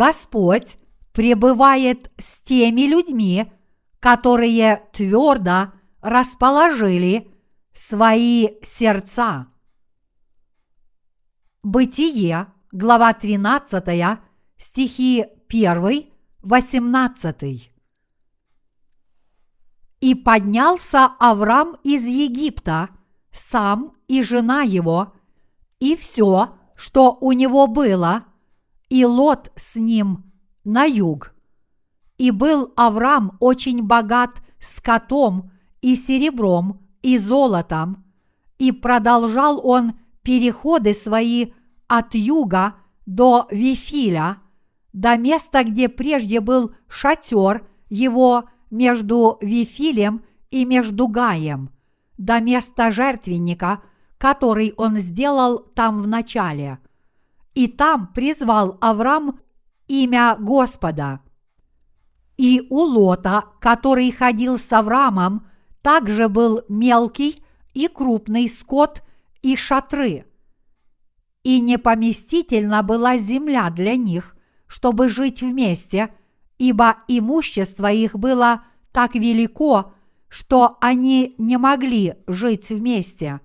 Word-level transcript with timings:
Господь 0.00 0.78
пребывает 1.12 2.10
с 2.16 2.40
теми 2.40 2.86
людьми, 2.86 3.52
которые 4.00 4.88
твердо 4.94 5.72
расположили 6.00 7.30
свои 7.74 8.48
сердца. 8.62 9.48
Бытие, 11.62 12.46
глава 12.72 13.12
13, 13.12 14.18
стихи 14.56 15.26
1, 15.50 16.06
18. 16.44 17.72
И 20.00 20.14
поднялся 20.14 21.10
Авраам 21.18 21.76
из 21.84 22.06
Египта, 22.06 22.88
сам 23.32 23.92
и 24.08 24.22
жена 24.22 24.62
его, 24.62 25.12
и 25.78 25.94
все, 25.94 26.54
что 26.74 27.18
у 27.20 27.32
него 27.32 27.66
было, 27.66 28.24
и 28.90 29.04
Лот 29.06 29.50
с 29.56 29.76
ним 29.76 30.30
на 30.64 30.84
юг. 30.84 31.32
И 32.18 32.30
был 32.30 32.72
Авраам 32.76 33.38
очень 33.40 33.82
богат 33.82 34.42
скотом 34.58 35.50
и 35.80 35.96
серебром 35.96 36.86
и 37.00 37.16
золотом, 37.16 38.04
и 38.58 38.72
продолжал 38.72 39.66
он 39.66 39.94
переходы 40.22 40.92
свои 40.92 41.52
от 41.88 42.14
юга 42.14 42.74
до 43.06 43.46
Вифиля, 43.50 44.36
до 44.92 45.16
места, 45.16 45.64
где 45.64 45.88
прежде 45.88 46.40
был 46.40 46.74
шатер 46.88 47.66
его 47.88 48.44
между 48.70 49.38
Вифилем 49.40 50.22
и 50.50 50.64
между 50.64 51.08
Гаем, 51.08 51.70
до 52.18 52.40
места 52.40 52.90
жертвенника, 52.90 53.82
который 54.18 54.74
он 54.76 54.96
сделал 54.96 55.58
там 55.58 56.00
в 56.00 56.06
начале. 56.06 56.80
И 57.54 57.66
там 57.66 58.12
призвал 58.12 58.78
Авраам 58.80 59.40
имя 59.88 60.36
Господа. 60.38 61.20
И 62.36 62.66
у 62.70 62.80
Лота, 62.80 63.44
который 63.60 64.10
ходил 64.12 64.58
с 64.58 64.72
Авраамом, 64.72 65.46
также 65.82 66.28
был 66.28 66.62
мелкий 66.68 67.42
и 67.74 67.88
крупный 67.88 68.48
скот 68.48 69.02
и 69.42 69.56
шатры. 69.56 70.26
И 71.42 71.60
непоместительна 71.60 72.82
была 72.82 73.16
земля 73.16 73.70
для 73.70 73.96
них, 73.96 74.36
чтобы 74.66 75.08
жить 75.08 75.42
вместе, 75.42 76.14
ибо 76.58 76.98
имущество 77.08 77.90
их 77.90 78.14
было 78.16 78.62
так 78.92 79.14
велико, 79.14 79.92
что 80.28 80.78
они 80.80 81.34
не 81.38 81.56
могли 81.56 82.14
жить 82.26 82.70
вместе. 82.70 83.40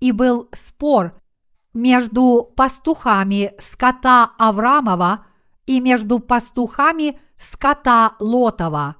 И 0.00 0.12
был 0.12 0.48
спор 0.52 1.20
между 1.76 2.50
пастухами 2.56 3.52
скота 3.58 4.32
Аврамова 4.38 5.26
и 5.66 5.80
между 5.80 6.20
пастухами 6.20 7.20
скота 7.38 8.16
Лотова. 8.18 8.96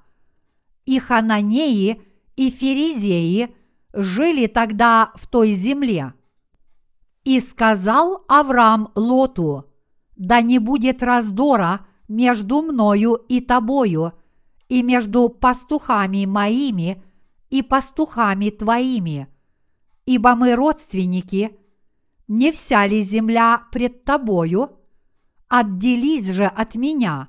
И 0.85 0.99
хананеи, 0.99 2.03
и 2.37 2.51
ферезеи 2.51 3.57
жили 3.95 4.47
тогда 4.47 5.11
в 5.15 5.27
той 5.27 5.55
земле. 5.55 6.13
И 7.25 7.41
сказал 7.41 8.25
Авраам 8.29 8.93
Лоту, 8.95 9.65
да 10.15 10.43
не 10.43 10.59
будет 10.59 11.03
раздора 11.03 11.87
между 12.09 12.61
мною 12.61 13.15
и 13.15 13.41
тобою, 13.41 14.13
и 14.69 14.83
между 14.83 15.31
пастухами 15.31 16.27
моими 16.27 17.03
и 17.49 17.63
пастухами 17.63 18.51
твоими, 18.51 19.29
ибо 20.05 20.35
мы 20.35 20.55
родственники, 20.55 21.59
не 22.29 22.51
вся 22.53 22.87
ли 22.87 23.03
земля 23.03 23.63
пред 23.71 24.05
тобою? 24.05 24.71
Отделись 25.49 26.31
же 26.31 26.45
от 26.45 26.75
меня. 26.75 27.29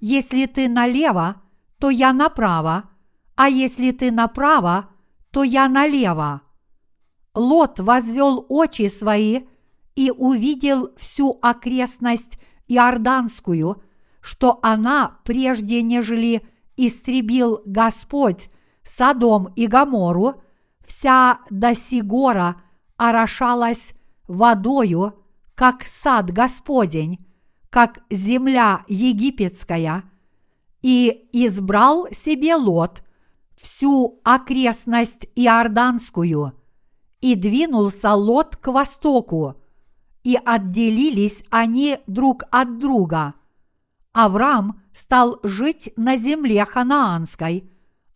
Если 0.00 0.46
ты 0.46 0.68
налево, 0.68 1.42
то 1.78 1.90
я 1.90 2.12
направо, 2.12 2.90
а 3.36 3.48
если 3.48 3.90
ты 3.90 4.10
направо, 4.10 4.90
то 5.30 5.42
я 5.42 5.68
налево. 5.68 6.42
Лот 7.34 7.80
возвел 7.80 8.44
очи 8.48 8.88
свои 8.88 9.42
и 9.96 10.10
увидел 10.10 10.94
всю 10.96 11.38
окрестность 11.42 12.38
Иорданскую, 12.68 13.82
что 14.20 14.58
она, 14.62 15.18
прежде 15.24 15.82
нежели 15.82 16.46
истребил 16.76 17.62
Господь 17.64 18.50
Содом 18.82 19.48
и 19.56 19.66
Гамору, 19.66 20.42
вся 20.84 21.40
до 21.50 21.74
Сигора 21.74 22.60
орошалась 22.96 23.93
водою, 24.26 25.14
как 25.54 25.84
сад 25.86 26.30
Господень, 26.30 27.24
как 27.70 28.00
земля 28.10 28.84
египетская, 28.88 30.04
и 30.82 31.28
избрал 31.32 32.08
себе 32.12 32.56
Лот 32.56 33.02
всю 33.56 34.20
окрестность 34.24 35.28
Иорданскую, 35.34 36.52
и 37.20 37.34
двинулся 37.34 38.12
Лот 38.12 38.56
к 38.56 38.68
востоку, 38.68 39.56
и 40.22 40.38
отделились 40.44 41.44
они 41.50 41.98
друг 42.06 42.44
от 42.50 42.78
друга. 42.78 43.34
Авраам 44.12 44.82
стал 44.94 45.40
жить 45.42 45.90
на 45.96 46.16
земле 46.16 46.64
ханаанской, 46.64 47.70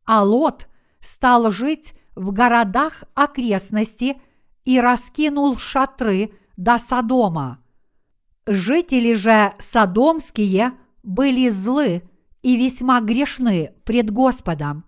а 0.05 0.23
Лот 0.23 0.69
стал 1.01 1.51
жить 1.51 1.95
в 2.15 2.33
городах 2.33 3.05
окрестности 3.15 4.21
и 4.69 4.79
раскинул 4.81 5.57
шатры 5.57 6.35
до 6.59 6.77
Содома. 6.77 7.59
Жители 8.47 9.15
же 9.15 9.55
содомские 9.59 10.75
были 11.03 11.49
злы 11.49 12.03
и 12.43 12.55
весьма 12.55 13.01
грешны 13.01 13.73
пред 13.87 14.11
Господом. 14.11 14.85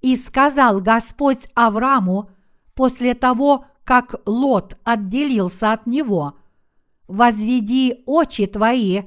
И 0.00 0.16
сказал 0.16 0.80
Господь 0.80 1.46
Аврааму 1.54 2.28
после 2.74 3.14
того, 3.14 3.66
как 3.84 4.16
Лот 4.26 4.76
отделился 4.82 5.70
от 5.70 5.86
него, 5.86 6.36
«Возведи 7.06 8.02
очи 8.06 8.46
твои, 8.46 9.02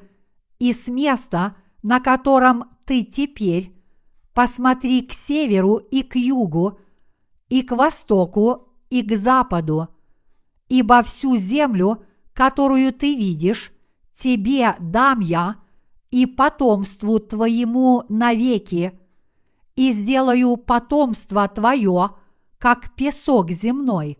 и 0.58 0.72
с 0.72 0.88
места, 0.88 1.58
на 1.84 2.00
котором 2.00 2.78
ты 2.86 3.04
теперь, 3.04 3.76
посмотри 4.34 5.02
к 5.02 5.12
северу 5.12 5.76
и 5.76 6.02
к 6.02 6.16
югу, 6.16 6.80
и 7.50 7.62
к 7.62 7.76
востоку, 7.76 8.70
и 8.90 9.02
к 9.02 9.18
западу, 9.18 9.90
ибо 10.70 11.04
всю 11.04 11.38
землю, 11.38 12.04
которую 12.34 12.94
ты 12.94 13.16
видишь, 13.16 13.72
тебе 14.12 14.76
дам 14.80 15.20
я 15.20 15.58
и 16.12 16.26
потомству 16.26 17.20
твоему 17.20 18.04
навеки, 18.10 19.00
и 19.76 19.92
сделаю 19.92 20.58
потомство 20.58 21.48
твое, 21.48 22.12
как 22.58 22.96
песок 22.96 23.52
земной. 23.52 24.18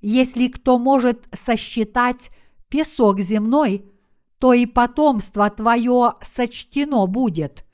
Если 0.00 0.48
кто 0.48 0.78
может 0.78 1.28
сосчитать 1.32 2.30
песок 2.68 3.20
земной, 3.20 3.84
то 4.38 4.52
и 4.52 4.66
потомство 4.66 5.48
твое 5.50 6.14
сочтено 6.22 7.06
будет. 7.06 7.64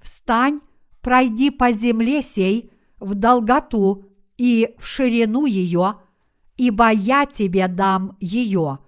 Встань, 0.00 0.60
пройди 1.00 1.50
по 1.50 1.72
земле 1.72 2.22
сей 2.22 2.70
в 2.98 3.14
долготу 3.14 4.06
и 4.36 4.74
в 4.78 4.86
ширину 4.86 5.46
ее, 5.46 5.96
ибо 6.56 6.90
я 6.90 7.26
тебе 7.26 7.68
дам 7.68 8.16
ее 8.20 8.78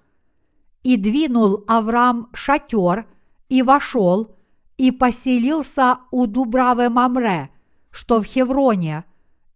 и 0.84 0.96
двинул 0.96 1.64
Авраам 1.66 2.28
шатер 2.32 3.06
и 3.48 3.62
вошел 3.62 4.36
и 4.76 4.90
поселился 4.90 5.98
у 6.10 6.26
Дубравы 6.26 6.90
Мамре, 6.90 7.50
что 7.90 8.20
в 8.20 8.24
Хевроне, 8.24 9.04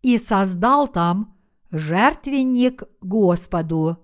и 0.02 0.16
создал 0.16 0.88
там 0.88 1.36
жертвенник 1.70 2.84
Господу. 3.00 3.98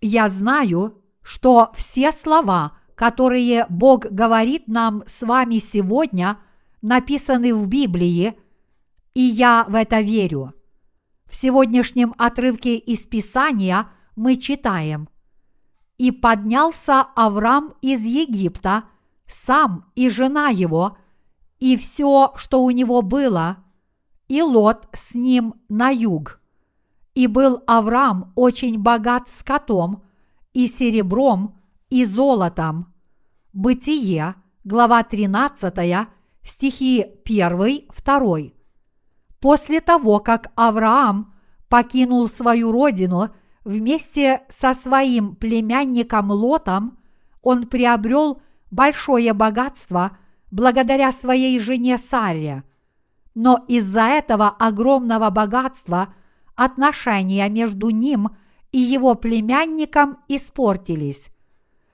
Я 0.00 0.28
знаю, 0.28 1.02
что 1.22 1.70
все 1.74 2.12
слова, 2.12 2.78
которые 2.94 3.66
Бог 3.68 4.06
говорит 4.06 4.68
нам 4.68 5.02
с 5.06 5.22
вами 5.22 5.58
сегодня, 5.58 6.38
написаны 6.82 7.54
в 7.54 7.66
Библии, 7.66 8.38
и 9.14 9.20
я 9.20 9.64
в 9.68 9.74
это 9.74 10.00
верю– 10.00 10.52
в 11.34 11.36
сегодняшнем 11.36 12.14
отрывке 12.16 12.76
из 12.76 13.06
Писания 13.06 13.88
мы 14.14 14.36
читаем 14.36 15.08
«И 15.98 16.12
поднялся 16.12 17.00
Авраам 17.16 17.74
из 17.82 18.04
Египта, 18.04 18.84
сам 19.26 19.90
и 19.96 20.08
жена 20.10 20.50
его, 20.50 20.96
и 21.58 21.76
все, 21.76 22.32
что 22.36 22.62
у 22.62 22.70
него 22.70 23.02
было, 23.02 23.56
и 24.28 24.42
Лот 24.42 24.88
с 24.92 25.16
ним 25.16 25.54
на 25.68 25.90
юг. 25.90 26.40
И 27.14 27.26
был 27.26 27.64
Авраам 27.66 28.32
очень 28.36 28.78
богат 28.78 29.28
скотом, 29.28 30.04
и 30.52 30.68
серебром, 30.68 31.58
и 31.90 32.04
золотом». 32.04 32.94
Бытие, 33.52 34.36
глава 34.62 35.02
13, 35.02 36.06
стихи 36.44 37.04
1, 37.24 37.88
2. 38.04 38.38
После 39.44 39.82
того, 39.82 40.20
как 40.20 40.52
Авраам 40.54 41.34
покинул 41.68 42.30
свою 42.30 42.72
родину 42.72 43.28
вместе 43.62 44.40
со 44.48 44.72
своим 44.72 45.36
племянником 45.36 46.30
Лотом 46.30 46.96
он 47.42 47.66
приобрел 47.66 48.40
большое 48.70 49.34
богатство 49.34 50.16
благодаря 50.50 51.12
своей 51.12 51.58
жене 51.58 51.98
Саре. 51.98 52.64
Но 53.34 53.62
из-за 53.68 54.04
этого 54.04 54.48
огромного 54.48 55.28
богатства 55.28 56.14
отношения 56.54 57.46
между 57.50 57.90
ним 57.90 58.30
и 58.72 58.78
его 58.78 59.14
племянником 59.14 60.20
испортились. 60.26 61.28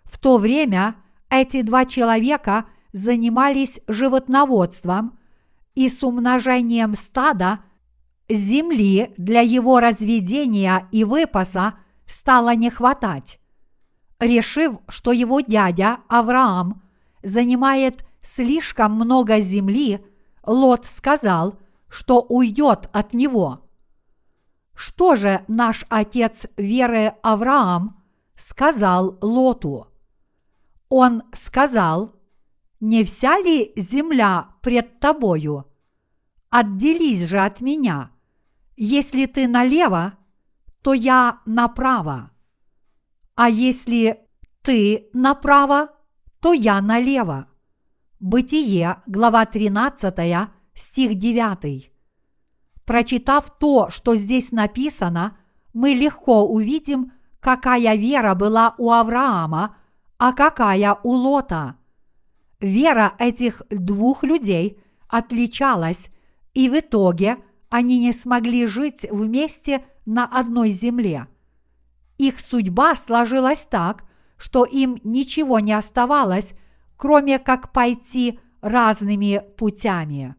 В 0.05 0.21
то 0.21 0.39
время 0.39 0.95
эти 1.29 1.63
два 1.63 1.85
человека 1.85 2.67
занимались 2.93 3.81
животноводством 3.89 5.19
и 5.81 5.89
с 5.89 6.03
умножением 6.03 6.93
стада 6.93 7.61
земли 8.29 9.15
для 9.17 9.41
его 9.41 9.81
разведения 9.81 10.87
и 10.93 11.05
выпаса 11.05 11.73
стало 12.07 12.55
не 12.55 12.69
хватать. 12.69 13.41
Решив, 14.19 14.75
что 14.89 15.11
его 15.11 15.41
дядя 15.41 16.01
Авраам 16.07 16.83
занимает 17.23 18.05
слишком 18.21 18.93
много 18.93 19.41
земли, 19.41 20.05
Лот 20.45 20.85
сказал, 20.85 21.59
что 21.89 22.21
уйдет 22.21 22.91
от 22.93 23.15
него. 23.15 23.67
Что 24.75 25.17
же 25.17 25.47
наш 25.49 25.87
отец 25.89 26.47
веры 26.59 27.15
Авраам 27.23 28.03
сказал 28.37 29.17
Лоту? 29.23 29.87
Он 30.91 31.23
сказал, 31.33 32.21
не 32.81 33.03
вся 33.03 33.39
ли 33.39 33.73
земля 33.77 34.49
пред 34.61 35.01
тобою? 35.01 35.70
Отделись 36.51 37.29
же 37.29 37.39
от 37.39 37.61
меня. 37.61 38.11
Если 38.77 39.27
ты 39.27 39.47
налево, 39.47 40.15
то 40.83 40.93
я 40.93 41.41
направо. 41.47 42.33
А 43.37 43.49
если 43.49 44.27
ты 44.63 45.09
направо, 45.13 45.91
то 46.41 46.53
я 46.53 46.81
налево. 46.81 47.47
Бытие, 48.19 48.97
глава 49.07 49.47
13, 49.47 50.49
стих 50.75 51.15
9. 51.15 51.93
Прочитав 52.85 53.59
то, 53.59 53.89
что 53.91 54.17
здесь 54.17 54.51
написано, 54.51 55.39
мы 55.73 55.91
легко 55.91 56.45
увидим, 56.47 57.13
какая 57.39 57.95
вера 57.95 58.35
была 58.35 58.75
у 58.77 58.91
Авраама, 58.91 59.77
а 60.19 60.33
какая 60.33 60.99
у 61.05 61.13
Лота. 61.13 61.77
Вера 62.59 63.15
этих 63.19 63.63
двух 63.71 64.25
людей 64.25 64.83
отличалась, 65.09 66.11
и 66.55 66.69
в 66.69 66.79
итоге 66.79 67.39
они 67.69 68.01
не 68.01 68.13
смогли 68.13 68.67
жить 68.67 69.07
вместе 69.11 69.85
на 70.07 70.25
одной 70.25 70.71
земле. 70.71 71.29
Их 72.19 72.41
судьба 72.41 72.97
сложилась 72.97 73.65
так, 73.67 74.05
что 74.37 74.65
им 74.65 75.01
ничего 75.05 75.61
не 75.61 75.73
оставалось, 75.73 76.55
кроме 76.97 77.39
как 77.39 77.73
пойти 77.73 78.41
разными 78.61 79.43
путями. 79.57 80.35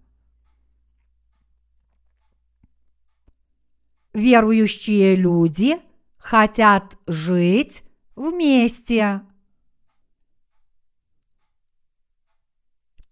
Верующие 4.13 5.16
люди 5.16 5.80
хотят 6.18 6.98
жить 7.08 7.84
вместе. 8.16 9.22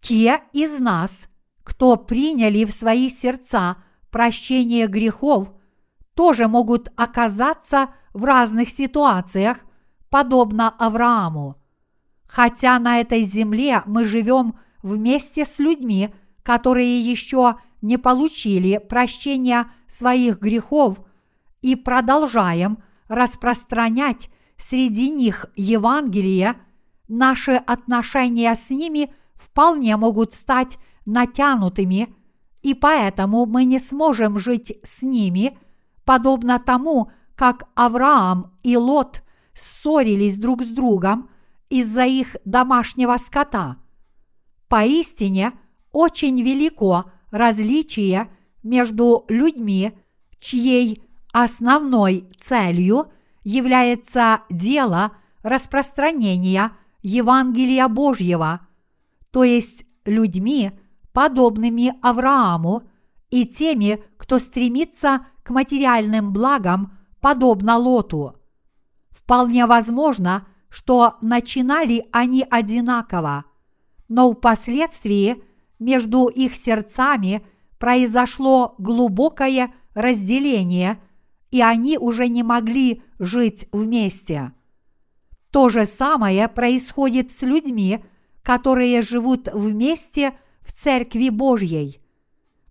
Те 0.02 0.42
из 0.54 0.80
нас, 0.80 1.29
кто 1.70 1.98
приняли 1.98 2.66
в 2.66 2.72
свои 2.72 3.10
сердца 3.10 3.78
прощение 4.10 4.88
грехов, 4.88 5.54
тоже 6.16 6.48
могут 6.48 6.92
оказаться 6.96 7.92
в 8.12 8.26
разных 8.26 8.70
ситуациях, 8.70 9.60
подобно 10.10 10.70
Аврааму. 10.70 11.58
Хотя 12.26 12.80
на 12.80 13.00
этой 13.00 13.22
земле 13.22 13.84
мы 13.86 14.04
живем 14.04 14.56
вместе 14.82 15.46
с 15.46 15.60
людьми, 15.60 16.10
которые 16.42 17.00
еще 17.00 17.58
не 17.84 17.98
получили 17.98 18.80
прощения 18.80 19.72
своих 19.88 20.40
грехов 20.40 21.00
и 21.62 21.76
продолжаем 21.76 22.80
распространять 23.08 24.32
среди 24.58 25.12
них 25.12 25.46
Евангелие, 25.56 26.56
наши 27.08 27.52
отношения 27.52 28.56
с 28.56 28.72
ними 28.72 29.14
вполне 29.36 29.96
могут 29.98 30.34
стать 30.34 30.80
натянутыми, 31.12 32.16
и 32.62 32.74
поэтому 32.74 33.46
мы 33.46 33.66
не 33.66 33.80
сможем 33.80 34.38
жить 34.38 34.78
с 34.84 35.02
ними, 35.02 35.58
подобно 36.04 36.60
тому, 36.60 37.12
как 37.36 37.70
Авраам 37.76 38.58
и 38.64 38.76
Лот 38.76 39.24
ссорились 39.54 40.38
друг 40.38 40.62
с 40.64 40.70
другом 40.70 41.30
из-за 41.70 42.06
их 42.06 42.36
домашнего 42.46 43.18
скота. 43.18 43.78
Поистине 44.68 45.54
очень 45.92 46.42
велико 46.42 47.12
различие 47.32 48.30
между 48.64 49.26
людьми, 49.30 49.94
чьей 50.40 51.02
основной 51.32 52.30
целью 52.38 53.12
является 53.44 54.42
дело 54.50 55.14
распространения 55.44 56.72
Евангелия 57.02 57.88
Божьего, 57.88 58.68
то 59.32 59.44
есть 59.44 59.86
людьми, 60.06 60.72
подобными 61.20 61.96
Аврааму, 62.02 62.84
и 63.30 63.46
теми, 63.46 64.02
кто 64.16 64.38
стремится 64.38 65.28
к 65.44 65.50
материальным 65.50 66.32
благам, 66.32 66.98
подобно 67.20 67.76
Лоту. 67.76 68.38
Вполне 69.10 69.66
возможно, 69.66 70.48
что 70.70 71.18
начинали 71.22 72.08
они 72.14 72.46
одинаково, 72.50 73.44
но 74.08 74.32
впоследствии 74.32 75.44
между 75.78 76.28
их 76.28 76.56
сердцами 76.56 77.46
произошло 77.80 78.76
глубокое 78.78 79.74
разделение, 79.96 81.02
и 81.52 81.62
они 81.62 81.98
уже 81.98 82.30
не 82.30 82.44
могли 82.44 83.04
жить 83.20 83.68
вместе. 83.74 84.54
То 85.52 85.68
же 85.68 85.86
самое 85.86 86.48
происходит 86.48 87.30
с 87.30 87.42
людьми, 87.42 88.06
которые 88.42 89.02
живут 89.02 89.50
вместе 89.52 90.34
в 90.70 90.72
Церкви 90.72 91.30
Божьей. 91.30 92.00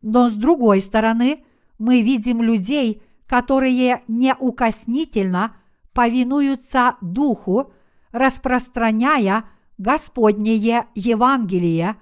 Но 0.02 0.28
с 0.28 0.34
другой 0.34 0.80
стороны, 0.80 1.44
мы 1.78 2.00
видим 2.02 2.40
людей, 2.40 3.02
которые 3.26 4.04
неукоснительно 4.06 5.56
повинуются 5.92 6.94
Духу, 7.00 7.72
распространяя 8.12 9.46
Господнее 9.78 10.86
Евангелие, 10.94 11.96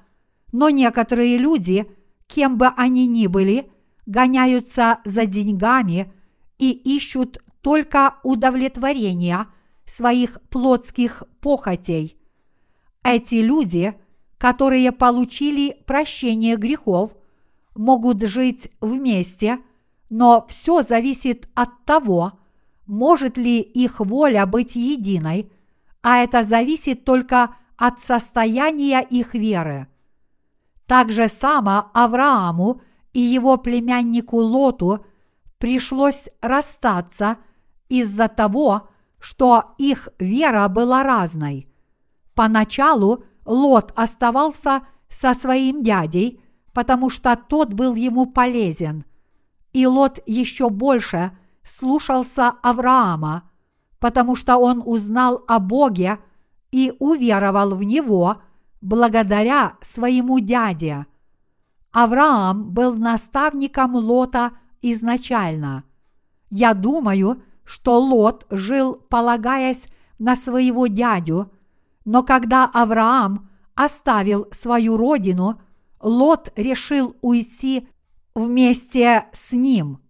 но 0.53 0.69
некоторые 0.69 1.39
люди, 1.39 1.87
кем 2.27 2.59
бы 2.59 2.67
они 2.77 3.07
ни 3.07 3.27
были, 3.27 3.71
гоняются 4.05 4.99
за 5.07 5.25
деньгами 5.25 6.13
и 6.59 6.73
ищут 6.73 7.39
только 7.63 8.17
удовлетворения 8.23 9.47
своих 9.87 10.43
плотских 10.51 11.23
похотей. 11.41 12.19
Эти 13.03 13.37
люди, 13.37 13.95
которые 14.39 14.93
получили 14.93 15.83
прощение 15.87 16.57
грехов, 16.57 17.15
могут 17.75 18.23
жить 18.23 18.71
вместе, 18.81 19.59
но 20.09 20.47
все 20.49 20.83
зависит 20.83 21.49
от 21.55 21.85
того, 21.85 22.39
может 22.87 23.37
ли 23.37 23.61
их 23.61 24.01
воля 24.01 24.47
быть 24.47 24.77
единой, 24.77 25.51
а 26.03 26.19
это 26.19 26.43
зависит 26.43 27.05
только 27.05 27.57
от 27.77 28.01
состояния 28.01 29.01
их 29.01 29.35
веры. 29.35 29.89
Так 30.87 31.11
же 31.11 31.29
само 31.29 31.91
Аврааму 31.95 32.81
и 33.13 33.21
его 33.21 33.57
племяннику 33.57 34.37
Лоту 34.37 35.05
пришлось 35.59 36.29
расстаться 36.41 37.39
из-за 37.89 38.29
того, 38.29 38.89
что 39.19 39.75
их 39.79 40.09
вера 40.19 40.69
была 40.69 41.03
разной. 41.03 41.69
Поначалу 42.35 43.25
Лот 43.47 43.93
оставался 43.97 44.83
со 45.09 45.33
своим 45.35 45.83
дядей, 45.83 46.41
потому 46.73 47.09
что 47.09 47.37
тот 47.37 47.73
был 47.73 47.95
ему 47.95 48.27
полезен, 48.27 49.05
и 49.73 49.87
Лот 49.87 50.21
еще 50.27 50.69
больше 50.69 51.37
слушался 51.63 52.55
Авраама, 52.63 53.51
потому 53.99 54.37
что 54.37 54.57
он 54.57 54.83
узнал 54.85 55.45
о 55.47 55.59
Боге 55.59 56.19
и 56.71 56.93
уверовал 56.99 57.75
в 57.75 57.83
Него 57.83 58.43
благодаря 58.81 59.77
своему 59.81 60.39
дяде. 60.39 61.07
Авраам 61.93 62.71
был 62.71 62.95
наставником 62.95 63.95
Лота 63.95 64.53
изначально. 64.83 65.85
Я 66.51 66.75
думаю, 66.75 67.43
что 67.65 67.99
Лот 67.99 68.47
жил, 68.51 68.95
полагаясь 68.95 69.89
на 70.19 70.37
своего 70.37 70.87
дядю, 70.87 71.51
но 72.07 72.23
когда 72.23 72.65
Авраам 72.65 73.51
оставил 73.75 74.47
свою 74.53 74.97
родину, 74.97 75.61
Лот 76.01 76.53
решил 76.55 77.17
уйти 77.21 77.89
вместе 78.35 79.27
с 79.33 79.53
ним. 79.53 80.01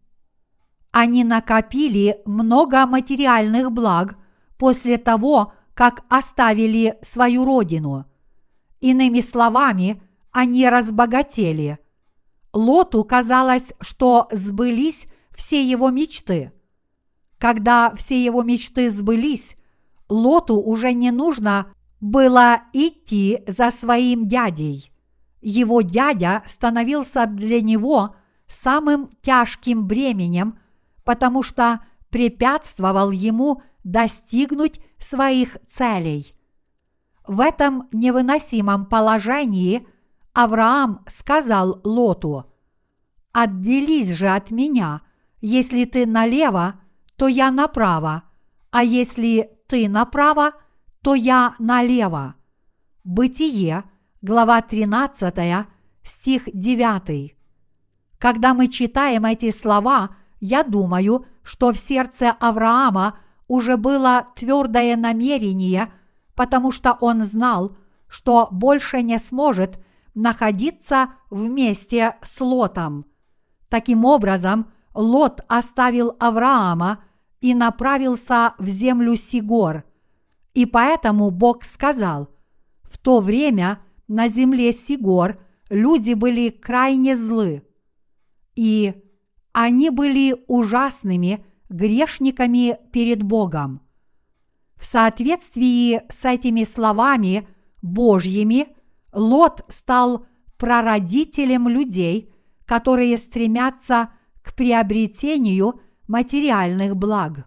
Они 0.93 1.25
накопили 1.25 2.21
много 2.27 2.87
материальных 2.87 3.73
благ 3.73 4.19
после 4.59 4.99
того, 4.99 5.55
как 5.75 6.05
оставили 6.09 6.99
свою 7.03 7.45
родину. 7.47 8.05
Иными 8.81 9.21
словами, 9.21 10.03
они 10.33 10.69
разбогатели. 10.69 11.79
Лоту 12.53 13.05
казалось, 13.05 13.73
что 13.81 14.29
сбылись 14.31 15.07
все 15.35 15.63
его 15.65 15.89
мечты. 15.91 16.53
Когда 17.39 17.95
все 17.95 18.23
его 18.23 18.43
мечты 18.43 18.91
сбылись, 18.91 19.57
Лоту 20.09 20.61
уже 20.61 20.93
не 20.93 21.11
нужно 21.11 21.73
было 22.07 22.63
идти 22.73 23.43
за 23.49 23.73
своим 23.73 24.29
дядей. 24.29 24.93
Его 25.41 25.81
дядя 25.81 26.45
становился 26.47 27.27
для 27.27 27.61
него 27.61 28.15
самым 28.47 29.11
тяжким 29.23 29.89
бременем, 29.89 30.57
потому 31.05 31.43
что 31.43 31.81
препятствовал 32.11 33.11
ему 33.11 33.63
достигнуть 33.83 34.81
своих 34.99 35.57
целей. 35.67 36.33
В 37.27 37.41
этом 37.41 37.89
невыносимом 37.91 38.87
положении 38.87 39.85
Авраам 40.33 41.05
сказал 41.09 41.81
Лоту, 41.83 42.47
«Отделись 43.33 44.13
же 44.13 44.29
от 44.29 44.53
меня, 44.53 45.01
если 45.41 45.85
ты 45.85 46.07
налево, 46.07 46.75
то 47.17 47.27
я 47.27 47.51
направо, 47.51 48.23
а 48.71 48.85
если 48.85 49.51
ты 49.67 49.89
направо, 49.89 50.53
то 51.07 51.15
я 51.15 51.55
налево». 51.61 52.35
Бытие, 53.05 53.85
глава 54.23 54.61
13, 54.61 55.69
стих 56.03 56.49
9. 56.53 57.37
Когда 58.19 58.55
мы 58.55 58.67
читаем 58.67 59.25
эти 59.25 59.53
слова, 59.53 60.17
я 60.41 60.65
думаю, 60.65 61.25
что 61.45 61.73
в 61.73 61.79
сердце 61.79 62.33
Авраама 62.41 63.21
уже 63.47 63.77
было 63.77 64.27
твердое 64.35 64.97
намерение, 64.97 65.93
потому 66.35 66.73
что 66.73 66.99
он 67.01 67.23
знал, 67.23 67.77
что 68.09 68.49
больше 68.51 69.03
не 69.03 69.21
сможет 69.21 69.79
находиться 70.17 71.11
вместе 71.31 72.17
с 72.21 72.41
Лотом. 72.41 73.07
Таким 73.69 74.05
образом, 74.05 74.73
Лот 74.93 75.41
оставил 75.47 76.17
Авраама 76.19 77.05
и 77.41 77.55
направился 77.55 78.55
в 78.59 78.67
землю 78.67 79.15
Сигор. 79.15 79.85
И 80.57 80.65
поэтому 80.65 81.31
Бог 81.31 81.65
сказал, 81.65 82.31
в 82.83 82.97
то 82.97 83.21
время 83.21 83.83
на 84.09 84.27
земле 84.27 84.73
Сигор 84.73 85.39
люди 85.69 86.15
были 86.15 86.49
крайне 86.49 87.15
злы. 87.15 87.63
И 88.55 88.95
они 89.53 89.91
были 89.91 90.35
ужасными 90.47 91.45
грешниками 91.69 92.79
перед 92.91 93.23
Богом. 93.23 93.83
В 94.77 94.87
соответствии 94.87 96.01
с 96.09 96.25
этими 96.25 96.65
словами 96.65 97.47
Божьими 97.83 98.69
Лот 99.13 99.63
стал 99.69 100.25
прародителем 100.57 101.69
людей, 101.69 102.33
которые 102.65 103.19
стремятся 103.19 104.09
к 104.41 104.55
приобретению 104.55 105.83
материальных 106.09 106.97
благ. 106.97 107.47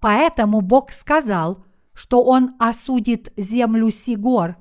Поэтому 0.00 0.62
Бог 0.62 0.90
сказал, 0.90 1.63
что 1.94 2.22
Он 2.22 2.54
осудит 2.58 3.32
землю 3.36 3.90
Сигор, 3.90 4.56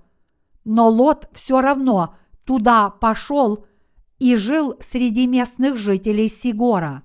но 0.63 0.87
Лот 0.87 1.29
все 1.33 1.61
равно 1.61 2.15
туда 2.45 2.89
пошел 2.89 3.65
и 4.19 4.35
жил 4.35 4.75
среди 4.79 5.27
местных 5.27 5.75
жителей 5.75 6.29
Сигора. 6.29 7.03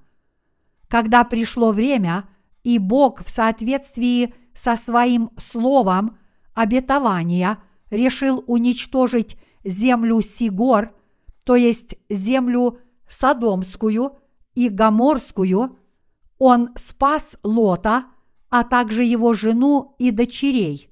Когда 0.86 1.24
пришло 1.24 1.72
время, 1.72 2.28
и 2.62 2.78
Бог 2.78 3.24
в 3.24 3.30
соответствии 3.30 4.34
со 4.54 4.76
своим 4.76 5.30
словом 5.38 6.18
обетования 6.54 7.58
решил 7.90 8.44
уничтожить 8.46 9.36
землю 9.64 10.20
Сигор, 10.20 10.94
то 11.44 11.56
есть 11.56 11.96
землю 12.08 12.78
Содомскую 13.08 14.18
и 14.54 14.68
Гоморскую, 14.68 15.78
он 16.38 16.70
спас 16.76 17.36
Лота, 17.42 18.06
а 18.50 18.64
также 18.64 19.04
его 19.04 19.34
жену 19.34 19.94
и 19.98 20.10
дочерей. 20.10 20.90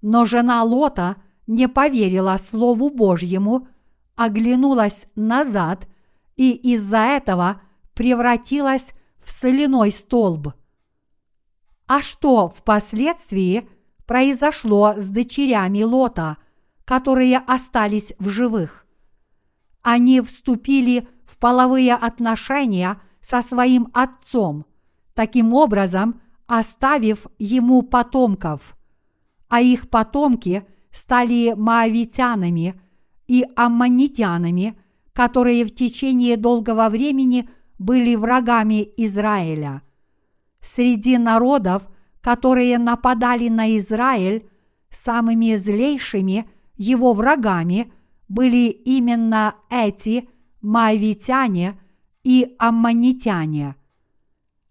Но 0.00 0.24
жена 0.24 0.62
Лота 0.62 1.16
не 1.46 1.68
поверила 1.68 2.36
Слову 2.38 2.90
Божьему– 2.90 3.68
оглянулась 4.16 5.06
назад 5.14 5.88
и 6.36 6.52
из-за 6.52 6.98
этого 6.98 7.60
превратилась 7.94 8.92
в 9.22 9.30
соляной 9.30 9.90
столб. 9.90 10.54
А 11.86 12.02
что 12.02 12.48
впоследствии 12.48 13.68
произошло 14.06 14.94
с 14.96 15.08
дочерями 15.08 15.82
Лота, 15.82 16.38
которые 16.84 17.38
остались 17.38 18.14
в 18.18 18.28
живых? 18.28 18.86
Они 19.82 20.20
вступили 20.20 21.08
в 21.26 21.38
половые 21.38 21.94
отношения 21.94 23.00
со 23.20 23.42
своим 23.42 23.88
отцом, 23.92 24.64
таким 25.14 25.52
образом 25.52 26.20
оставив 26.58 27.26
ему 27.38 27.82
потомков, 27.82 28.76
а 29.48 29.60
их 29.60 29.88
потомки 29.90 30.66
стали 30.92 31.54
маавитянами– 31.56 32.80
и 33.32 33.46
аммонитянами, 33.56 34.76
которые 35.14 35.64
в 35.64 35.74
течение 35.74 36.36
долгого 36.36 36.90
времени 36.90 37.48
были 37.78 38.14
врагами 38.14 38.86
Израиля. 38.98 39.80
Среди 40.60 41.16
народов, 41.16 41.88
которые 42.20 42.76
нападали 42.76 43.48
на 43.48 43.76
Израиль, 43.78 44.48
самыми 44.90 45.56
злейшими 45.56 46.46
его 46.76 47.14
врагами 47.14 47.90
были 48.28 48.68
именно 48.68 49.54
эти 49.70 50.28
маавитяне 50.60 51.80
и 52.22 52.54
аммонитяне. 52.58 53.76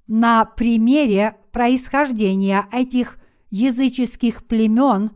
На 0.05 0.45
примере 0.45 1.35
происхождения 1.51 2.67
этих 2.71 3.19
языческих 3.49 4.45
племен 4.45 5.11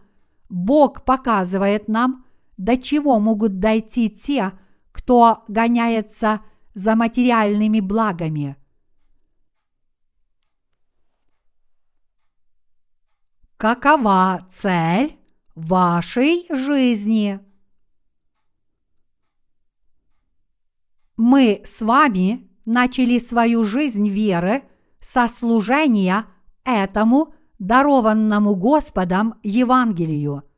Бог 0.50 1.06
показывает 1.06 1.88
нам, 1.88 2.26
до 2.58 2.78
чего 2.78 3.20
могут 3.20 3.60
дойти 3.60 4.10
те, 4.10 4.54
кто 4.92 5.44
гоняется 5.48 6.42
за 6.74 6.96
материальными 6.96 7.80
благами. 7.80 8.56
Какова 13.58 14.46
цель 14.52 15.18
вашей 15.56 16.46
жизни? 16.50 17.40
Мы 21.18 21.62
с 21.64 21.82
вами 21.82 22.50
начали 22.66 23.18
свою 23.20 23.64
жизнь 23.64 24.10
веры 24.10 24.64
со 25.06 25.28
служения 25.28 26.26
этому 26.64 27.34
дарованному 27.60 28.56
Господом 28.56 29.36
Евангелию– 29.44 30.44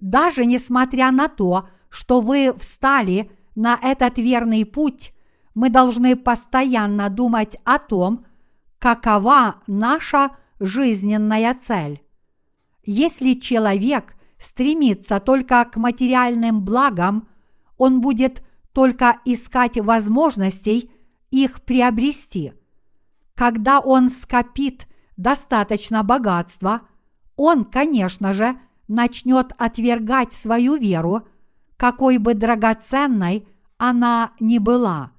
даже 0.00 0.44
несмотря 0.44 1.10
на 1.10 1.28
то, 1.28 1.68
что 1.88 2.20
вы 2.20 2.54
встали 2.58 3.30
на 3.54 3.78
этот 3.80 4.18
верный 4.18 4.64
путь, 4.64 5.14
мы 5.54 5.70
должны 5.70 6.16
постоянно 6.16 7.08
думать 7.08 7.56
о 7.64 7.78
том, 7.78 8.26
какова 8.78 9.62
наша 9.66 10.36
жизненная 10.60 11.54
цель. 11.54 12.02
Если 12.84 13.32
человек 13.32 14.14
стремится 14.38 15.18
только 15.18 15.64
к 15.64 15.76
материальным 15.76 16.62
благам, 16.62 17.28
он 17.78 18.00
будет 18.00 18.42
только 18.72 19.18
искать 19.24 19.78
возможностей 19.78 20.90
их 21.30 21.62
приобрести. 21.62 22.52
Когда 23.36 23.80
он 23.80 24.08
скопит 24.08 24.88
достаточно 25.18 26.02
богатства, 26.02 26.82
он, 27.36 27.64
конечно 27.66 28.32
же, 28.32 28.58
начнет 28.88 29.52
отвергать 29.58 30.32
свою 30.32 30.76
веру, 30.76 31.28
какой 31.76 32.16
бы 32.16 32.32
драгоценной 32.32 33.46
она 33.76 34.32
ни 34.40 34.56
была. 34.56 35.12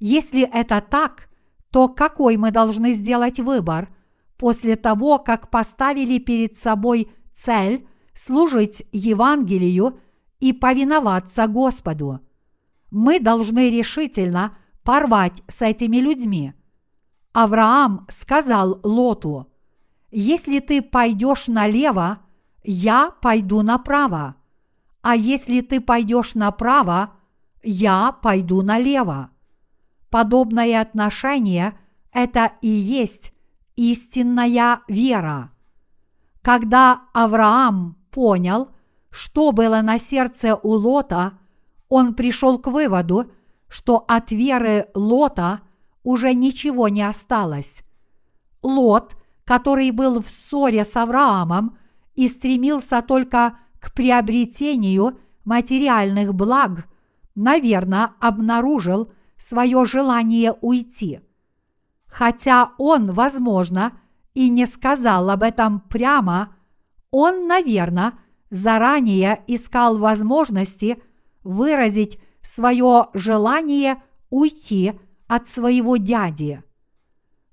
Если 0.00 0.40
это 0.40 0.80
так, 0.80 1.28
то 1.70 1.88
какой 1.88 2.38
мы 2.38 2.50
должны 2.50 2.94
сделать 2.94 3.38
выбор 3.38 3.94
после 4.38 4.76
того, 4.76 5.18
как 5.18 5.50
поставили 5.50 6.18
перед 6.18 6.56
собой 6.56 7.12
цель 7.32 7.86
служить 8.14 8.86
Евангелию 8.90 10.00
и 10.40 10.54
повиноваться 10.54 11.46
Господу? 11.46 12.20
Мы 12.90 13.20
должны 13.20 13.70
решительно 13.70 14.56
порвать 14.82 15.42
с 15.48 15.60
этими 15.60 15.98
людьми. 15.98 16.54
Авраам 17.34 18.06
сказал 18.08 18.78
Лоту, 18.84 19.48
если 20.12 20.60
ты 20.60 20.80
пойдешь 20.80 21.48
налево, 21.48 22.20
я 22.62 23.10
пойду 23.10 23.62
направо, 23.62 24.36
а 25.02 25.16
если 25.16 25.60
ты 25.60 25.80
пойдешь 25.80 26.36
направо, 26.36 27.14
я 27.64 28.12
пойду 28.12 28.62
налево. 28.62 29.30
Подобное 30.10 30.80
отношение 30.80 31.76
это 32.12 32.52
и 32.62 32.68
есть 32.68 33.32
истинная 33.74 34.82
вера. 34.86 35.50
Когда 36.40 37.02
Авраам 37.12 37.96
понял, 38.12 38.68
что 39.10 39.50
было 39.50 39.80
на 39.80 39.98
сердце 39.98 40.54
у 40.54 40.70
Лота, 40.70 41.32
он 41.88 42.14
пришел 42.14 42.60
к 42.60 42.68
выводу, 42.68 43.32
что 43.68 44.04
от 44.06 44.30
веры 44.30 44.86
Лота 44.94 45.62
уже 46.04 46.34
ничего 46.34 46.88
не 46.88 47.02
осталось. 47.02 47.82
Лот, 48.62 49.16
который 49.44 49.90
был 49.90 50.22
в 50.22 50.28
ссоре 50.28 50.84
с 50.84 50.96
Авраамом 50.96 51.76
и 52.14 52.28
стремился 52.28 53.02
только 53.02 53.58
к 53.80 53.92
приобретению 53.92 55.18
материальных 55.44 56.34
благ, 56.34 56.86
наверное, 57.34 58.12
обнаружил 58.20 59.12
свое 59.36 59.84
желание 59.84 60.54
уйти. 60.60 61.20
Хотя 62.06 62.70
он, 62.78 63.12
возможно, 63.12 63.92
и 64.34 64.48
не 64.48 64.66
сказал 64.66 65.30
об 65.30 65.42
этом 65.42 65.80
прямо, 65.80 66.54
он, 67.10 67.46
наверное, 67.46 68.14
заранее 68.50 69.42
искал 69.46 69.98
возможности 69.98 71.02
выразить 71.42 72.20
свое 72.42 73.08
желание 73.14 74.02
уйти 74.30 74.98
от 75.26 75.48
своего 75.48 75.96
дяди. 75.96 76.62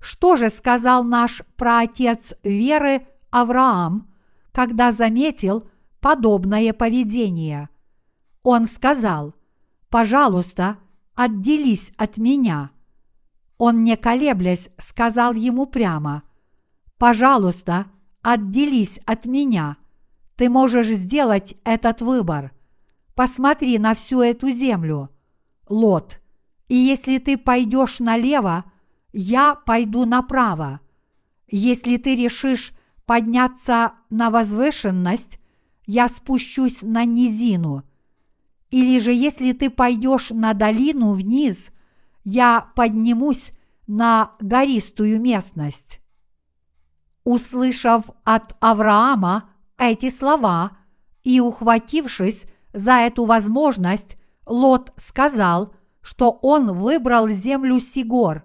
Что 0.00 0.36
же 0.36 0.50
сказал 0.50 1.04
наш 1.04 1.42
праотец 1.56 2.34
веры 2.42 3.06
Авраам, 3.30 4.12
когда 4.52 4.90
заметил 4.90 5.68
подобное 6.00 6.72
поведение? 6.72 7.68
Он 8.42 8.66
сказал, 8.66 9.34
«Пожалуйста, 9.88 10.78
отделись 11.14 11.92
от 11.96 12.16
меня». 12.16 12.70
Он, 13.58 13.84
не 13.84 13.96
колеблясь, 13.96 14.70
сказал 14.78 15.34
ему 15.34 15.66
прямо, 15.66 16.24
«Пожалуйста, 16.98 17.86
отделись 18.22 18.98
от 19.04 19.26
меня. 19.26 19.76
Ты 20.36 20.48
можешь 20.48 20.88
сделать 20.88 21.54
этот 21.64 22.02
выбор. 22.02 22.52
Посмотри 23.14 23.78
на 23.78 23.94
всю 23.94 24.22
эту 24.22 24.48
землю, 24.50 25.10
Лот, 25.68 26.21
и 26.72 26.74
если 26.74 27.18
ты 27.18 27.36
пойдешь 27.36 27.98
налево, 27.98 28.64
я 29.12 29.54
пойду 29.54 30.06
направо. 30.06 30.80
Если 31.46 31.98
ты 31.98 32.16
решишь 32.16 32.72
подняться 33.04 33.92
на 34.08 34.30
возвышенность, 34.30 35.38
я 35.84 36.08
спущусь 36.08 36.80
на 36.80 37.04
низину. 37.04 37.82
Или 38.70 39.00
же 39.00 39.12
если 39.12 39.52
ты 39.52 39.68
пойдешь 39.68 40.30
на 40.30 40.54
долину 40.54 41.12
вниз, 41.12 41.68
я 42.24 42.72
поднимусь 42.74 43.52
на 43.86 44.30
гористую 44.40 45.20
местность. 45.20 46.00
Услышав 47.22 48.06
от 48.24 48.56
Авраама 48.60 49.50
эти 49.76 50.08
слова 50.08 50.78
и 51.22 51.38
ухватившись 51.38 52.46
за 52.72 52.92
эту 52.92 53.26
возможность, 53.26 54.16
Лот 54.46 54.94
сказал, 54.96 55.74
что 56.02 56.30
он 56.42 56.72
выбрал 56.76 57.28
землю 57.28 57.78
Сигор. 57.78 58.44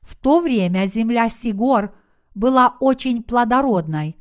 В 0.00 0.16
то 0.16 0.40
время 0.40 0.86
земля 0.86 1.28
Сигор 1.28 1.94
была 2.34 2.76
очень 2.80 3.22
плодородной. 3.22 4.16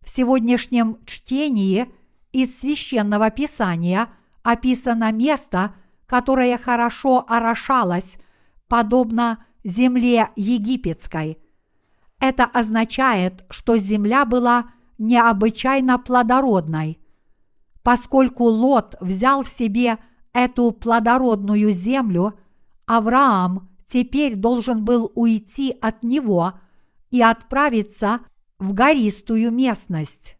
В 0.00 0.08
сегодняшнем 0.08 0.98
чтении 1.04 1.92
из 2.32 2.58
священного 2.60 3.30
писания 3.30 4.08
описано 4.42 5.10
место, 5.10 5.74
которое 6.06 6.56
хорошо 6.58 7.24
орошалось, 7.26 8.18
подобно 8.68 9.44
земле 9.64 10.30
египетской. 10.36 11.38
Это 12.20 12.44
означает, 12.44 13.44
что 13.50 13.76
земля 13.76 14.24
была 14.24 14.66
необычайно 14.98 15.98
плодородной. 15.98 17.00
Поскольку 17.82 18.44
Лот 18.44 18.94
взял 19.00 19.44
себе 19.44 19.98
эту 20.36 20.70
плодородную 20.70 21.72
землю, 21.72 22.38
Авраам 22.84 23.70
теперь 23.86 24.36
должен 24.36 24.84
был 24.84 25.10
уйти 25.14 25.74
от 25.80 26.04
него 26.04 26.52
и 27.10 27.22
отправиться 27.22 28.20
в 28.58 28.74
гористую 28.74 29.50
местность. 29.50 30.36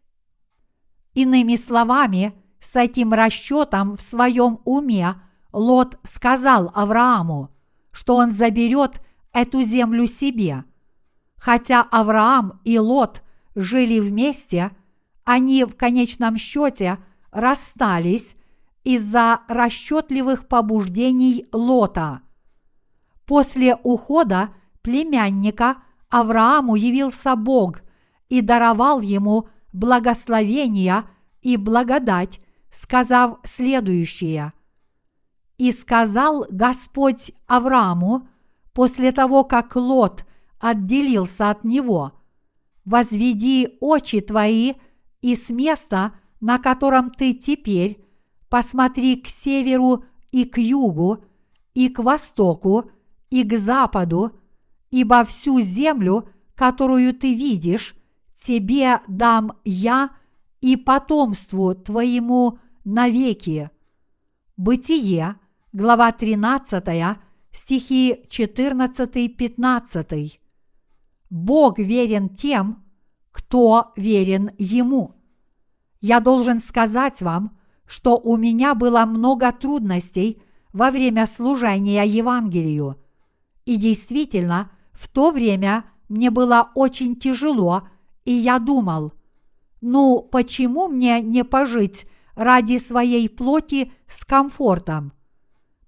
Иными 1.15 1.55
словами, 1.55 2.35
с 2.59 2.75
этим 2.75 3.11
расчетом 3.11 3.97
в 3.97 4.01
своем 4.03 4.59
уме 4.65 5.15
Лот 5.51 5.97
сказал 6.03 6.71
Аврааму, 6.75 7.49
что 7.91 8.17
он 8.17 8.33
заберет 8.33 9.01
эту 9.33 9.63
землю 9.63 10.05
себе. 10.05 10.63
Хотя 11.37 11.81
Авраам 11.81 12.61
и 12.63 12.77
Лот 12.77 13.23
жили 13.55 13.99
вместе, 13.99 14.71
они 15.23 15.63
в 15.63 15.75
конечном 15.75 16.37
счете 16.37 16.99
расстались 17.31 18.36
из-за 18.87 19.41
расчетливых 19.49 20.47
побуждений 20.47 21.45
Лота. 21.51 22.21
После 23.25 23.75
ухода 23.83 24.53
племянника 24.81 25.79
Аврааму 26.07 26.75
явился 26.75 27.35
Бог 27.35 27.81
и 28.29 28.39
даровал 28.39 29.01
ему 29.01 29.49
благословения 29.73 31.03
и 31.41 31.57
благодать, 31.57 32.39
сказав 32.71 33.39
следующее. 33.43 34.53
«И 35.57 35.73
сказал 35.73 36.45
Господь 36.49 37.33
Аврааму 37.45 38.29
после 38.71 39.11
того, 39.11 39.43
как 39.43 39.75
Лот 39.75 40.25
отделился 40.59 41.49
от 41.49 41.65
него, 41.65 42.13
«Возведи 42.85 43.77
очи 43.81 44.21
твои 44.21 44.75
и 45.19 45.35
с 45.35 45.49
места, 45.49 46.13
на 46.39 46.57
котором 46.57 47.09
ты 47.11 47.33
теперь, 47.33 48.06
посмотри 48.49 49.17
к 49.17 49.27
северу 49.27 50.05
и 50.31 50.45
к 50.45 50.57
югу, 50.57 51.23
и 51.73 51.89
к 51.89 51.99
востоку, 51.99 52.89
и 53.29 53.43
к 53.43 53.57
западу, 53.57 54.31
ибо 54.89 55.25
всю 55.25 55.61
землю, 55.61 56.29
которую 56.55 57.13
ты 57.13 57.33
видишь, 57.33 57.95
тебе 58.33 59.01
дам 59.07 59.57
я 59.63 60.11
и 60.61 60.75
потомству 60.75 61.75
твоему 61.75 62.57
навеки. 62.83 63.69
Бытие, 64.55 65.35
глава 65.73 66.11
13, 66.11 67.17
стихи 67.51 68.23
14-15. 68.29 70.39
Бог 71.29 71.77
верен 71.77 72.29
тем, 72.29 72.83
кто 73.31 73.91
верен 73.95 74.51
Ему. 74.57 75.13
Я 76.01 76.19
должен 76.19 76.59
сказать 76.59 77.21
вам, 77.21 77.56
что 77.87 78.17
у 78.17 78.37
меня 78.37 78.75
было 78.75 79.05
много 79.05 79.51
трудностей 79.51 80.41
во 80.73 80.91
время 80.91 81.25
служения 81.25 82.03
Евангелию– 82.03 82.97
и 83.67 83.75
действительно, 83.75 84.71
в 84.93 85.09
то 85.09 85.29
время 85.31 85.83
мне 86.07 86.31
было 86.31 86.71
очень 86.73 87.17
тяжело, 87.17 87.85
и 88.23 88.31
я 88.31 88.59
думал, 88.59 89.11
ну 89.81 90.21
почему 90.21 90.87
мне 90.87 91.19
не 91.19 91.43
пожить 91.43 92.05
ради 92.35 92.77
своей 92.77 93.27
плоти 93.27 93.91
с 94.07 94.23
комфортом? 94.23 95.11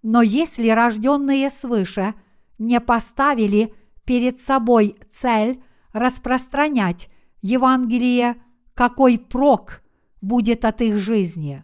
Но 0.02 0.22
если 0.22 0.68
рожденные 0.68 1.50
свыше 1.50 2.16
не 2.58 2.82
поставили 2.82 3.74
перед 4.04 4.42
собой 4.42 4.98
цель 5.10 5.64
распространять 5.94 7.10
Евангелие, 7.42 8.36
какой 8.74 9.18
прок 9.18 9.82
будет 10.20 10.66
от 10.66 10.82
их 10.82 10.98
жизни? 10.98 11.64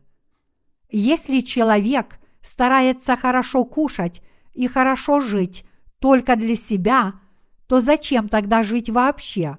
Если 0.97 1.41
человек 1.41 2.21
старается 2.41 3.17
хорошо 3.17 3.65
кушать 3.65 4.21
и 4.53 4.69
хорошо 4.69 5.19
жить, 5.19 5.65
только 5.99 6.37
для 6.37 6.55
себя, 6.55 7.15
то 7.67 7.81
зачем 7.81 8.29
тогда 8.29 8.63
жить 8.63 8.89
вообще? 8.89 9.57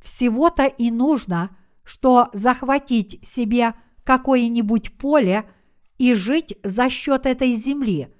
Всего-то 0.00 0.66
и 0.66 0.92
нужно, 0.92 1.50
что 1.82 2.28
захватить 2.32 3.18
себе 3.26 3.74
какое-нибудь 4.04 4.92
поле 4.98 5.50
и 5.98 6.14
жить 6.14 6.56
за 6.62 6.88
счет 6.90 7.26
этой 7.26 7.54
земли, 7.54 8.14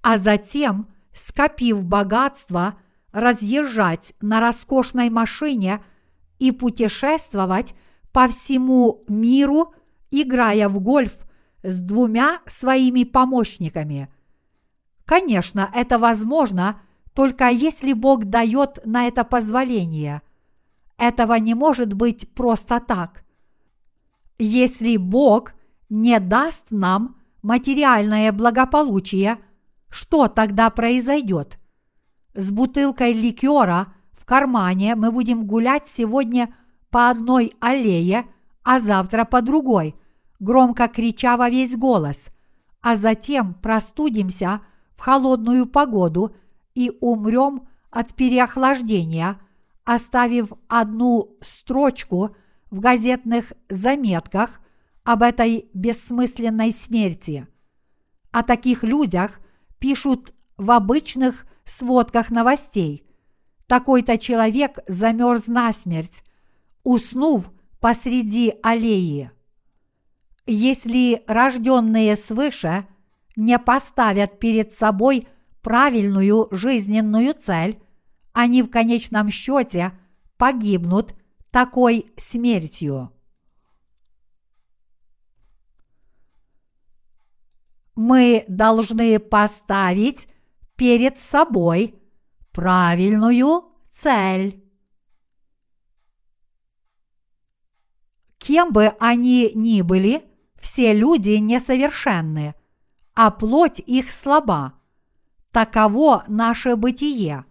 а 0.00 0.16
затем, 0.16 0.86
скопив 1.12 1.82
богатство, 1.82 2.78
разъезжать 3.10 4.14
на 4.20 4.38
роскошной 4.38 5.10
машине 5.10 5.82
и 6.38 6.52
путешествовать 6.52 7.74
по 8.12 8.28
всему 8.28 9.02
миру, 9.08 9.74
играя 10.12 10.68
в 10.68 10.78
гольф 10.78 11.23
с 11.64 11.80
двумя 11.80 12.40
своими 12.46 13.04
помощниками. 13.04 14.08
Конечно, 15.04 15.70
это 15.74 15.98
возможно, 15.98 16.80
только 17.14 17.48
если 17.48 17.92
Бог 17.94 18.26
дает 18.26 18.78
на 18.84 19.06
это 19.06 19.24
позволение. 19.24 20.22
Этого 20.98 21.34
не 21.34 21.54
может 21.54 21.94
быть 21.94 22.32
просто 22.34 22.80
так. 22.80 23.24
Если 24.38 24.96
Бог 24.96 25.54
не 25.88 26.20
даст 26.20 26.70
нам 26.70 27.16
материальное 27.42 28.30
благополучие, 28.32 29.38
что 29.88 30.28
тогда 30.28 30.70
произойдет? 30.70 31.58
С 32.34 32.50
бутылкой 32.50 33.12
ликера 33.12 33.94
в 34.12 34.24
кармане 34.24 34.96
мы 34.96 35.12
будем 35.12 35.46
гулять 35.46 35.86
сегодня 35.86 36.54
по 36.90 37.10
одной 37.10 37.52
аллее, 37.60 38.26
а 38.62 38.80
завтра 38.80 39.24
по 39.24 39.40
другой, 39.40 39.94
громко 40.40 40.88
крича 40.88 41.36
во 41.36 41.48
весь 41.48 41.76
голос, 41.76 42.28
а 42.80 42.96
затем 42.96 43.54
простудимся 43.54 44.60
в 44.96 45.00
холодную 45.00 45.66
погоду 45.66 46.34
и 46.74 46.92
умрем 47.00 47.68
от 47.90 48.14
переохлаждения, 48.14 49.40
оставив 49.84 50.52
одну 50.68 51.36
строчку 51.40 52.36
в 52.70 52.80
газетных 52.80 53.52
заметках 53.68 54.60
об 55.04 55.22
этой 55.22 55.68
бессмысленной 55.74 56.72
смерти. 56.72 57.46
О 58.32 58.42
таких 58.42 58.82
людях 58.82 59.38
пишут 59.78 60.34
в 60.56 60.70
обычных 60.70 61.46
сводках 61.64 62.30
новостей. 62.30 63.06
Такой-то 63.66 64.18
человек 64.18 64.78
замерз 64.88 65.46
насмерть, 65.46 66.24
уснув 66.82 67.50
посреди 67.80 68.54
аллеи. 68.62 69.30
Если 70.46 71.24
рожденные 71.26 72.16
свыше 72.16 72.86
не 73.34 73.58
поставят 73.58 74.38
перед 74.38 74.72
собой 74.72 75.26
правильную 75.62 76.48
жизненную 76.50 77.32
цель, 77.34 77.80
они 78.32 78.62
в 78.62 78.70
конечном 78.70 79.30
счете 79.30 79.98
погибнут 80.36 81.14
такой 81.50 82.12
смертью. 82.18 83.10
Мы 87.94 88.44
должны 88.48 89.18
поставить 89.20 90.28
перед 90.76 91.18
собой 91.18 91.94
правильную 92.52 93.72
цель. 93.88 94.62
Кем 98.38 98.72
бы 98.72 98.88
они 98.98 99.52
ни 99.54 99.80
были, 99.80 100.33
все 100.64 100.94
люди 100.94 101.32
несовершенны, 101.32 102.54
а 103.14 103.30
плоть 103.30 103.80
их 103.84 104.10
слаба. 104.10 104.72
Таково 105.52 106.24
наше 106.26 106.74
бытие. 106.76 107.44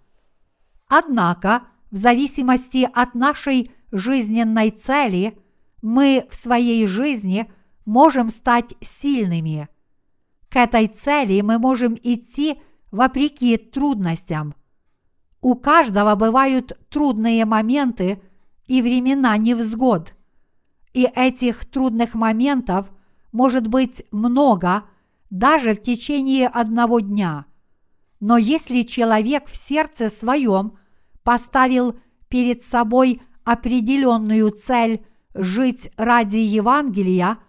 Однако, 0.88 1.62
в 1.92 1.98
зависимости 1.98 2.90
от 2.92 3.14
нашей 3.14 3.70
жизненной 3.92 4.72
цели, 4.72 5.38
мы 5.84 6.28
в 6.32 6.36
своей 6.36 6.88
жизни 6.88 7.52
можем 7.86 8.32
стать 8.32 8.74
сильными. 8.82 9.70
К 10.50 10.56
этой 10.56 10.88
цели 10.88 11.40
мы 11.42 11.60
можем 11.60 11.96
идти 12.02 12.60
вопреки 12.90 13.58
трудностям. 13.58 14.56
У 15.40 15.54
каждого 15.54 16.16
бывают 16.16 16.80
трудные 16.90 17.46
моменты 17.46 18.24
и 18.66 18.82
времена 18.82 19.38
невзгод. 19.38 20.16
И 20.94 21.04
этих 21.04 21.66
трудных 21.70 22.16
моментов 22.16 22.90
может 23.34 23.68
быть 23.68 24.06
много 24.12 24.86
даже 25.30 25.74
в 25.74 25.82
течение 25.82 26.48
одного 26.48 27.02
дня. 27.02 27.46
Но 28.22 28.38
если 28.38 28.84
человек 28.84 29.48
в 29.48 29.56
сердце 29.58 30.10
своем 30.10 30.78
поставил 31.24 32.00
перед 32.30 32.64
собой 32.64 33.22
определенную 33.44 34.52
цель 34.52 35.06
жить 35.34 35.92
ради 35.98 36.38
Евангелия, 36.38 37.40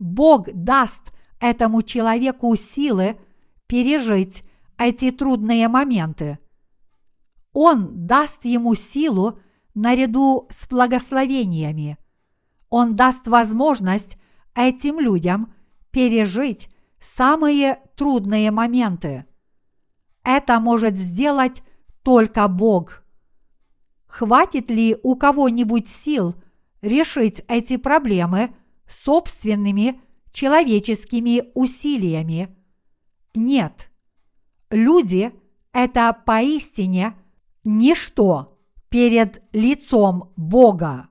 Бог 0.00 0.48
даст 0.52 1.12
этому 1.38 1.82
человеку 1.82 2.56
силы 2.56 3.18
пережить 3.66 4.42
эти 4.78 5.10
трудные 5.10 5.68
моменты. 5.68 6.38
Он 7.52 8.06
даст 8.06 8.44
ему 8.44 8.74
силу 8.74 9.38
наряду 9.74 10.48
с 10.50 10.66
благословениями. 10.66 11.98
Он 12.70 12.96
даст 12.96 13.28
возможность 13.28 14.16
этим 14.54 15.00
людям 15.00 15.52
пережить 15.90 16.68
самые 17.00 17.80
трудные 17.96 18.50
моменты. 18.50 19.26
Это 20.22 20.58
может 20.58 20.96
сделать 20.96 21.62
только 22.02 22.48
Бог. 22.48 23.04
Хватит 24.06 24.70
ли 24.70 24.96
у 25.02 25.16
кого-нибудь 25.16 25.88
сил 25.88 26.34
решить 26.82 27.42
эти 27.48 27.76
проблемы 27.76 28.54
собственными 28.86 30.00
человеческими 30.32 31.50
усилиями? 31.54 32.56
Нет. 33.34 33.90
Люди– 34.70 35.32
это 35.72 36.16
поистине 36.24 37.14
ничто 37.64 38.58
перед 38.88 39.42
лицом 39.52 40.32
Бога. 40.36 41.08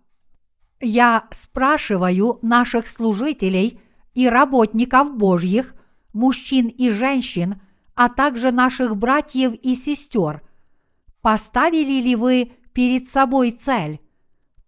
Я 0.85 1.29
спрашиваю 1.31 2.39
наших 2.41 2.87
служителей 2.87 3.79
и 4.13 4.27
работников 4.27 5.15
Божьих, 5.15 5.75
мужчин 6.11 6.67
и 6.67 6.89
женщин, 6.89 7.61
а 7.95 8.09
также 8.09 8.51
наших 8.51 8.97
братьев 8.97 9.53
и 9.53 9.75
сестер, 9.75 10.41
поставили 11.21 12.01
ли 12.01 12.17
вы 12.17 12.51
перед 12.73 13.07
собой 13.07 13.51
цель? 13.51 14.01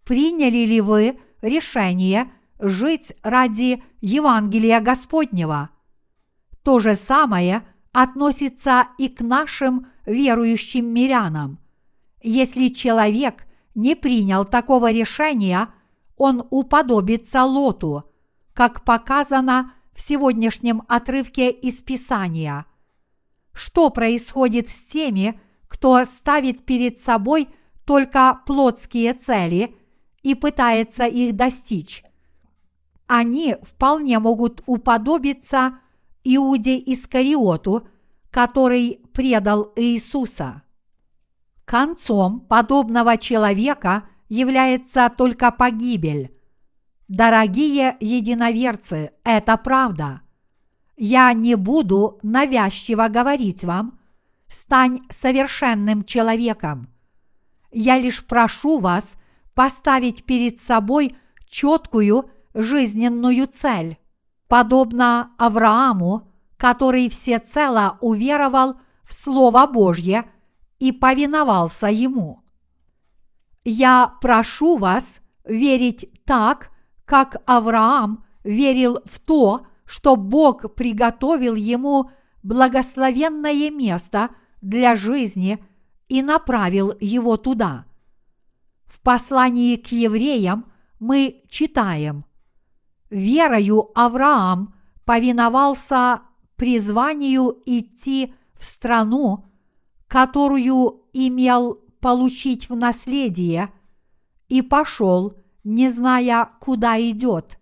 Приняли 0.06 0.64
ли 0.64 0.80
вы 0.80 1.20
решение 1.42 2.32
жить 2.58 3.12
ради 3.22 3.84
Евангелия 4.00 4.80
Господнего? 4.80 5.68
То 6.62 6.80
же 6.80 6.94
самое 6.94 7.62
относится 7.92 8.88
и 8.96 9.10
к 9.10 9.20
нашим 9.20 9.88
верующим 10.06 10.86
мирянам. 10.86 11.58
Если 12.22 12.68
человек 12.68 13.46
не 13.74 13.94
принял 13.94 14.46
такого 14.46 14.90
решения, 14.90 15.68
он 16.16 16.46
уподобится 16.50 17.44
Лоту, 17.44 18.04
как 18.54 18.84
показано 18.84 19.72
в 19.92 20.00
сегодняшнем 20.00 20.82
отрывке 20.88 21.50
из 21.50 21.82
Писания. 21.82 22.66
Что 23.52 23.90
происходит 23.90 24.68
с 24.68 24.84
теми, 24.84 25.40
кто 25.68 26.04
ставит 26.04 26.64
перед 26.64 26.98
собой 26.98 27.48
только 27.84 28.40
плотские 28.46 29.14
цели 29.14 29.76
и 30.22 30.34
пытается 30.34 31.06
их 31.06 31.36
достичь? 31.36 32.02
Они 33.06 33.56
вполне 33.62 34.18
могут 34.18 34.62
уподобиться 34.66 35.78
Иуде 36.24 36.78
Искариоту, 36.78 37.86
который 38.30 39.00
предал 39.12 39.72
Иисуса. 39.76 40.62
Концом 41.64 42.40
подобного 42.40 43.16
человека– 43.16 44.08
является 44.28 45.10
только 45.16 45.50
погибель. 45.50 46.32
Дорогие 47.08 47.96
единоверцы, 48.00 49.12
это 49.22 49.56
правда. 49.56 50.22
Я 50.96 51.32
не 51.32 51.54
буду 51.54 52.18
навязчиво 52.22 53.08
говорить 53.08 53.64
вам, 53.64 53.98
стань 54.48 55.00
совершенным 55.10 56.04
человеком. 56.04 56.88
Я 57.70 57.98
лишь 57.98 58.24
прошу 58.24 58.78
вас 58.78 59.14
поставить 59.54 60.24
перед 60.24 60.60
собой 60.60 61.16
четкую 61.48 62.30
жизненную 62.54 63.46
цель, 63.46 63.98
подобно 64.48 65.30
Аврааму, 65.38 66.32
который 66.56 67.08
всецело 67.08 67.98
уверовал 68.00 68.80
в 69.04 69.14
Слово 69.14 69.66
Божье 69.66 70.24
и 70.78 70.90
повиновался 70.90 71.88
ему. 71.88 72.45
Я 73.68 74.14
прошу 74.20 74.76
вас 74.76 75.20
верить 75.44 76.08
так, 76.24 76.70
как 77.04 77.42
Авраам 77.46 78.24
верил 78.44 79.00
в 79.06 79.18
то, 79.18 79.66
что 79.84 80.14
Бог 80.14 80.76
приготовил 80.76 81.56
ему 81.56 82.12
благословенное 82.44 83.72
место 83.72 84.30
для 84.62 84.94
жизни 84.94 85.58
и 86.06 86.22
направил 86.22 86.94
его 87.00 87.36
туда. 87.36 87.86
В 88.84 89.00
послании 89.00 89.74
к 89.74 89.88
евреям 89.88 90.66
мы 91.00 91.42
читаем 91.48 92.24
«Верою 93.10 93.90
Авраам 93.96 94.76
повиновался 95.04 96.22
призванию 96.54 97.60
идти 97.66 98.32
в 98.54 98.64
страну, 98.64 99.44
которую 100.06 101.02
имел 101.12 101.80
получить 102.06 102.70
в 102.70 102.76
наследие, 102.76 103.72
и 104.46 104.62
пошел, 104.62 105.34
не 105.64 105.88
зная, 105.88 106.48
куда 106.60 107.00
идет. 107.00 107.58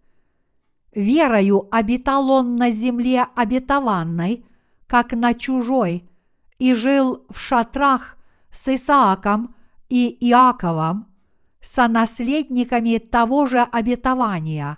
Верою 0.92 1.66
обитал 1.70 2.28
он 2.28 2.57
на 2.57 2.70
земле 2.70 3.26
обетованной, 3.35 4.44
как 4.87 5.12
на 5.12 5.33
чужой, 5.33 6.07
и 6.59 6.74
жил 6.74 7.24
в 7.30 7.40
шатрах 7.40 8.18
с 8.50 8.68
Исааком 8.68 9.54
и 9.88 10.14
Иаковом, 10.20 11.07
сонаследниками 11.62 12.98
того 12.98 13.46
же 13.46 13.61
обетования, 13.61 14.76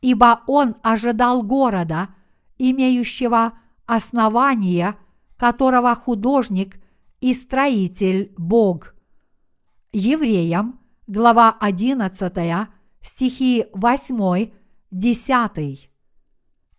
ибо 0.00 0.42
он 0.46 0.76
ожидал 0.84 1.42
города, 1.42 2.10
имеющего 2.56 3.54
основание, 3.84 4.94
которого 5.36 5.92
художник 5.96 6.78
и 7.20 7.32
строитель 7.34 8.34
Бог. 8.36 8.94
Евреям, 9.92 10.80
глава 11.06 11.56
11, 11.60 12.68
стихи 13.00 13.66
8, 13.72 14.50
10. 14.90 15.90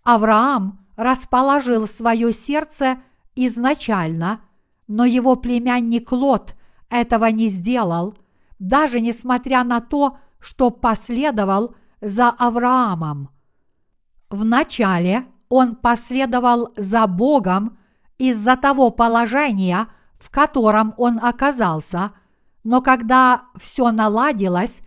Авраам 0.03 0.85
расположил 0.95 1.87
свое 1.87 2.33
сердце 2.33 2.97
изначально, 3.35 4.41
но 4.87 5.05
его 5.05 5.35
племянник 5.35 6.11
Лот 6.11 6.55
этого 6.89 7.25
не 7.25 7.47
сделал, 7.49 8.17
даже 8.59 8.99
несмотря 8.99 9.63
на 9.63 9.81
то, 9.81 10.17
что 10.39 10.69
последовал 10.69 11.75
за 12.01 12.29
Авраамом. 12.29 13.29
Вначале 14.29 15.25
он 15.49 15.75
последовал 15.75 16.73
за 16.75 17.07
Богом 17.07 17.77
из-за 18.17 18.55
того 18.55 18.91
положения, 18.91 19.87
в 20.19 20.29
котором 20.29 20.93
он 20.97 21.19
оказался, 21.23 22.11
но 22.63 22.81
когда 22.81 23.43
все 23.55 23.91
наладилось, 23.91 24.81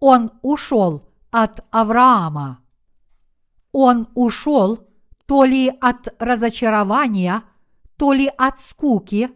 он 0.00 0.32
ушел 0.42 1.02
от 1.30 1.64
Авраама. 1.70 2.60
Он 3.72 4.08
ушел 4.14 4.86
то 5.26 5.44
ли 5.44 5.70
от 5.80 6.08
разочарования, 6.18 7.42
то 7.96 8.12
ли 8.12 8.30
от 8.38 8.60
скуки, 8.60 9.30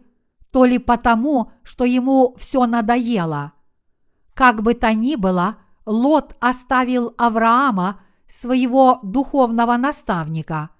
то 0.51 0.65
ли 0.65 0.79
потому, 0.79 1.51
что 1.63 1.83
ему 1.85 2.35
все 2.37 2.65
надоело. 2.65 3.53
Как 4.33 4.63
бы 4.63 4.73
то 4.73 4.93
ни 4.93 5.15
было, 5.15 5.57
Лот 5.85 6.35
оставил 6.39 7.13
Авраама, 7.17 7.99
своего 8.33 8.99
духовного 9.03 9.77
наставника. 9.77 10.71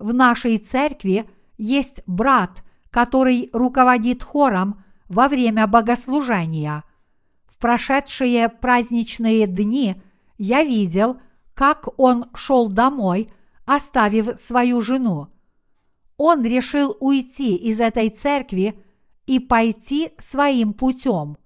В 0.00 0.12
нашей 0.12 0.58
церкви 0.58 1.30
есть 1.56 2.02
брат, 2.06 2.64
который 2.90 3.50
руководит 3.52 4.22
хором 4.22 4.82
во 5.08 5.28
время 5.28 5.66
богослужения. 5.66 6.84
В 7.46 7.56
прошедшие 7.58 8.48
праздничные 8.48 9.46
дни 9.46 10.00
я 10.38 10.62
видел, 10.62 11.18
как 11.54 11.88
он 11.98 12.26
шел 12.34 12.68
домой, 12.68 13.30
оставив 13.64 14.38
свою 14.38 14.80
жену. 14.80 15.28
Он 16.16 16.44
решил 16.44 16.96
уйти 17.00 17.56
из 17.56 17.80
этой 17.80 18.10
церкви 18.10 18.78
и 19.26 19.38
пойти 19.38 20.12
своим 20.18 20.72
путем. 20.72 21.36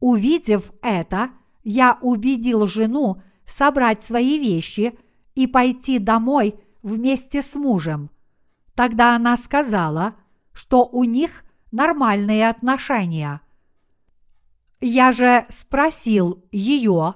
Увидев 0.00 0.72
это, 0.82 1.30
я 1.64 1.98
убедил 2.02 2.66
жену 2.66 3.22
собрать 3.46 4.02
свои 4.02 4.38
вещи 4.38 4.98
и 5.34 5.46
пойти 5.46 5.98
домой 5.98 6.54
вместе 6.82 7.42
с 7.42 7.54
мужем. 7.54 8.10
Тогда 8.74 9.16
она 9.16 9.36
сказала, 9.36 10.14
что 10.58 10.84
у 10.84 11.04
них 11.04 11.44
нормальные 11.70 12.48
отношения. 12.48 13.40
Я 14.80 15.12
же 15.12 15.46
спросил 15.50 16.44
ее, 16.50 17.14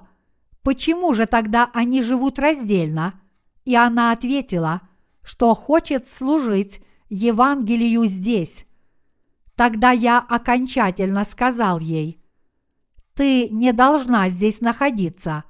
почему 0.61 1.13
же 1.13 1.25
тогда 1.25 1.69
они 1.73 2.01
живут 2.03 2.39
раздельно, 2.39 3.19
и 3.65 3.75
она 3.75 4.13
ответила, 4.13 4.79
что 5.23 5.53
хочет 5.55 6.07
служить 6.07 6.81
Евангелию 7.09 8.05
здесь. 8.05 8.65
Тогда 9.57 9.91
я 9.91 10.19
окончательно 10.19 11.25
сказал 11.25 11.79
ей, 11.81 12.23
ты 13.13 13.49
не 13.49 13.73
должна 13.73 14.29
здесь 14.29 14.61
находиться. 14.61 15.43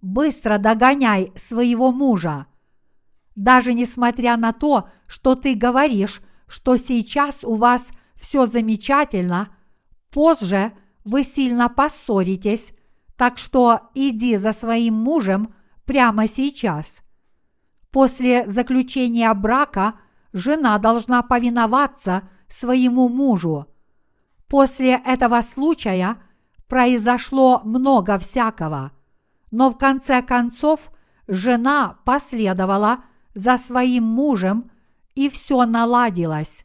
Быстро 0.00 0.58
догоняй 0.58 1.32
своего 1.34 1.90
мужа. 1.90 2.46
Даже 3.34 3.74
несмотря 3.74 4.36
на 4.36 4.52
то, 4.52 4.88
что 5.08 5.34
ты 5.34 5.56
говоришь, 5.56 6.22
что 6.52 6.76
сейчас 6.76 7.44
у 7.44 7.54
вас 7.54 7.92
все 8.14 8.44
замечательно, 8.44 9.48
позже 10.10 10.72
вы 11.02 11.24
сильно 11.24 11.70
поссоритесь, 11.70 12.74
так 13.16 13.38
что 13.38 13.88
иди 13.94 14.36
за 14.36 14.52
своим 14.52 14.92
мужем 14.92 15.54
прямо 15.86 16.28
сейчас. 16.28 17.00
После 17.90 18.46
заключения 18.46 19.32
брака 19.32 19.94
жена 20.34 20.76
должна 20.76 21.22
повиноваться 21.22 22.28
своему 22.48 23.08
мужу. 23.08 23.66
После 24.46 25.00
этого 25.06 25.40
случая 25.40 26.18
произошло 26.68 27.62
много 27.64 28.18
всякого, 28.18 28.92
но 29.50 29.70
в 29.70 29.78
конце 29.78 30.20
концов 30.20 30.92
жена 31.26 31.96
последовала 32.04 33.04
за 33.34 33.56
своим 33.56 34.04
мужем, 34.04 34.70
и 35.14 35.28
все 35.28 35.64
наладилось. 35.64 36.64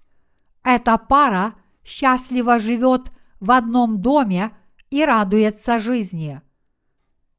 Эта 0.63 0.97
пара 0.97 1.55
счастливо 1.83 2.59
живет 2.59 3.11
в 3.39 3.51
одном 3.51 4.01
доме 4.01 4.51
и 4.89 5.03
радуется 5.03 5.79
жизни. 5.79 6.41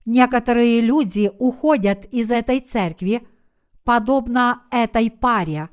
Некоторые 0.07 0.81
люди 0.81 1.31
уходят 1.39 2.07
из 2.07 2.31
этой 2.31 2.61
церкви, 2.61 3.27
подобно 3.85 4.63
этой 4.71 5.11
паре. 5.11 5.69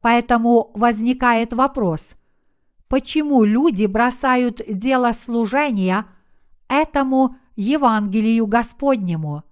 Поэтому 0.00 0.70
возникает 0.74 1.52
вопрос, 1.52 2.14
почему 2.88 3.42
люди 3.42 3.86
бросают 3.86 4.60
дело 4.68 5.10
служения 5.12 6.06
этому 6.68 7.36
Евангелию 7.56 8.46
Господнему? 8.46 9.42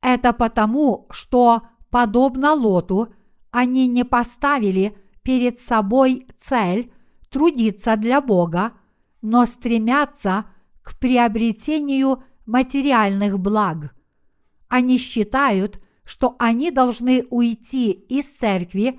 Это 0.00 0.32
потому, 0.32 1.06
что, 1.10 1.62
подобно 1.90 2.54
Лоту, 2.54 3.14
они 3.52 3.86
не 3.86 4.04
поставили 4.04 4.96
перед 5.22 5.60
собой 5.60 6.26
цель 6.36 6.90
трудиться 7.30 7.96
для 7.96 8.20
Бога, 8.20 8.72
но 9.20 9.46
стремятся 9.46 10.46
к 10.82 10.98
приобретению 10.98 12.24
материальных 12.46 13.38
благ. 13.38 13.94
Они 14.68 14.98
считают, 14.98 15.80
что 16.02 16.34
они 16.38 16.70
должны 16.70 17.24
уйти 17.30 17.92
из 17.92 18.26
церкви 18.26 18.98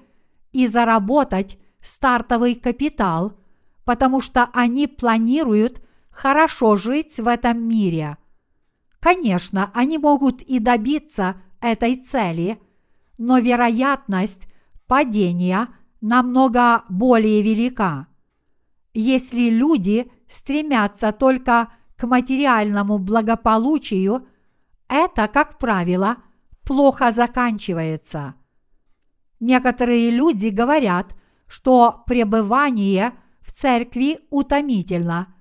и 0.52 0.68
заработать 0.68 1.58
стартовый 1.82 2.56
капитал, 2.56 3.34
потому 3.84 4.22
что 4.22 4.50
они 4.54 4.88
планируют 4.88 5.82
хорошо 6.10 6.78
жить 6.78 7.20
в 7.20 7.28
этом 7.28 7.68
мире. 7.68 8.18
Конечно, 9.00 9.72
они 9.74 9.98
могут 9.98 10.42
и 10.42 10.60
добиться 10.60 11.42
этой 11.60 11.96
цели, 11.96 12.60
но 13.18 13.40
вероятность 13.40 14.48
падения 14.88 15.70
намного 16.02 16.84
более 16.90 17.42
велика. 17.42 18.08
Если 18.94 19.50
люди 19.50 20.12
стремятся 20.30 21.12
только 21.12 21.70
к 21.96 22.06
материальному 22.06 22.98
благополучию, 22.98 24.28
это, 24.88 25.28
как 25.28 25.58
правило, 25.58 26.18
плохо 26.64 27.12
заканчивается. 27.12 28.36
Некоторые 29.40 30.10
люди 30.12 30.48
говорят, 30.48 31.16
что 31.48 32.04
пребывание 32.08 33.14
в 33.42 33.52
церкви 33.52 34.20
утомительно, 34.30 35.34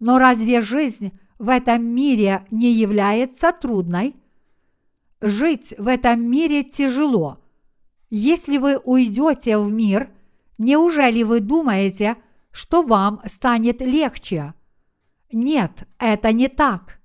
но 0.00 0.18
разве 0.18 0.60
жизнь 0.60 1.18
в 1.38 1.48
этом 1.48 1.84
мире 1.84 2.46
не 2.50 2.72
является 2.72 3.52
трудной? 3.52 4.14
Жить 5.20 5.74
в 5.78 5.88
этом 5.88 6.22
мире 6.22 6.62
тяжело. 6.62 7.38
Если 8.08 8.58
вы 8.58 8.76
уйдете 8.76 9.58
в 9.58 9.72
мир, 9.72 10.10
неужели 10.58 11.24
вы 11.24 11.40
думаете, 11.40 12.16
что 12.52 12.82
вам 12.82 13.20
станет 13.26 13.80
легче? 13.80 14.54
Нет, 15.32 15.88
это 15.98 16.32
не 16.32 16.48
так. 16.48 17.00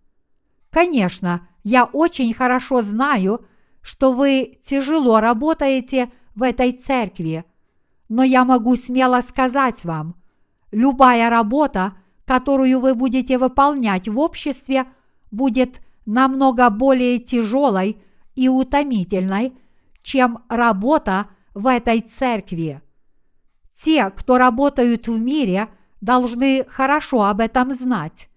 Конечно, 0.70 1.48
я 1.64 1.86
очень 1.86 2.34
хорошо 2.34 2.82
знаю, 2.82 3.46
что 3.82 4.14
вы 4.14 4.60
тяжело 4.62 5.20
работаете 5.20 6.12
в 6.36 6.44
этой 6.44 6.72
церкви, 6.72 7.46
но 8.10 8.24
я 8.24 8.46
могу 8.46 8.76
смело 8.76 9.22
сказать 9.22 9.84
вам, 9.84 10.16
любая 10.72 11.30
работа, 11.30 11.96
которую 12.26 12.80
вы 12.80 12.96
будете 12.96 13.38
выполнять 13.38 14.08
в 14.08 14.20
обществе, 14.20 14.86
будет 15.32 15.82
намного 16.06 16.70
более 16.70 17.20
тяжелой 17.20 18.02
и 18.36 18.50
утомительной, 18.50 19.54
чем 20.02 20.40
работа 20.50 21.28
в 21.54 21.68
этой 21.68 22.02
церкви. 22.02 22.82
Те, 23.72 24.10
кто 24.12 24.38
работают 24.38 25.08
в 25.08 25.20
мире, 25.20 25.70
должны 26.02 26.66
хорошо 26.66 27.24
об 27.24 27.40
этом 27.40 27.74
знать. 27.74 28.30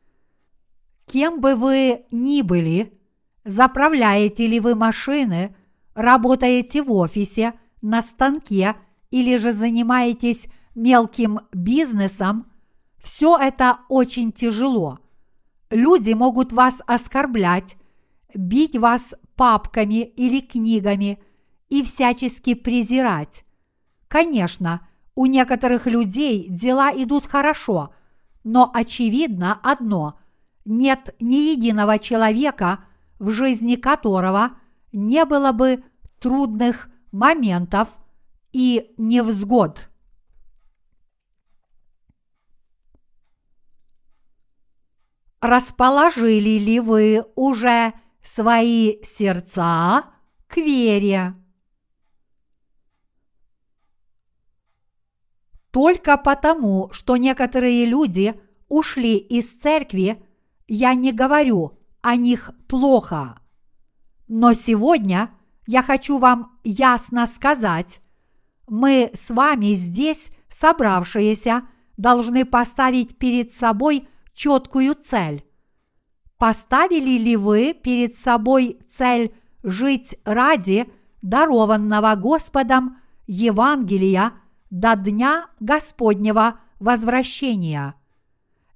Кем 1.06 1.40
бы 1.40 1.54
вы 1.54 2.04
ни 2.10 2.42
были, 2.42 2.98
заправляете 3.44 4.46
ли 4.46 4.60
вы 4.60 4.74
машины, 4.74 5.54
работаете 5.94 6.82
в 6.82 6.92
офисе, 6.92 7.54
на 7.82 8.02
станке 8.02 8.74
или 9.10 9.36
же 9.36 9.52
занимаетесь 9.52 10.48
мелким 10.74 11.40
бизнесом– 11.52 12.50
все 13.06 13.38
это 13.38 13.78
очень 13.88 14.32
тяжело. 14.32 14.98
Люди 15.70 16.12
могут 16.12 16.52
вас 16.52 16.82
оскорблять, 16.86 17.76
бить 18.34 18.76
вас 18.76 19.14
папками 19.34 20.02
или 20.04 20.40
книгами 20.40 21.20
и 21.68 21.82
всячески 21.82 22.54
презирать. 22.54 23.44
Конечно, 24.08 24.86
У 25.18 25.24
некоторых 25.24 25.86
людей 25.86 26.46
дела 26.50 26.92
идут 26.94 27.24
хорошо, 27.24 27.94
но 28.44 28.70
очевидно 28.72 29.58
одно– 29.62 30.20
нет 30.66 31.14
ни 31.20 31.52
единого 31.52 31.98
человека, 31.98 32.80
в 33.18 33.30
жизни 33.30 33.76
которого 33.76 34.58
не 34.92 35.24
было 35.24 35.52
бы 35.52 35.84
трудных 36.20 36.88
моментов 37.12 37.88
и 38.52 38.92
невзгод. 38.98 39.88
Расположили 45.40 46.58
ли 46.58 46.80
вы 46.80 47.24
уже 47.34 47.92
свои 48.22 49.02
сердца 49.04 50.04
к 50.46 50.56
вере? 50.56 51.34
Только 55.70 56.16
потому, 56.16 56.88
что 56.92 57.18
некоторые 57.18 57.84
люди 57.84 58.34
ушли 58.68 59.18
из 59.18 59.52
церкви, 59.52 60.22
я 60.68 60.94
не 60.94 61.12
говорю 61.12 61.78
о 62.00 62.16
них 62.16 62.50
плохо. 62.66 63.38
Но 64.26 64.54
сегодня 64.54 65.30
я 65.66 65.82
хочу 65.82 66.18
вам 66.18 66.58
ясно 66.64 67.26
сказать, 67.26 68.00
мы 68.68 69.10
с 69.14 69.30
вами 69.30 69.74
здесь, 69.74 70.30
собравшиеся, 70.48 71.68
должны 71.96 72.44
поставить 72.44 73.18
перед 73.18 73.52
собой 73.52 74.08
четкую 74.36 74.94
цель. 74.94 75.44
Поставили 76.38 77.18
ли 77.18 77.36
вы 77.36 77.72
перед 77.72 78.14
собой 78.14 78.78
цель 78.86 79.34
жить 79.64 80.16
ради 80.24 80.86
дарованного 81.22 82.14
Господом 82.14 82.98
Евангелия 83.26 84.34
до 84.70 84.94
дня 84.94 85.46
Господнего 85.58 86.60
возвращения? 86.78 87.94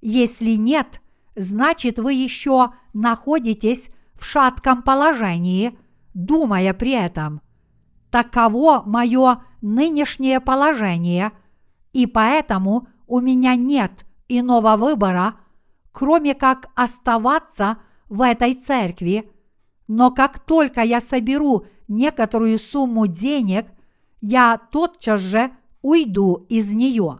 Если 0.01 0.53
нет, 0.53 0.99
значит 1.35 1.99
вы 1.99 2.13
еще 2.13 2.71
находитесь 2.93 3.91
в 4.15 4.25
шатком 4.25 4.81
положении, 4.81 5.77
думая 6.15 6.73
при 6.73 6.93
этом. 6.93 7.41
Таково 8.09 8.81
мое 8.85 9.43
нынешнее 9.61 10.39
положение, 10.39 11.31
и 11.93 12.07
поэтому 12.07 12.87
у 13.05 13.19
меня 13.19 13.55
нет 13.55 14.05
иного 14.27 14.75
выбора, 14.75 15.35
кроме 15.91 16.33
как 16.33 16.69
оставаться 16.75 17.77
в 18.09 18.21
этой 18.21 18.55
церкви. 18.55 19.31
Но 19.87 20.11
как 20.11 20.39
только 20.39 20.81
я 20.81 21.01
соберу 21.01 21.65
некоторую 21.87 22.57
сумму 22.57 23.07
денег, 23.07 23.67
я 24.21 24.57
тотчас 24.57 25.21
же 25.21 25.51
уйду 25.81 26.45
из 26.49 26.73
нее. 26.73 27.19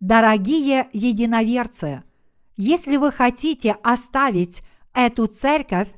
Дорогие 0.00 0.88
единоверцы, 0.92 2.02
если 2.56 2.96
вы 2.96 3.12
хотите 3.12 3.76
оставить 3.82 4.62
эту 4.94 5.26
церковь, 5.26 5.88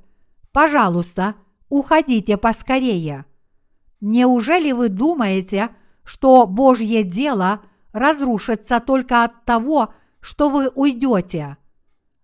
пожалуйста, 0.52 1.36
уходите 1.68 2.36
поскорее. 2.36 3.24
Неужели 4.00 4.72
вы 4.72 4.88
думаете, 4.88 5.70
что 6.04 6.46
Божье 6.46 7.02
дело 7.02 7.62
разрушится 7.92 8.80
только 8.80 9.24
от 9.24 9.44
того, 9.44 9.94
что 10.20 10.48
вы 10.48 10.68
уйдете? 10.68 11.56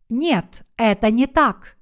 Нет, 0.09 0.65
это 0.77 1.11
не 1.11 1.27
так. 1.27 1.77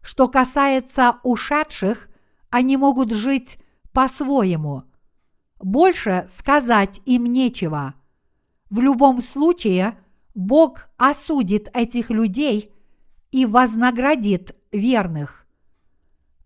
Что 0.00 0.28
касается 0.28 1.18
ушедших, 1.22 2.08
они 2.50 2.76
могут 2.76 3.12
жить 3.12 3.58
по-своему. 3.92 4.84
Больше 5.60 6.24
сказать 6.28 7.00
им 7.04 7.24
нечего. 7.26 7.94
В 8.70 8.80
любом 8.80 9.20
случае, 9.20 9.98
Бог 10.34 10.88
осудит 10.96 11.68
этих 11.74 12.10
людей 12.10 12.72
и 13.32 13.44
вознаградит 13.44 14.56
верных. 14.72 15.46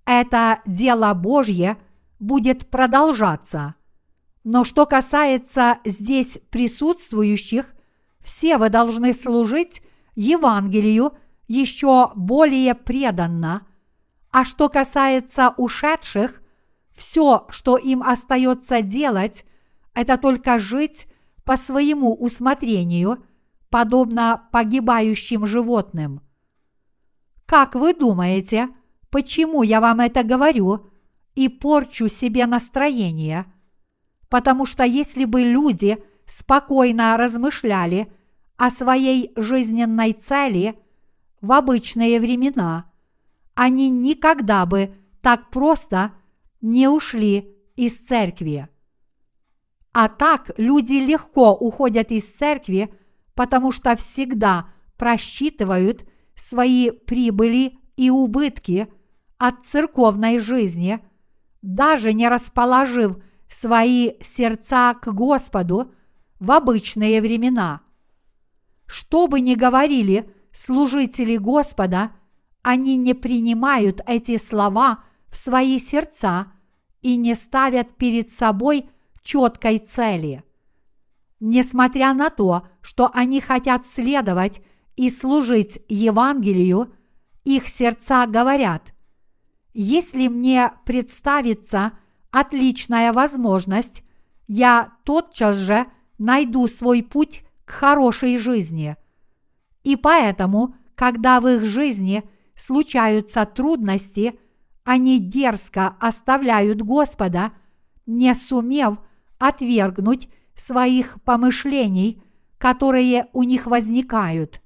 Это 0.04 0.60
дело 0.66 1.12
Божье 1.14 1.76
будет 2.18 2.70
продолжаться. 2.70 3.74
Но 4.44 4.64
что 4.64 4.86
касается 4.86 5.78
здесь 5.84 6.38
присутствующих, 6.50 7.74
все 8.20 8.58
вы 8.58 8.70
должны 8.70 9.12
служить 9.12 9.82
Евангелию 10.14 11.12
еще 11.48 12.12
более 12.14 12.74
преданно, 12.74 13.66
а 14.30 14.44
что 14.44 14.68
касается 14.68 15.54
ушедших, 15.56 16.42
все, 16.94 17.46
что 17.48 17.76
им 17.76 18.02
остается 18.02 18.82
делать, 18.82 19.44
это 19.94 20.16
только 20.16 20.58
жить 20.58 21.06
по 21.44 21.56
своему 21.56 22.14
усмотрению, 22.14 23.24
подобно 23.70 24.48
погибающим 24.52 25.46
животным. 25.46 26.20
Как 27.46 27.74
вы 27.74 27.94
думаете, 27.94 28.68
почему 29.10 29.62
я 29.62 29.80
вам 29.80 30.00
это 30.00 30.22
говорю 30.22 30.90
и 31.34 31.48
порчу 31.48 32.08
себе 32.08 32.46
настроение? 32.46 33.46
Потому 34.28 34.64
что 34.64 34.84
если 34.84 35.24
бы 35.24 35.42
люди 35.42 36.02
спокойно 36.26 37.16
размышляли– 37.16 38.12
о 38.56 38.70
своей 38.70 39.32
жизненной 39.36 40.12
цели 40.12 40.78
в 41.40 41.52
обычные 41.52 42.20
времена, 42.20 42.90
они 43.54 43.90
никогда 43.90 44.66
бы 44.66 44.94
так 45.20 45.50
просто 45.50 46.12
не 46.60 46.88
ушли 46.88 47.56
из 47.76 47.96
церкви. 47.96 48.68
А 49.92 50.08
так 50.08 50.50
люди 50.56 50.94
легко 50.94 51.52
уходят 51.54 52.10
из 52.10 52.28
церкви, 52.28 52.94
потому 53.34 53.72
что 53.72 53.96
всегда 53.96 54.68
просчитывают 54.96 56.08
свои 56.34 56.90
прибыли 56.90 57.78
и 57.96 58.10
убытки 58.10 58.88
от 59.38 59.66
церковной 59.66 60.38
жизни, 60.38 61.00
даже 61.60 62.12
не 62.12 62.28
расположив 62.28 63.16
свои 63.48 64.12
сердца 64.22 64.94
к 64.94 65.12
Господу 65.12 65.92
в 66.38 66.50
обычные 66.52 67.20
времена– 67.20 67.80
что 68.92 69.26
бы 69.26 69.40
ни 69.40 69.54
говорили 69.54 70.30
служители 70.52 71.38
Господа, 71.38 72.12
они 72.60 72.98
не 72.98 73.14
принимают 73.14 74.02
эти 74.06 74.36
слова 74.36 75.02
в 75.30 75.36
свои 75.36 75.78
сердца 75.78 76.52
и 77.00 77.16
не 77.16 77.34
ставят 77.34 77.96
перед 77.96 78.30
собой 78.30 78.90
четкой 79.22 79.78
цели. 79.78 80.44
Несмотря 81.40 82.12
на 82.12 82.28
то, 82.28 82.68
что 82.82 83.10
они 83.14 83.40
хотят 83.40 83.86
следовать 83.86 84.60
и 84.96 85.08
служить 85.08 85.80
Евангелию, 85.88 86.92
их 87.44 87.68
сердца 87.68 88.26
говорят, 88.26 88.92
если 89.72 90.28
мне 90.28 90.70
представится 90.84 91.92
отличная 92.30 93.14
возможность, 93.14 94.04
я 94.48 94.92
тотчас 95.04 95.56
же 95.56 95.86
найду 96.18 96.68
свой 96.68 97.02
путь 97.02 97.42
хорошей 97.64 98.38
жизни. 98.38 98.96
И 99.82 99.96
поэтому, 99.96 100.74
когда 100.94 101.40
в 101.40 101.48
их 101.48 101.64
жизни 101.64 102.22
случаются 102.54 103.46
трудности, 103.46 104.38
они 104.84 105.18
дерзко 105.18 105.96
оставляют 106.00 106.82
Господа, 106.82 107.52
не 108.06 108.34
сумев 108.34 108.98
отвергнуть 109.38 110.28
своих 110.54 111.22
помышлений, 111.22 112.22
которые 112.58 113.28
у 113.32 113.42
них 113.42 113.66
возникают. 113.66 114.60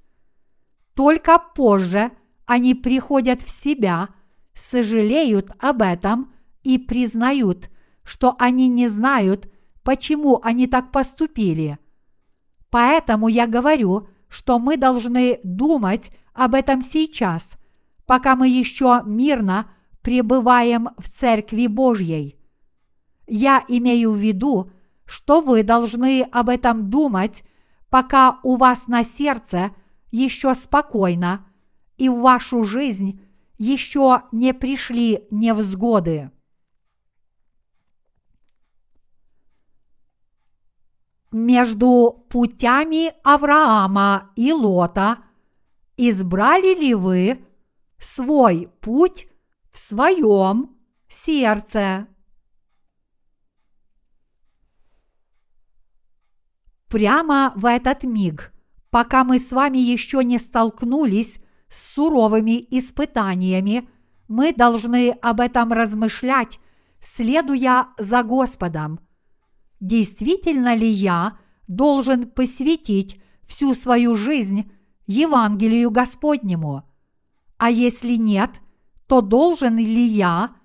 Только 0.93 1.39
позже 1.39 2.11
они 2.45 2.75
приходят 2.75 3.41
в 3.41 3.49
себя, 3.49 4.09
сожалеют 4.53 5.51
об 5.59 5.81
этом 5.81 6.33
и 6.63 6.77
признают, 6.77 7.69
что 8.03 8.35
они 8.39 8.69
не 8.69 8.87
знают, 8.87 9.51
почему 9.83 10.39
они 10.43 10.67
так 10.67 10.91
поступили– 10.91 11.79
Поэтому 12.69 13.27
я 13.27 13.47
говорю, 13.47 14.07
что 14.27 14.59
мы 14.59 14.77
должны 14.77 15.39
думать 15.43 16.11
об 16.33 16.53
этом 16.53 16.81
сейчас, 16.81 17.57
пока 18.05 18.35
мы 18.35 18.47
еще 18.47 19.01
мирно 19.05 19.69
пребываем 20.01 20.89
в 20.97 21.09
Церкви 21.09 21.67
Божьей. 21.67 22.37
Я 23.25 23.63
имею 23.67 24.11
в 24.11 24.17
виду, 24.17 24.71
что 25.05 25.41
вы 25.41 25.63
должны 25.63 26.23
об 26.23 26.49
этом 26.49 26.89
думать, 26.89 27.43
пока 27.89 28.39
у 28.43 28.57
вас 28.57 28.87
на 28.87 29.03
сердце 29.03 29.71
еще 30.11 30.53
спокойно 30.55 31.45
и 31.97 32.09
в 32.09 32.19
вашу 32.19 32.63
жизнь 32.63 33.21
еще 33.57 34.23
не 34.31 34.53
пришли 34.53 35.25
невзгоды. 35.31 36.31
Между 41.37 42.25
путями 42.29 43.13
Авраама 43.23 44.31
и 44.35 44.51
Лота 44.51 45.19
избрали 45.95 46.75
ли 46.75 46.93
вы 46.95 47.45
свой 47.99 48.69
путь 48.81 49.27
в 49.71 49.77
своем 49.77 50.75
сердце? 51.07 52.07
Прямо 56.87 57.51
в 57.55 57.65
этот 57.65 58.03
миг, 58.03 58.53
пока 58.89 59.23
мы 59.23 59.39
с 59.39 59.51
вами 59.51 59.77
еще 59.77 60.23
не 60.23 60.37
столкнулись 60.37 61.39
с 61.69 61.93
суровыми 61.93 62.65
испытаниями, 62.77 63.89
мы 64.27 64.53
должны 64.53 65.11
об 65.21 65.41
этом 65.41 65.73
размышлять, 65.73 66.59
следуя 67.01 67.89
за 67.97 68.23
Господом. 68.23 68.99
Действительно 69.79 70.75
ли 70.75 70.89
я 70.89 71.37
должен 71.67 72.29
посвятить 72.29 73.19
всю 73.45 73.73
свою 73.73 74.15
жизнь 74.15 74.71
Евангелию 75.05 75.91
Господнему? 75.91 76.83
А 77.57 77.69
если 77.69 78.15
нет, 78.15 78.61
то 79.07 79.21
должен 79.21 79.77
ли 79.77 80.03
я 80.03 80.55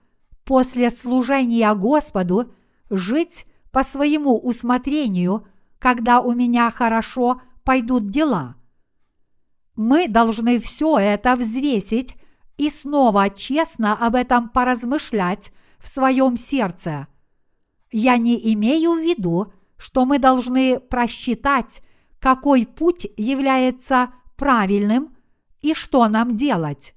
после 0.45 0.91
служения 0.91 1.73
Господу 1.75 2.53
жить 2.91 3.47
по 3.71 3.83
своему 3.83 4.39
усмотрению, 4.39 5.47
когда 5.79 6.21
у 6.21 6.33
меня 6.33 6.71
хорошо 6.71 7.41
пойдут 7.65 8.11
дела? 8.11 8.57
Мы 9.77 10.09
должны 10.09 10.61
все 10.61 10.99
это 10.99 11.37
взвесить 11.37 12.15
и 12.59 12.69
снова 12.69 13.31
честно 13.31 13.95
об 13.95 14.15
этом 14.15 14.49
поразмышлять 14.49 15.53
в 15.79 15.89
своем 15.89 16.37
сердце. 16.37 17.09
Я 17.93 18.17
не 18.17 18.53
имею 18.55 18.95
в 18.95 19.01
виду, 19.01 19.53
что 19.77 20.05
мы 20.05 20.19
должны 20.19 20.81
просчитать, 20.81 21.83
какой 22.19 22.67
путь 22.67 23.07
является 23.17 24.13
правильным 24.37 25.15
и 25.61 25.75
что 25.75 26.09
нам 26.09 26.35
делать. 26.35 26.95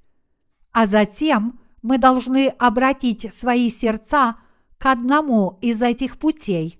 А 0.71 0.85
затем 0.85 1.59
мы 1.81 1.97
должны 1.97 2.47
обратить 2.47 3.33
свои 3.33 3.69
сердца 3.69 4.37
к 4.77 4.85
одному 4.85 5.59
из 5.61 5.81
этих 5.81 6.17
путей. 6.17 6.79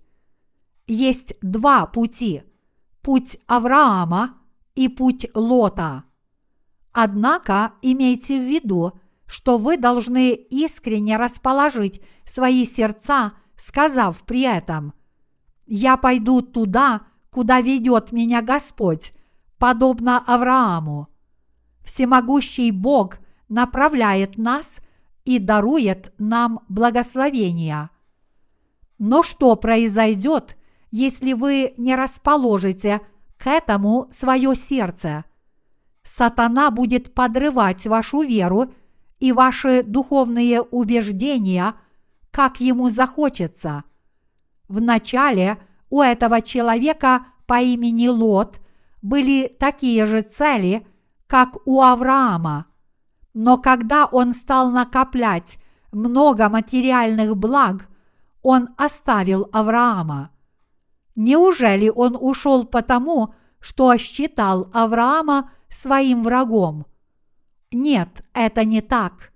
Есть 0.87 1.35
два 1.41 1.85
пути– 1.85 2.43
путь 3.01 3.37
Авраама 3.45 4.37
и 4.75 4.87
путь 4.87 5.27
Лота. 5.33 6.05
Однако 6.91 7.73
имейте 7.81 8.39
в 8.39 8.49
виду, 8.49 8.93
что 9.27 9.57
вы 9.57 9.77
должны 9.77 10.33
искренне 10.33 11.17
расположить 11.17 12.01
свои 12.25 12.65
сердца, 12.65 13.33
сказав 13.57 14.23
при 14.23 14.41
этом 14.41 14.93
«Я 15.65 15.97
пойду 15.97 16.41
туда, 16.41 17.01
куда 17.29 17.61
ведет 17.61 18.11
меня 18.11 18.41
Господь, 18.41 19.13
подобно 19.57 20.19
Аврааму». 20.19 21.07
Всемогущий 21.83 22.71
Бог 22.71 23.19
направляет 23.49 24.37
нас 24.37 24.79
и 25.23 25.39
дарует 25.39 26.13
нам 26.17 26.61
благословения. 26.69 27.89
Но 28.97 29.23
что 29.23 29.55
произойдет, 29.55 30.57
если 30.91 31.33
вы 31.33 31.73
не 31.77 31.95
расположите 31.95 33.01
к 33.37 33.47
этому 33.47 34.07
свое 34.11 34.55
сердце– 34.55 35.25
сатана 36.05 36.71
будет 36.71 37.13
подрывать 37.13 37.85
вашу 37.87 38.21
веру 38.21 38.71
и 39.19 39.31
ваши 39.33 39.83
духовные 39.83 40.61
убеждения, 40.61 41.73
как 42.35 42.59
ему 42.59 42.89
захочется. 42.89 43.85
Вначале 44.67 45.57
у 45.89 46.01
этого 46.01 46.41
человека 46.41 47.27
по 47.45 47.61
имени 47.61 48.09
Лот 48.09 48.59
были 49.01 49.47
такие 49.47 50.05
же 50.05 50.21
цели, 50.21 50.85
как 51.27 51.55
у 51.65 51.81
Авраама. 51.81 52.65
Но 53.33 53.57
когда 53.57 54.05
он 54.05 54.33
стал 54.33 54.69
накоплять 54.69 55.59
много 55.93 56.49
материальных 56.49 57.37
благ, 57.37 57.87
он 58.41 58.67
оставил 58.75 59.47
Авраама. 59.53 60.31
Неужели 61.15 61.87
он 61.87 62.17
ушел 62.19 62.65
потому, 62.65 63.33
что 63.61 63.95
считал 63.95 64.69
Авраама 64.73 65.51
своим 65.69 66.21
врагом. 66.21 66.85
Нет, 67.71 68.25
это 68.33 68.65
не 68.65 68.81
так. 68.81 69.31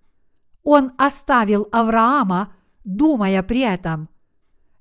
Он 0.63 0.91
оставил 0.97 1.69
Авраама, 1.71 2.55
думая 2.97 3.43
при 3.43 3.61
этом, 3.61 4.09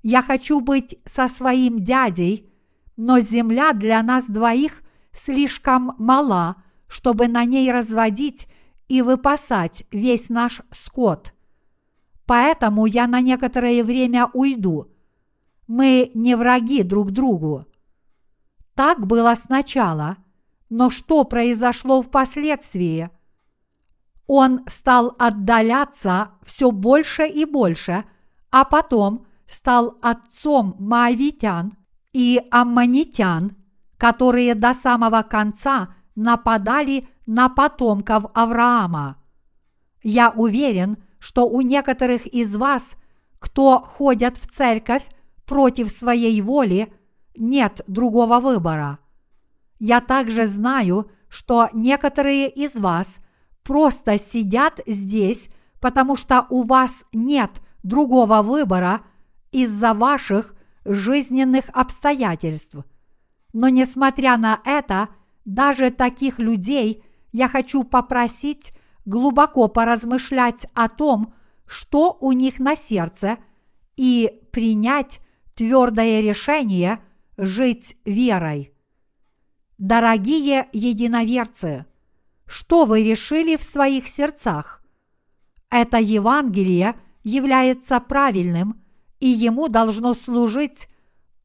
«Я 0.01 0.21
хочу 0.21 0.61
быть 0.61 0.97
со 1.05 1.27
своим 1.27 1.79
дядей, 1.79 2.49
но 2.95 3.19
земля 3.19 3.73
для 3.73 4.01
нас 4.01 4.27
двоих 4.27 4.81
слишком 5.11 5.95
мала, 5.97 6.55
чтобы 6.87 7.27
на 7.27 7.45
ней 7.45 7.71
разводить 7.71 8.47
и 8.87 9.01
выпасать 9.01 9.83
весь 9.91 10.29
наш 10.29 10.61
скот. 10.71 11.33
Поэтому 12.25 12.85
я 12.85 13.07
на 13.07 13.21
некоторое 13.21 13.83
время 13.83 14.29
уйду. 14.33 14.91
Мы 15.67 16.11
не 16.13 16.35
враги 16.35 16.83
друг 16.83 17.11
другу. 17.11 17.65
Так 18.73 19.05
было 19.05 19.33
сначала– 19.35 20.17
но 20.69 20.91
что 20.91 21.23
произошло 21.23 22.01
впоследствии? 22.01 23.09
Он 24.31 24.61
стал 24.67 25.15
отдаляться 25.17 26.29
все 26.43 26.69
больше 26.69 27.25
и 27.25 27.45
больше, 27.45 28.05
а 28.51 28.63
потом 28.63 29.25
стал 29.47 29.97
отцом 30.03 30.75
маавитян 30.77 31.73
и 32.13 32.39
аммонитян, 32.51 33.57
которые 33.97 34.53
до 34.53 34.75
самого 34.75 35.23
конца 35.23 35.95
нападали 36.13 37.07
на 37.25 37.49
потомков 37.49 38.25
Авраама. 38.35 39.17
Я 40.03 40.29
уверен, 40.29 40.97
что 41.17 41.49
у 41.49 41.61
некоторых 41.61 42.27
из 42.27 42.55
вас, 42.55 42.93
кто 43.39 43.79
ходят 43.79 44.37
в 44.37 44.47
церковь 44.47 45.07
против 45.47 45.89
своей 45.89 46.39
воли, 46.41 46.93
нет 47.35 47.81
другого 47.87 48.39
выбора– 48.39 48.99
я 49.79 50.01
также 50.01 50.45
знаю, 50.45 51.09
что 51.29 51.69
некоторые 51.73 52.49
из 52.49 52.75
вас 52.75 53.19
просто 53.63 54.17
сидят 54.17 54.79
здесь, 54.85 55.49
потому 55.79 56.15
что 56.15 56.45
у 56.49 56.63
вас 56.63 57.05
нет 57.13 57.61
другого 57.83 58.41
выбора 58.41 59.01
из-за 59.51 59.93
ваших 59.93 60.55
жизненных 60.85 61.65
обстоятельств. 61.73 62.75
Но 63.53 63.69
несмотря 63.69 64.37
на 64.37 64.59
это, 64.65 65.09
даже 65.45 65.91
таких 65.91 66.39
людей 66.39 67.03
я 67.31 67.47
хочу 67.47 67.83
попросить 67.83 68.73
глубоко 69.05 69.67
поразмышлять 69.67 70.67
о 70.73 70.89
том, 70.89 71.33
что 71.65 72.17
у 72.19 72.31
них 72.31 72.59
на 72.59 72.75
сердце, 72.75 73.37
и 73.95 74.41
принять 74.53 75.19
твердое 75.55 76.21
решение 76.21 77.01
жить 77.35 77.97
верой. 78.05 78.73
Дорогие 79.77 80.69
единоверцы, 80.71 81.85
что 82.49 82.85
вы 82.85 83.03
решили 83.03 83.55
в 83.55 83.63
своих 83.63 84.07
сердцах? 84.07 84.81
Это 85.69 85.99
Евангелие 85.99 86.95
является 87.23 87.99
правильным, 87.99 88.81
и 89.19 89.27
ему 89.27 89.67
должно 89.67 90.15
служить, 90.15 90.89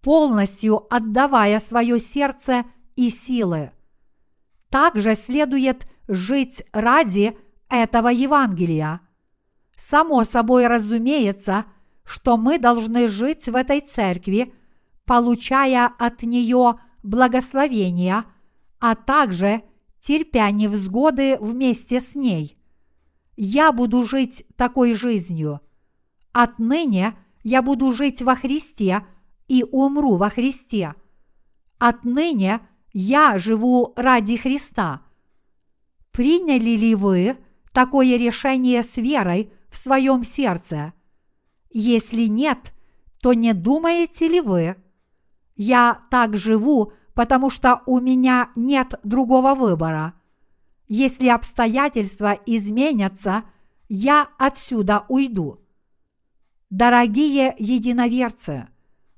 полностью 0.00 0.86
отдавая 0.92 1.60
свое 1.60 2.00
сердце 2.00 2.64
и 2.96 3.10
силы. 3.10 3.72
Также 4.70 5.14
следует 5.14 5.86
жить 6.08 6.64
ради 6.72 7.36
этого 7.68 8.08
Евангелия. 8.08 9.00
Само 9.76 10.24
собой 10.24 10.66
разумеется, 10.66 11.66
что 12.04 12.38
мы 12.38 12.58
должны 12.58 13.08
жить 13.08 13.46
в 13.46 13.54
этой 13.54 13.82
церкви, 13.82 14.54
получая 15.04 15.92
от 15.98 16.22
нее 16.22 16.78
благословения, 17.02 18.24
а 18.80 18.94
также 18.94 19.62
терпя 20.04 20.50
невзгоды 20.50 21.38
вместе 21.40 21.98
с 21.98 22.14
ней. 22.14 22.58
Я 23.36 23.72
буду 23.72 24.02
жить 24.04 24.44
такой 24.54 24.92
жизнью. 24.92 25.62
Отныне 26.32 27.16
я 27.42 27.62
буду 27.62 27.90
жить 27.90 28.20
во 28.20 28.34
Христе 28.34 29.06
и 29.48 29.64
умру 29.64 30.16
во 30.16 30.28
Христе. 30.28 30.94
Отныне 31.78 32.60
я 32.92 33.38
живу 33.38 33.94
ради 33.96 34.36
Христа. 34.36 35.00
Приняли 36.10 36.76
ли 36.76 36.94
вы 36.94 37.38
такое 37.72 38.18
решение 38.18 38.82
с 38.82 38.98
верой 38.98 39.50
в 39.70 39.76
своем 39.78 40.22
сердце? 40.22 40.92
Если 41.70 42.26
нет, 42.26 42.74
то 43.22 43.32
не 43.32 43.54
думаете 43.54 44.28
ли 44.28 44.42
вы, 44.42 44.76
я 45.56 46.02
так 46.10 46.36
живу, 46.36 46.92
потому 47.14 47.50
что 47.50 47.82
у 47.86 48.00
меня 48.00 48.50
нет 48.56 48.98
другого 49.04 49.54
выбора. 49.54 50.14
Если 50.88 51.28
обстоятельства 51.28 52.38
изменятся, 52.46 53.44
я 53.88 54.28
отсюда 54.38 55.04
уйду. 55.08 55.60
Дорогие 56.70 57.54
единоверцы, 57.58 58.68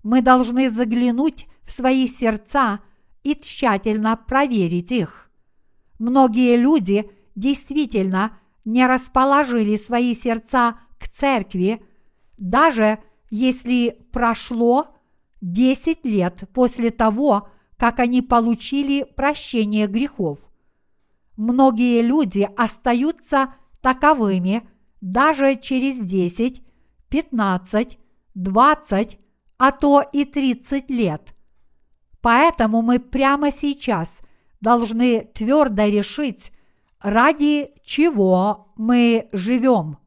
мы 0.03 0.21
должны 0.21 0.71
заглянуть 0.71 1.47
в 1.65 1.73
свои 1.73 2.07
сердца 2.07 2.81
и 3.23 3.35
тщательно 3.35 4.17
проверить 4.17 4.93
их. 4.93 5.31
Многие 5.99 6.57
люди 6.57 7.11
действительно 7.35 8.39
не 8.65 8.87
расположили 8.87 9.77
свои 9.77 10.15
сердца 10.15 10.79
к 10.99 11.09
церкви, 11.09 11.83
даже 12.37 12.99
если 13.31 14.07
прошло 14.13 14.97
10 15.41 16.05
лет 16.05 16.45
после 16.53 16.91
того, 16.91 17.49
как 17.77 17.99
они 17.99 18.23
получили 18.23 19.03
прощение 19.03 19.87
грехов. 19.87 20.39
Многие 21.37 22.01
люди 22.03 22.49
остаются 22.57 23.55
таковыми 23.81 24.69
даже 25.01 25.57
через 25.57 26.01
10, 26.01 26.63
15, 27.09 27.99
20, 28.35 29.19
а 29.59 29.73
то 29.73 30.03
и 30.13 30.25
30 30.25 30.91
лет. 30.91 31.35
Поэтому 32.21 32.83
мы 32.83 32.99
прямо 32.99 33.51
сейчас 33.51 34.21
должны 34.61 35.25
твердо 35.35 35.85
решить, 35.85 36.53
ради 37.01 37.75
чего 37.85 38.73
мы 38.77 39.29
живем. 39.33 39.99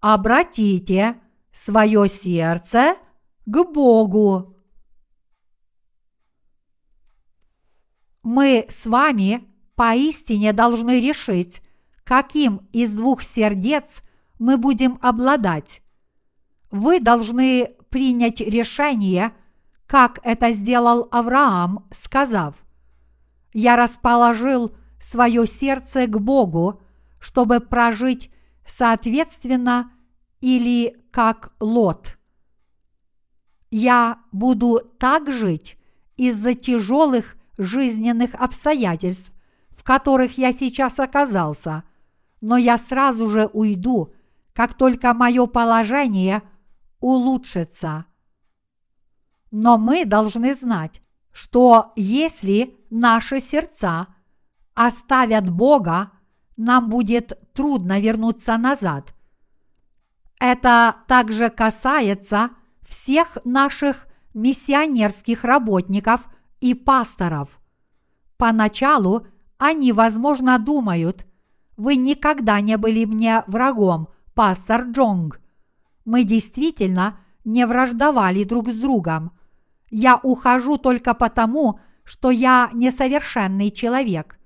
Обратите 0.00 1.20
свое 1.54 2.08
сердце 2.08 2.96
к 3.46 3.64
Богу. 3.72 4.56
Мы 8.22 8.66
с 8.68 8.86
вами 8.86 9.44
поистине 9.76 10.52
должны 10.52 11.00
решить, 11.00 11.62
каким 12.02 12.68
из 12.72 12.94
двух 12.94 13.22
сердец 13.22 14.02
мы 14.38 14.56
будем 14.56 14.98
обладать. 15.00 15.82
Вы 16.70 17.00
должны 17.00 17.76
принять 17.90 18.40
решение, 18.40 19.32
как 19.86 20.18
это 20.24 20.52
сделал 20.52 21.08
Авраам, 21.12 21.88
сказав, 21.92 22.56
«Я 23.52 23.76
расположил 23.76 24.74
свое 25.00 25.46
сердце 25.46 26.06
к 26.06 26.18
Богу, 26.18 26.82
чтобы 27.20 27.60
прожить 27.60 28.32
соответственно 28.66 29.93
или 30.44 30.94
как 31.10 31.54
Лот. 31.58 32.18
Я 33.70 34.18
буду 34.30 34.78
так 34.98 35.32
жить 35.32 35.78
из-за 36.18 36.52
тяжелых 36.52 37.36
жизненных 37.56 38.34
обстоятельств, 38.34 39.32
в 39.70 39.82
которых 39.82 40.36
я 40.36 40.52
сейчас 40.52 41.00
оказался, 41.00 41.82
но 42.42 42.58
я 42.58 42.76
сразу 42.76 43.26
же 43.26 43.48
уйду, 43.54 44.12
как 44.52 44.74
только 44.74 45.14
мое 45.14 45.46
положение 45.46 46.42
улучшится. 47.00 48.04
Но 49.50 49.78
мы 49.78 50.04
должны 50.04 50.54
знать, 50.54 51.00
что 51.32 51.94
если 51.96 52.76
наши 52.90 53.40
сердца 53.40 54.08
оставят 54.74 55.48
Бога, 55.48 56.10
нам 56.58 56.90
будет 56.90 57.32
трудно 57.54 57.98
вернуться 57.98 58.58
назад. 58.58 59.13
Это 60.46 60.96
также 61.08 61.48
касается 61.48 62.50
всех 62.86 63.38
наших 63.46 64.06
миссионерских 64.34 65.42
работников 65.42 66.28
и 66.60 66.74
пасторов. 66.74 67.58
Поначалу 68.36 69.26
они, 69.56 69.92
возможно, 69.92 70.58
думают, 70.58 71.24
вы 71.78 71.96
никогда 71.96 72.60
не 72.60 72.76
были 72.76 73.06
мне 73.06 73.42
врагом, 73.46 74.08
пастор 74.34 74.82
Джонг. 74.82 75.40
Мы 76.04 76.24
действительно 76.24 77.20
не 77.46 77.66
враждовали 77.66 78.44
друг 78.44 78.68
с 78.68 78.78
другом. 78.78 79.32
Я 79.88 80.20
ухожу 80.22 80.76
только 80.76 81.14
потому, 81.14 81.80
что 82.04 82.30
я 82.30 82.68
несовершенный 82.74 83.70
человек. 83.70 84.38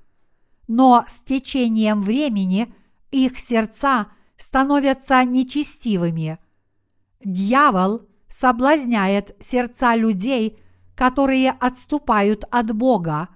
Но 0.68 1.04
с 1.08 1.18
течением 1.18 2.02
времени 2.02 2.72
их 3.10 3.36
сердца 3.36 4.06
становятся 4.38 5.24
нечестивыми. 5.24 6.38
Дьявол 7.24 8.02
соблазняет 8.28 9.36
сердца 9.40 9.94
людей, 9.96 10.60
которые 10.94 11.50
отступают 11.50 12.44
от 12.50 12.74
Бога, 12.74 13.28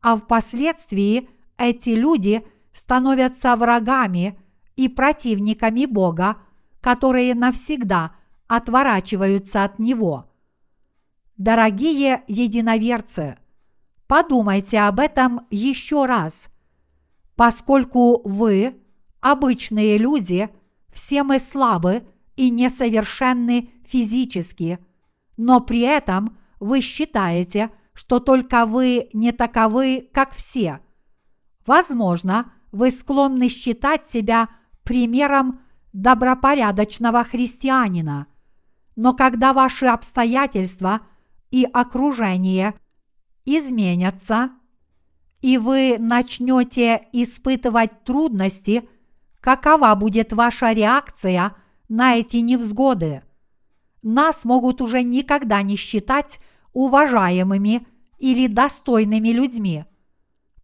а 0.00 0.16
впоследствии 0.16 1.28
эти 1.56 1.90
люди 1.90 2.44
становятся 2.72 3.56
врагами 3.56 4.38
и 4.76 4.88
противниками 4.88 5.86
Бога, 5.86 6.36
которые 6.80 7.34
навсегда 7.34 8.12
отворачиваются 8.48 9.64
от 9.64 9.78
Него. 9.78 10.30
Дорогие 11.36 12.22
единоверцы, 12.26 13.38
подумайте 14.06 14.80
об 14.80 15.00
этом 15.00 15.46
еще 15.50 16.06
раз, 16.06 16.48
поскольку 17.36 18.20
вы 18.28 18.80
обычные 19.20 19.98
люди, 19.98 20.48
все 20.92 21.22
мы 21.22 21.38
слабы 21.38 22.04
и 22.36 22.50
несовершенны 22.50 23.70
физически, 23.84 24.78
но 25.36 25.60
при 25.60 25.80
этом 25.80 26.36
вы 26.58 26.80
считаете, 26.80 27.70
что 27.92 28.20
только 28.20 28.66
вы 28.66 29.08
не 29.12 29.32
таковы, 29.32 30.08
как 30.12 30.34
все. 30.34 30.80
Возможно, 31.66 32.52
вы 32.72 32.90
склонны 32.90 33.48
считать 33.48 34.06
себя 34.06 34.48
примером 34.84 35.60
добропорядочного 35.92 37.24
христианина. 37.24 38.26
Но 38.96 39.12
когда 39.12 39.52
ваши 39.52 39.86
обстоятельства 39.86 41.00
и 41.50 41.64
окружение 41.64 42.74
изменятся, 43.44 44.50
и 45.40 45.58
вы 45.58 45.96
начнете 45.98 47.06
испытывать 47.12 48.04
трудности– 48.04 48.88
какова 49.40 49.94
будет 49.94 50.32
ваша 50.32 50.72
реакция 50.72 51.54
на 51.88 52.16
эти 52.16 52.38
невзгоды. 52.38 53.22
Нас 54.02 54.44
могут 54.44 54.80
уже 54.80 55.02
никогда 55.02 55.62
не 55.62 55.76
считать 55.76 56.40
уважаемыми 56.72 57.86
или 58.18 58.46
достойными 58.46 59.28
людьми. 59.28 59.84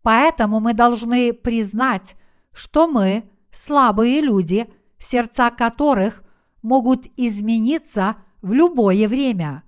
Поэтому 0.02 0.60
мы 0.60 0.72
должны 0.72 1.32
признать, 1.32 2.14
что 2.52 2.86
мы 2.86 3.28
слабые 3.50 4.20
люди, 4.20 4.68
сердца 4.98 5.50
которых 5.50 6.22
могут 6.62 7.06
измениться 7.16 8.16
в 8.40 8.52
любое 8.52 9.08
время. 9.08 9.64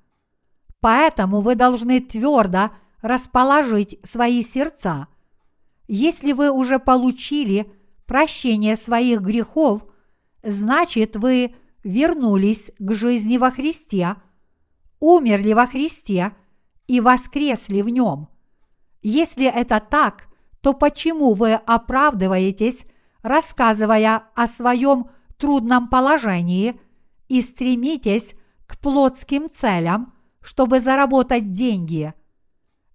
Поэтому 0.81 1.41
вы 1.41 1.55
должны 1.57 2.01
твердо 2.01 2.71
расположить 3.03 3.99
свои 4.05 4.43
сердца. 4.43 5.09
Если 5.89 6.33
вы 6.33 6.51
уже 6.51 6.79
получили 6.79 7.73
прощение 8.09 8.75
своих 8.75 9.21
грехов, 9.21 9.85
значит 10.43 11.15
вы 11.15 11.55
вернулись 11.85 12.73
к 12.79 12.95
жизни 12.95 13.37
во 13.37 13.53
Христе, 13.53 14.17
умерли 14.99 15.53
во 15.53 15.67
Христе 15.67 16.33
и 16.89 17.01
воскресли 17.01 17.83
в 17.83 17.89
нем. 17.91 18.29
Если 19.03 19.47
это 19.47 19.79
так, 19.79 20.27
то 20.61 20.73
почему 20.73 21.35
вы 21.35 21.53
оправдываетесь, 21.55 22.85
рассказывая 23.23 24.25
о 24.35 24.47
своем 24.47 25.11
трудном 25.37 25.89
положении 25.89 26.81
и 27.29 27.43
стремитесь 27.43 28.35
к 28.67 28.79
плотским 28.79 29.49
целям, 29.51 30.15
чтобы 30.41 30.81
заработать 30.81 31.53
деньги? 31.53 32.15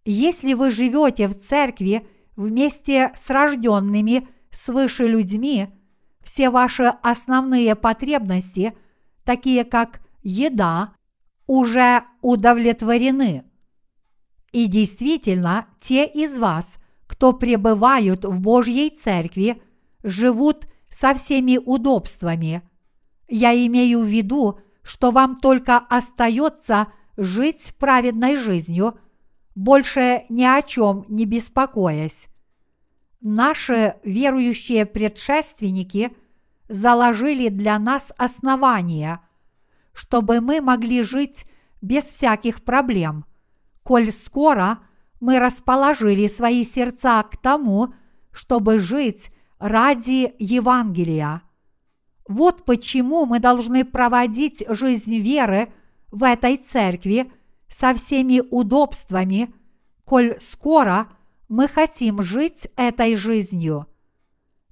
Если 0.06 0.54
вы 0.54 0.72
живете 0.72 1.28
в 1.28 1.40
церкви 1.40 2.06
вместе 2.36 3.12
с 3.16 3.30
рожденными 3.30 4.28
свыше 4.54 5.08
людьми, 5.08 5.70
все 6.22 6.50
ваши 6.50 6.94
основные 7.02 7.76
потребности, 7.76 8.74
такие 9.24 9.66
как 9.66 10.02
еда, 10.22 10.94
уже 11.48 12.04
удовлетворены. 12.22 13.44
И 14.52 14.68
действительно, 14.68 15.68
те 15.82 16.06
из 16.06 16.38
вас, 16.38 16.78
кто 17.08 17.34
пребывают 17.34 18.24
в 18.24 18.42
Божьей 18.42 18.90
Церкви, 18.90 19.62
живут 20.04 20.68
со 20.90 21.14
всеми 21.14 21.58
удобствами. 21.58 22.62
Я 23.28 23.54
имею 23.68 24.02
в 24.02 24.06
виду, 24.06 24.60
что 24.84 25.12
вам 25.12 25.38
только 25.38 25.78
остается 25.78 26.88
жить 27.18 27.74
праведной 27.80 28.38
жизнью, 28.38 29.00
больше 29.56 30.24
ни 30.30 30.44
о 30.44 30.62
чем 30.62 31.06
не 31.10 31.26
беспокоясь 31.26 32.28
наши 33.24 33.96
верующие 34.04 34.86
предшественники 34.86 36.16
заложили 36.68 37.50
для 37.50 37.80
нас 37.80 38.14
основания, 38.18 39.22
чтобы 39.94 40.42
мы 40.42 40.62
могли 40.62 41.02
жить 41.02 41.46
без 41.82 42.04
всяких 42.04 42.64
проблем, 42.64 43.26
коль 43.82 44.12
скоро 44.12 44.80
мы 45.20 45.40
расположили 45.40 46.28
свои 46.28 46.64
сердца 46.64 47.24
к 47.24 47.38
тому, 47.38 47.94
чтобы 48.32 48.80
жить 48.80 49.32
ради 49.58 50.34
Евангелия. 50.38 51.42
Вот 52.28 52.66
почему 52.66 53.26
мы 53.26 53.40
должны 53.40 53.86
проводить 53.86 54.64
жизнь 54.68 55.18
веры 55.18 55.72
в 56.12 56.24
этой 56.24 56.58
церкви 56.58 57.32
со 57.70 57.94
всеми 57.94 58.42
удобствами, 58.52 59.54
коль 60.06 60.38
скоро– 60.40 61.08
мы 61.48 61.68
хотим 61.68 62.22
жить 62.22 62.68
этой 62.76 63.16
жизнью. 63.16 63.88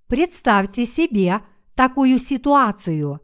Представьте 0.07 0.85
себе 0.85 1.41
такую 1.75 2.19
ситуацию. 2.19 3.21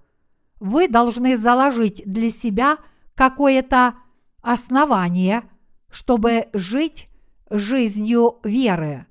Вы 0.59 0.87
должны 0.87 1.37
заложить 1.37 2.01
для 2.05 2.29
себя 2.29 2.77
какое-то 3.15 3.95
основание, 4.41 5.43
чтобы 5.89 6.47
жить 6.53 7.07
жизнью 7.49 8.39
веры. 8.43 9.05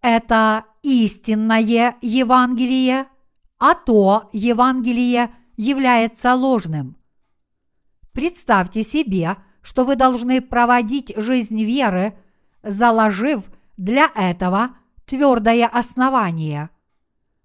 Это 0.00 0.64
истинное 0.82 1.96
Евангелие, 2.00 3.06
а 3.58 3.74
то 3.74 4.30
Евангелие 4.32 5.34
является 5.56 6.34
ложным. 6.34 6.96
Представьте 8.12 8.82
себе, 8.82 9.36
что 9.62 9.84
вы 9.84 9.96
должны 9.96 10.40
проводить 10.40 11.12
жизнь 11.16 11.62
веры, 11.62 12.18
заложив 12.62 13.44
для 13.76 14.10
этого 14.14 14.76
твердое 15.04 15.66
основание. 15.66 16.70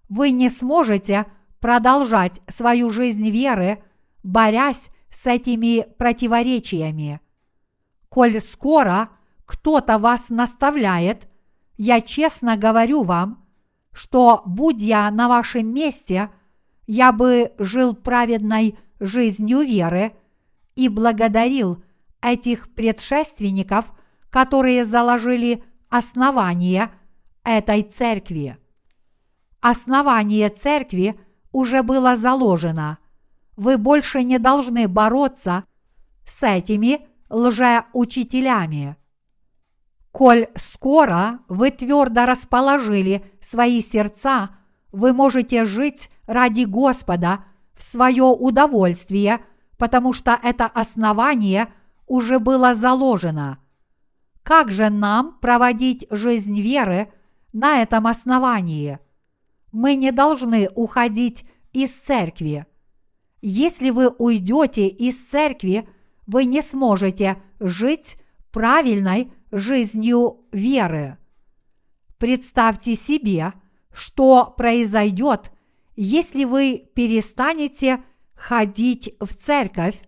Вы 0.08 0.30
не 0.30 0.48
сможете 0.48 1.26
продолжать 1.60 2.40
свою 2.48 2.90
жизнь 2.90 3.28
веры, 3.30 3.82
борясь 4.22 4.90
с 5.10 5.26
этими 5.26 5.86
противоречиями. 5.98 7.20
Коль 8.08 8.40
скоро 8.40 9.10
кто-то 9.44 9.98
вас 9.98 10.30
наставляет, 10.30 11.28
я 11.76 12.00
честно 12.00 12.56
говорю 12.56 13.02
вам, 13.02 13.46
что, 13.92 14.42
будь 14.44 14.80
я 14.80 15.10
на 15.10 15.28
вашем 15.28 15.72
месте, 15.72 16.30
я 16.86 17.12
бы 17.12 17.52
жил 17.58 17.94
праведной 17.94 18.78
жизнью 19.00 19.60
веры 19.60 20.12
и 20.74 20.88
благодарил 20.88 21.82
этих 22.20 22.72
предшественников, 22.74 23.92
которые 24.30 24.84
заложили 24.84 25.62
основание 25.88 26.90
этой 27.44 27.82
церкви. 27.82 28.58
Основание 29.60 30.48
церкви 30.50 31.18
уже 31.52 31.82
было 31.82 32.16
заложено. 32.16 32.98
Вы 33.56 33.78
больше 33.78 34.22
не 34.22 34.38
должны 34.38 34.86
бороться 34.86 35.64
с 36.26 36.46
этими 36.46 37.06
лжеучителями. 37.30 38.96
Коль 40.12 40.48
скоро 40.54 41.40
вы 41.48 41.70
твердо 41.70 42.26
расположили 42.26 43.24
свои 43.40 43.80
сердца, 43.80 44.50
вы 44.92 45.12
можете 45.12 45.64
жить 45.64 46.10
ради 46.26 46.64
Господа 46.64 47.44
в 47.74 47.82
свое 47.82 48.24
удовольствие, 48.24 49.40
потому 49.76 50.12
что 50.12 50.38
это 50.42 50.66
основание 50.66 51.72
уже 52.06 52.38
было 52.38 52.74
заложено. 52.74 53.58
Как 54.48 54.70
же 54.70 54.88
нам 54.88 55.36
проводить 55.40 56.06
жизнь 56.08 56.58
веры 56.58 57.12
на 57.52 57.82
этом 57.82 58.06
основании? 58.06 58.98
Мы 59.72 59.94
не 59.94 60.10
должны 60.10 60.70
уходить 60.74 61.44
из 61.74 61.94
церкви. 61.94 62.64
Если 63.42 63.90
вы 63.90 64.08
уйдете 64.08 64.88
из 64.88 65.22
церкви, 65.22 65.86
вы 66.26 66.46
не 66.46 66.62
сможете 66.62 67.42
жить 67.60 68.16
правильной 68.50 69.30
жизнью 69.52 70.46
веры. 70.50 71.18
Представьте 72.16 72.94
себе, 72.94 73.52
что 73.92 74.54
произойдет, 74.56 75.52
если 75.94 76.44
вы 76.44 76.88
перестанете 76.94 78.02
ходить 78.32 79.14
в 79.20 79.34
церковь, 79.34 80.00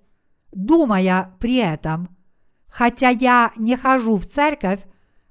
думая 0.51 1.37
при 1.41 1.57
этом, 1.57 2.17
хотя 2.71 3.11
я 3.11 3.53
не 3.57 3.77
хожу 3.77 4.17
в 4.17 4.27
церковь, 4.27 4.81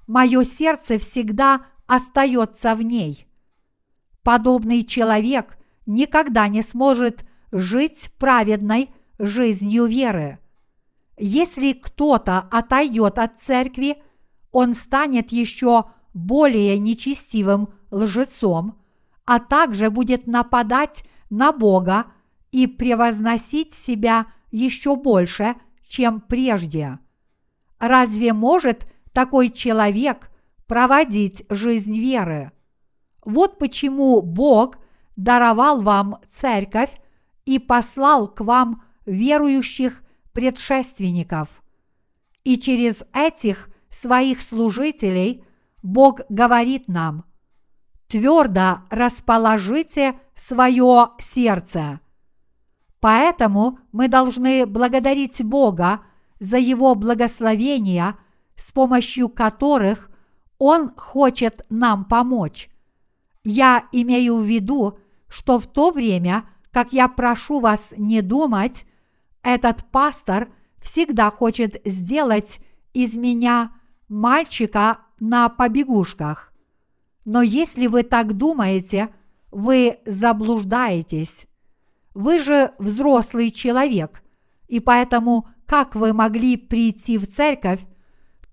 мое 0.07 0.43
сердце 0.43 0.97
всегда 0.97 1.65
остается 1.87 2.75
в 2.75 2.81
ней. 2.81 3.27
Подобный 4.23 4.83
человек 4.83 5.57
никогда 5.85 6.47
не 6.47 6.61
сможет 6.61 7.25
жить 7.51 8.11
праведной 8.19 8.89
жизнью 9.17 9.85
веры. 9.85 10.39
Если 11.17 11.73
кто-то 11.73 12.39
отойдет 12.51 13.17
от 13.17 13.39
церкви, 13.39 14.01
он 14.51 14.73
станет 14.73 15.31
еще 15.31 15.85
более 16.13 16.77
нечестивым 16.77 17.69
лжецом, 17.91 18.79
а 19.25 19.39
также 19.39 19.89
будет 19.89 20.27
нападать 20.27 21.03
на 21.29 21.51
Бога 21.51 22.05
и 22.51 22.67
превозносить 22.67 23.73
себя 23.73 24.27
еще 24.51 24.95
больше, 24.95 25.55
чем 25.87 26.21
прежде. 26.21 26.99
Разве 27.79 28.33
может 28.33 28.85
такой 29.13 29.49
человек 29.49 30.29
проводить 30.67 31.45
жизнь 31.49 31.97
веры? 31.97 32.51
Вот 33.25 33.57
почему 33.57 34.21
Бог 34.21 34.77
даровал 35.15 35.81
вам 35.81 36.19
церковь 36.29 36.91
и 37.45 37.59
послал 37.59 38.27
к 38.27 38.41
вам 38.41 38.83
верующих 39.05 40.03
предшественников. 40.33 41.49
И 42.43 42.57
через 42.57 43.03
этих 43.13 43.69
своих 43.89 44.41
служителей 44.41 45.43
Бог 45.81 46.21
говорит 46.29 46.87
нам, 46.87 47.25
твердо 48.07 48.81
расположите 48.89 50.19
свое 50.35 51.09
сердце. 51.19 51.99
Поэтому 52.99 53.79
мы 53.91 54.07
должны 54.07 54.65
благодарить 54.65 55.43
Бога 55.43 56.01
за 56.39 56.57
Его 56.57 56.95
благословения, 56.95 58.17
с 58.55 58.71
помощью 58.71 59.29
которых 59.29 60.09
Он 60.57 60.93
хочет 60.95 61.65
нам 61.69 62.05
помочь. 62.05 62.69
Я 63.43 63.85
имею 63.91 64.37
в 64.37 64.43
виду, 64.43 64.99
что 65.27 65.59
в 65.59 65.67
то 65.67 65.91
время, 65.91 66.45
как 66.71 66.93
я 66.93 67.07
прошу 67.07 67.59
вас 67.59 67.93
не 67.97 68.21
думать 68.21 68.85
этот 69.43 69.85
пастор 69.91 70.51
всегда 70.81 71.29
хочет 71.31 71.81
сделать 71.85 72.59
из 72.93 73.15
меня 73.15 73.71
мальчика 74.07 74.99
на 75.19 75.49
побегушках. 75.49 76.53
Но 77.25 77.41
если 77.41 77.87
вы 77.87 78.03
так 78.03 78.33
думаете, 78.33 79.09
вы 79.51 79.99
заблуждаетесь. 80.05 81.47
Вы 82.13 82.39
же 82.39 82.73
взрослый 82.79 83.51
человек, 83.51 84.23
и 84.67 84.79
поэтому 84.79 85.47
как 85.69 85.93
вы 85.93 86.13
могли 86.13 86.57
прийти 86.57 87.19
в 87.19 87.27
церковь 87.27 87.85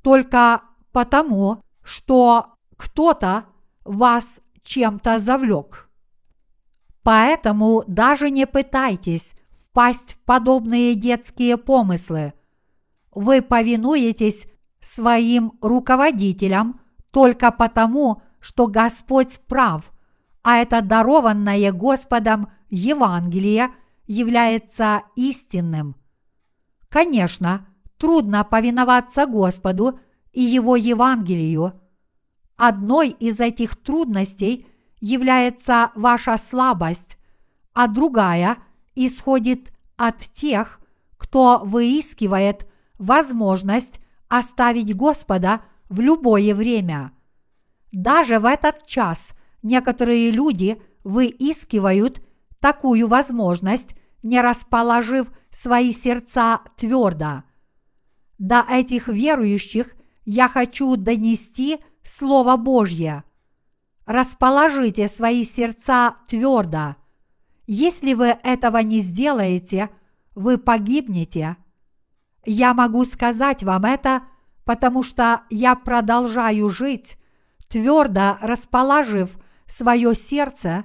только 0.02 0.60
потому, 0.92 1.62
что 1.82 2.56
кто-то 2.76 3.46
вас 3.86 4.40
чем-то 4.62 5.18
завлек. 5.18 5.88
Поэтому 7.02 7.84
даже 7.86 8.28
не 8.28 8.46
пытайтесь 8.46 9.32
впасть 9.48 10.12
в 10.12 10.18
подобные 10.26 10.94
детские 10.94 11.56
помыслы. 11.56 12.34
Вы 13.14 13.40
повинуетесь 13.40 14.46
своим 14.80 15.54
руководителям 15.62 16.80
только 17.12 17.50
потому, 17.50 18.20
что 18.40 18.66
Господь 18.66 19.40
прав, 19.48 19.90
а 20.42 20.58
это 20.58 20.82
дарованное 20.82 21.72
Господом 21.72 22.48
Евангелие 22.68 23.70
является 24.06 25.04
истинным. 25.16 25.96
Конечно, 26.96 27.66
трудно 27.98 28.42
повиноваться 28.42 29.26
Господу 29.26 30.00
и 30.32 30.40
Его 30.40 30.76
Евангелию. 30.76 31.74
Одной 32.56 33.10
из 33.10 33.38
этих 33.38 33.76
трудностей 33.76 34.66
является 35.02 35.90
ваша 35.94 36.38
слабость, 36.38 37.18
а 37.74 37.86
другая 37.86 38.56
исходит 38.94 39.74
от 39.98 40.20
тех, 40.20 40.80
кто 41.18 41.60
выискивает 41.62 42.66
возможность 42.98 44.00
оставить 44.28 44.96
Господа 44.96 45.60
в 45.90 46.00
любое 46.00 46.54
время. 46.54 47.12
Даже 47.92 48.38
в 48.38 48.46
этот 48.46 48.86
час 48.86 49.34
некоторые 49.62 50.30
люди 50.30 50.80
выискивают 51.04 52.22
такую 52.58 53.06
возможность, 53.06 53.94
не 54.22 54.40
расположив 54.40 55.30
свои 55.56 55.92
сердца 55.92 56.60
твердо. 56.76 57.44
До 58.38 58.64
этих 58.68 59.08
верующих 59.08 59.94
я 60.24 60.48
хочу 60.48 60.96
донести 60.96 61.78
Слово 62.02 62.56
Божье. 62.56 63.24
Расположите 64.04 65.08
свои 65.08 65.44
сердца 65.44 66.16
твердо– 66.28 66.96
если 67.66 68.14
вы 68.14 68.38
этого 68.44 68.78
не 68.78 69.00
сделаете, 69.00 69.90
вы 70.34 70.56
погибнете. 70.56 71.56
Я 72.44 72.74
могу 72.74 73.04
сказать 73.04 73.64
вам 73.64 73.84
это, 73.84 74.22
потому 74.64 75.02
что 75.02 75.42
я 75.50 75.74
продолжаю 75.74 76.68
жить, 76.68 77.18
твердо 77.68 78.38
расположив 78.40 79.36
свое 79.66 80.14
сердце, 80.14 80.84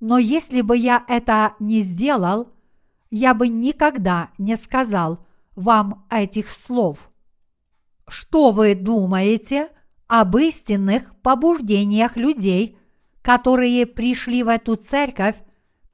но 0.00 0.18
если 0.18 0.60
бы 0.60 0.76
я 0.76 1.04
это 1.08 1.54
не 1.58 1.80
сделал, 1.80 2.52
я 3.10 3.34
бы 3.34 3.48
никогда 3.48 4.30
не 4.38 4.56
сказал 4.56 5.26
вам 5.56 6.06
этих 6.10 6.50
слов. 6.50 7.10
Что 8.08 8.52
вы 8.52 8.74
думаете 8.74 9.68
об 10.06 10.36
истинных 10.36 11.14
побуждениях 11.20 12.16
людей, 12.16 12.78
которые 13.22 13.86
пришли 13.86 14.42
в 14.42 14.48
эту 14.48 14.76
церковь 14.76 15.40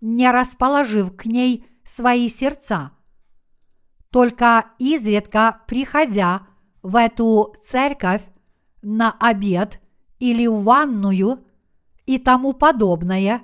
не 0.00 0.30
расположив 0.30 1.16
к 1.16 1.26
ней 1.26 1.66
свои 1.84 2.28
сердца. 2.28 2.92
только 4.10 4.66
изредка 4.78 5.60
приходя 5.66 6.46
в 6.82 6.96
эту 6.96 7.54
церковь 7.62 8.22
на 8.80 9.10
обед 9.12 9.80
или 10.20 10.46
в 10.46 10.62
ванную 10.62 11.44
и 12.06 12.18
тому 12.18 12.54
подобное, 12.54 13.42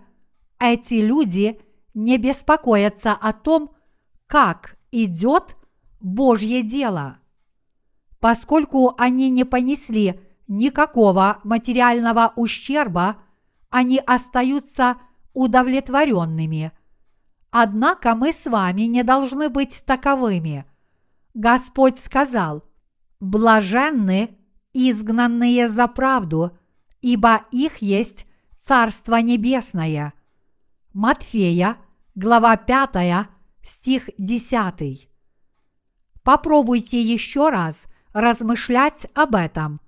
эти 0.58 0.94
люди 0.94 1.60
не 1.94 2.18
беспокоятся 2.18 3.12
о 3.12 3.32
том, 3.32 3.72
как 4.26 4.76
идет 4.90 5.56
Божье 6.00 6.62
дело. 6.62 7.18
Поскольку 8.20 8.94
они 8.98 9.30
не 9.30 9.44
понесли 9.44 10.20
никакого 10.48 11.40
материального 11.44 12.32
ущерба, 12.36 13.16
они 13.70 13.98
остаются 13.98 14.98
удовлетворенными. 15.32 16.72
Однако 17.50 18.14
мы 18.14 18.32
с 18.32 18.46
вами 18.46 18.82
не 18.82 19.02
должны 19.02 19.48
быть 19.48 19.82
таковыми. 19.86 20.64
Господь 21.34 21.98
сказал, 21.98 22.64
«Блаженны 23.20 24.38
изгнанные 24.72 25.68
за 25.68 25.86
правду, 25.86 26.56
ибо 27.00 27.44
их 27.50 27.78
есть 27.78 28.26
Царство 28.58 29.16
Небесное». 29.16 30.14
Матфея, 30.94 31.78
глава 32.14 32.54
5, 32.54 33.26
стих 33.62 34.10
10. 34.18 35.08
Попробуйте 36.22 37.00
еще 37.00 37.48
раз 37.48 37.86
размышлять 38.12 39.06
об 39.14 39.34
этом. 39.34 39.80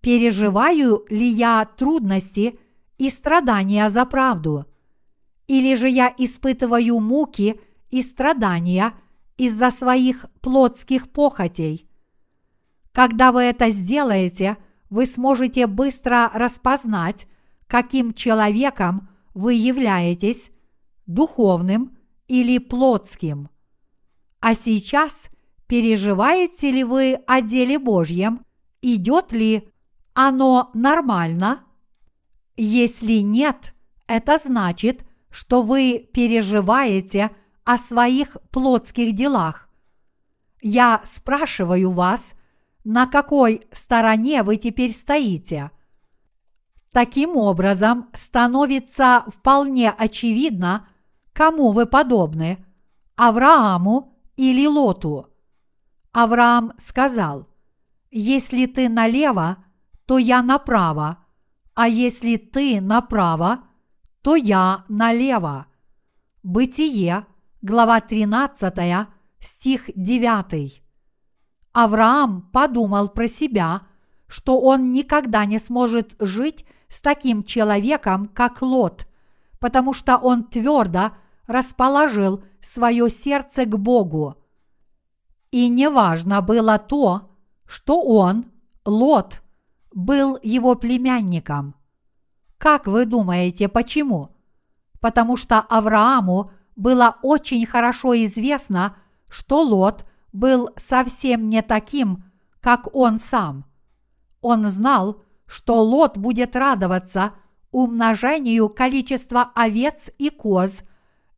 Переживаю 0.00 1.06
ли 1.08 1.28
я 1.28 1.64
трудности 1.64 2.58
и 2.98 3.08
страдания 3.08 3.88
за 3.88 4.04
правду? 4.04 4.66
Или 5.46 5.76
же 5.76 5.88
я 5.88 6.12
испытываю 6.18 6.98
муки 6.98 7.60
и 7.90 8.02
страдания 8.02 8.94
из-за 9.36 9.70
своих 9.70 10.26
плотских 10.40 11.08
похотей? 11.12 11.88
Когда 12.90 13.30
вы 13.30 13.42
это 13.42 13.70
сделаете, 13.70 14.56
вы 14.90 15.06
сможете 15.06 15.68
быстро 15.68 16.32
распознать, 16.34 17.28
каким 17.68 18.12
человеком 18.12 19.08
вы 19.34 19.54
являетесь, 19.54 20.50
духовным 21.06 21.96
или 22.28 22.58
плотским. 22.58 23.48
А 24.40 24.54
сейчас 24.54 25.28
переживаете 25.66 26.70
ли 26.70 26.84
вы 26.84 27.14
о 27.26 27.40
деле 27.40 27.78
Божьем, 27.78 28.44
идет 28.80 29.32
ли 29.32 29.68
оно 30.14 30.70
нормально? 30.74 31.64
Если 32.56 33.20
нет, 33.20 33.74
это 34.06 34.38
значит, 34.38 35.06
что 35.30 35.62
вы 35.62 36.08
переживаете 36.12 37.30
о 37.64 37.78
своих 37.78 38.36
плотских 38.50 39.14
делах. 39.14 39.68
Я 40.60 41.00
спрашиваю 41.04 41.90
вас, 41.90 42.34
на 42.84 43.06
какой 43.06 43.62
стороне 43.72 44.42
вы 44.42 44.56
теперь 44.56 44.92
стоите. 44.92 45.70
Таким 46.92 47.36
образом, 47.36 48.10
становится 48.12 49.24
вполне 49.26 49.90
очевидно, 49.90 50.88
кому 51.32 51.72
вы 51.72 51.86
подобны– 51.86 52.64
Аврааму 53.16 54.18
или 54.36 54.66
Лоту. 54.66 55.28
Авраам 56.12 56.72
сказал, 56.76 57.48
«Если 58.10 58.66
ты 58.66 58.88
налево, 58.88 59.64
то 60.06 60.18
я 60.18 60.42
направо, 60.42 61.24
а 61.74 61.88
если 61.88 62.36
ты 62.36 62.80
направо, 62.80 63.60
то 64.22 64.36
я 64.36 64.84
налево». 64.88 65.66
Бытие, 66.42 67.26
глава 67.62 68.00
13, 68.00 69.08
стих 69.40 69.90
9. 69.94 70.82
Авраам 71.72 72.50
подумал 72.52 73.08
про 73.08 73.28
себя, 73.28 73.82
что 74.26 74.60
он 74.60 74.92
никогда 74.92 75.44
не 75.46 75.58
сможет 75.58 76.16
жить 76.18 76.66
с 76.92 77.00
таким 77.00 77.42
человеком, 77.42 78.28
как 78.28 78.60
Лот, 78.60 79.06
потому 79.58 79.94
что 79.94 80.18
он 80.18 80.44
твердо 80.44 81.12
расположил 81.46 82.44
свое 82.60 83.08
сердце 83.08 83.64
к 83.64 83.78
Богу. 83.78 84.36
И 85.50 85.70
неважно 85.70 86.42
было 86.42 86.78
то, 86.78 87.30
что 87.66 88.02
он, 88.02 88.44
Лот, 88.84 89.42
был 89.94 90.38
его 90.42 90.74
племянником. 90.74 91.74
Как 92.58 92.86
вы 92.86 93.06
думаете, 93.06 93.68
почему? 93.68 94.36
Потому 95.00 95.38
что 95.38 95.60
Аврааму 95.60 96.50
было 96.76 97.16
очень 97.22 97.64
хорошо 97.64 98.14
известно, 98.26 98.96
что 99.28 99.62
Лот 99.62 100.04
был 100.32 100.68
совсем 100.76 101.48
не 101.48 101.62
таким, 101.62 102.24
как 102.60 102.94
он 102.94 103.18
сам. 103.18 103.64
Он 104.42 104.66
знал, 104.66 105.21
что 105.52 105.82
Лот 105.82 106.16
будет 106.16 106.56
радоваться 106.56 107.34
умножению 107.72 108.70
количества 108.70 109.52
овец 109.54 110.10
и 110.16 110.30
коз 110.30 110.82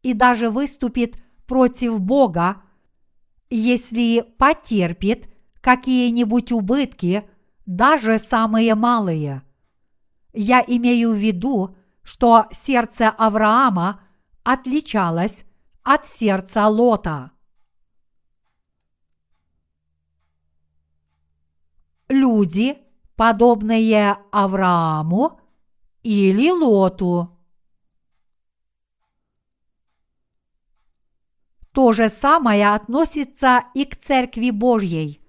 и 0.02 0.14
даже 0.14 0.50
выступит 0.50 1.16
против 1.48 2.00
Бога, 2.00 2.62
если 3.50 4.20
потерпит 4.38 5.28
какие-нибудь 5.60 6.52
убытки, 6.52 7.28
даже 7.66 8.20
самые 8.20 8.76
малые. 8.76 9.42
Я 10.32 10.62
имею 10.64 11.10
в 11.10 11.16
виду, 11.16 11.76
что 12.04 12.46
сердце 12.52 13.08
Авраама 13.08 14.00
отличалось 14.44 15.44
от 15.82 16.06
сердца 16.06 16.68
Лота. 16.68 17.32
Люди, 22.08 22.83
подобные 23.16 24.16
Аврааму 24.32 25.40
или 26.02 26.50
Лоту. 26.50 27.30
То 31.72 31.92
же 31.92 32.08
самое 32.08 32.72
относится 32.72 33.64
и 33.74 33.84
к 33.84 33.96
Церкви 33.96 34.50
Божьей. 34.50 35.20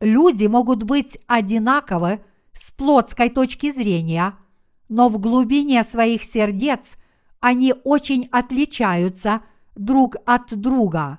Люди 0.00 0.46
могут 0.46 0.84
быть 0.84 1.18
одинаковы 1.26 2.24
с 2.52 2.70
плотской 2.70 3.30
точки 3.30 3.72
зрения, 3.72 4.36
но 4.88 5.08
в 5.08 5.18
глубине 5.18 5.82
своих 5.82 6.22
сердец 6.22 6.96
они 7.40 7.74
очень 7.84 8.28
отличаются 8.30 9.42
друг 9.74 10.16
от 10.26 10.54
друга. 10.54 11.18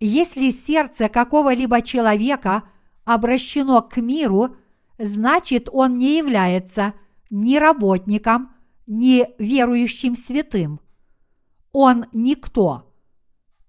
Если 0.00 0.50
сердце 0.50 1.08
какого-либо 1.08 1.82
человека 1.82 2.64
обращено 3.04 3.82
к 3.82 3.98
миру, 3.98 4.56
значит 5.00 5.68
он 5.72 5.98
не 5.98 6.18
является 6.18 6.94
ни 7.30 7.56
работником, 7.56 8.52
ни 8.86 9.26
верующим 9.38 10.14
святым. 10.14 10.80
Он 11.72 12.06
никто– 12.12 12.86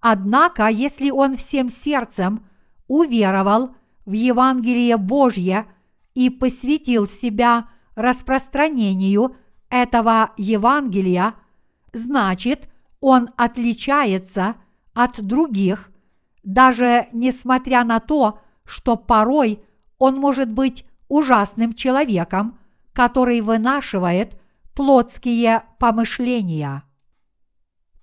Однако, 0.02 0.68
если 0.68 1.12
он 1.12 1.38
всем 1.38 1.70
сердцем 1.70 2.44
уверовал 2.88 3.76
в 4.06 4.12
Евангелие 4.12 4.98
Божье 4.98 5.68
и 6.16 6.32
посвятил 6.32 7.08
себя 7.08 7.70
распространению 7.96 9.36
этого 9.70 10.32
Евангелия, 10.38 11.36
значит, 11.94 12.68
он 13.00 13.30
отличается 13.38 14.56
от 14.94 15.22
других, 15.22 15.92
даже 16.44 17.08
несмотря 17.14 17.84
на 17.84 18.00
то, 18.00 18.40
что 18.66 18.96
порой 18.96 19.62
он 20.00 20.18
может 20.18 20.52
быть 20.52 20.84
ужасным 21.12 21.74
человеком, 21.74 22.58
который 22.94 23.42
вынашивает 23.42 24.40
плотские 24.74 25.64
помышления. 25.78 26.84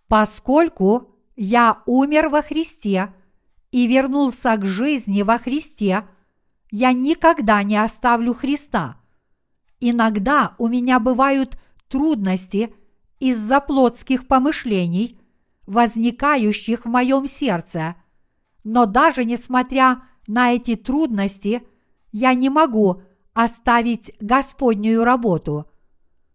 Поскольку 0.08 1.14
я 1.34 1.82
умер 1.86 2.28
во 2.28 2.42
Христе 2.42 3.14
и 3.70 3.86
вернулся 3.86 4.56
к 4.56 4.66
жизни 4.66 5.22
во 5.22 5.38
Христе, 5.38 6.06
я 6.70 6.92
никогда 6.92 7.62
не 7.62 7.82
оставлю 7.82 8.34
Христа. 8.34 8.98
Иногда 9.80 10.54
у 10.58 10.68
меня 10.68 11.00
бывают 11.00 11.58
трудности 11.88 12.74
из-за 13.20 13.60
плотских 13.60 14.26
помышлений, 14.26 15.18
возникающих 15.66 16.84
в 16.84 16.88
моем 16.88 17.26
сердце. 17.26 17.94
Но 18.64 18.84
даже 18.84 19.24
несмотря 19.24 20.02
на 20.26 20.52
эти 20.52 20.76
трудности, 20.76 21.62
я 22.12 22.34
не 22.34 22.50
могу 22.50 23.02
оставить 23.34 24.12
Господнюю 24.20 25.04
работу. 25.04 25.66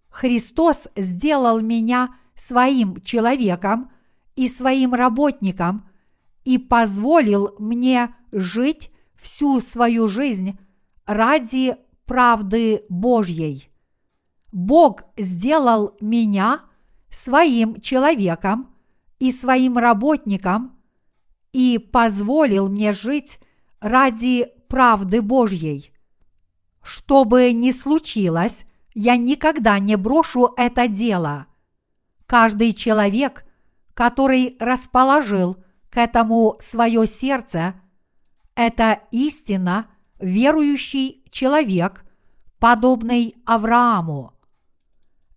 Христос 0.09 0.87
сделал 0.95 1.59
меня 1.59 2.15
своим 2.35 3.01
человеком 3.01 3.91
и 4.35 4.47
своим 4.47 4.93
работникам 4.93 5.89
и 6.43 6.57
позволил 6.57 7.55
мне 7.59 8.15
жить 8.31 8.91
всю 9.15 9.59
свою 9.59 10.07
жизнь 10.07 10.57
ради 11.05 11.77
правды 12.05 12.83
Божьей. 12.89 13.69
Бог 14.51 15.03
сделал 15.17 15.95
меня 15.99 16.61
своим 17.09 17.81
человеком 17.81 18.69
и 19.19 19.31
своим 19.31 19.77
работником, 19.77 20.77
и 21.53 21.77
позволил 21.77 22.67
мне 22.67 22.93
жить 22.93 23.39
ради 23.79 24.51
правды 24.73 25.21
Божьей. 25.21 25.93
Что 26.81 27.25
бы 27.25 27.53
ни 27.53 27.71
случилось, 27.71 28.65
я 28.95 29.17
никогда 29.17 29.77
не 29.77 29.95
брошу 29.97 30.51
это 30.57 30.87
дело. 30.87 31.45
Каждый 32.25 32.73
человек, 32.73 33.45
который 33.93 34.57
расположил 34.59 35.57
к 35.91 35.97
этому 35.97 36.55
свое 36.59 37.05
сердце, 37.05 37.75
это 38.55 39.01
истинно 39.11 39.91
верующий 40.19 41.23
человек, 41.29 42.03
подобный 42.57 43.35
Аврааму. 43.45 44.33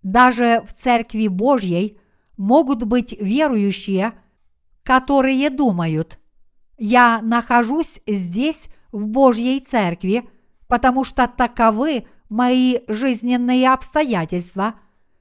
Даже 0.02 0.64
в 0.66 0.72
Церкви 0.72 1.28
Божьей 1.28 1.98
могут 2.38 2.84
быть 2.84 3.12
верующие, 3.20 4.14
которые 4.82 5.50
думают, 5.50 6.18
я 6.78 7.20
нахожусь 7.20 8.00
здесь 8.06 8.70
в 8.96 9.08
Божьей 9.08 9.60
Церкви, 9.60 10.26
потому 10.68 11.04
что 11.04 11.28
таковы 11.28 12.06
мои 12.30 12.78
жизненные 12.88 13.70
обстоятельства, 13.70 14.76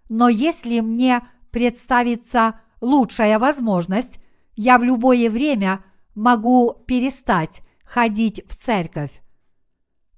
но 0.07 0.29
если 0.29 0.79
мне 0.79 1.27
представится 1.51 2.61
лучшая 2.79 3.37
возможность, 3.37 4.19
я 4.55 4.77
в 4.79 4.83
любое 4.83 5.29
время 5.29 5.83
могу 6.15 6.73
перестать 6.87 7.63
ходить 7.83 8.41
в 8.47 8.55
церковь. 8.55 9.21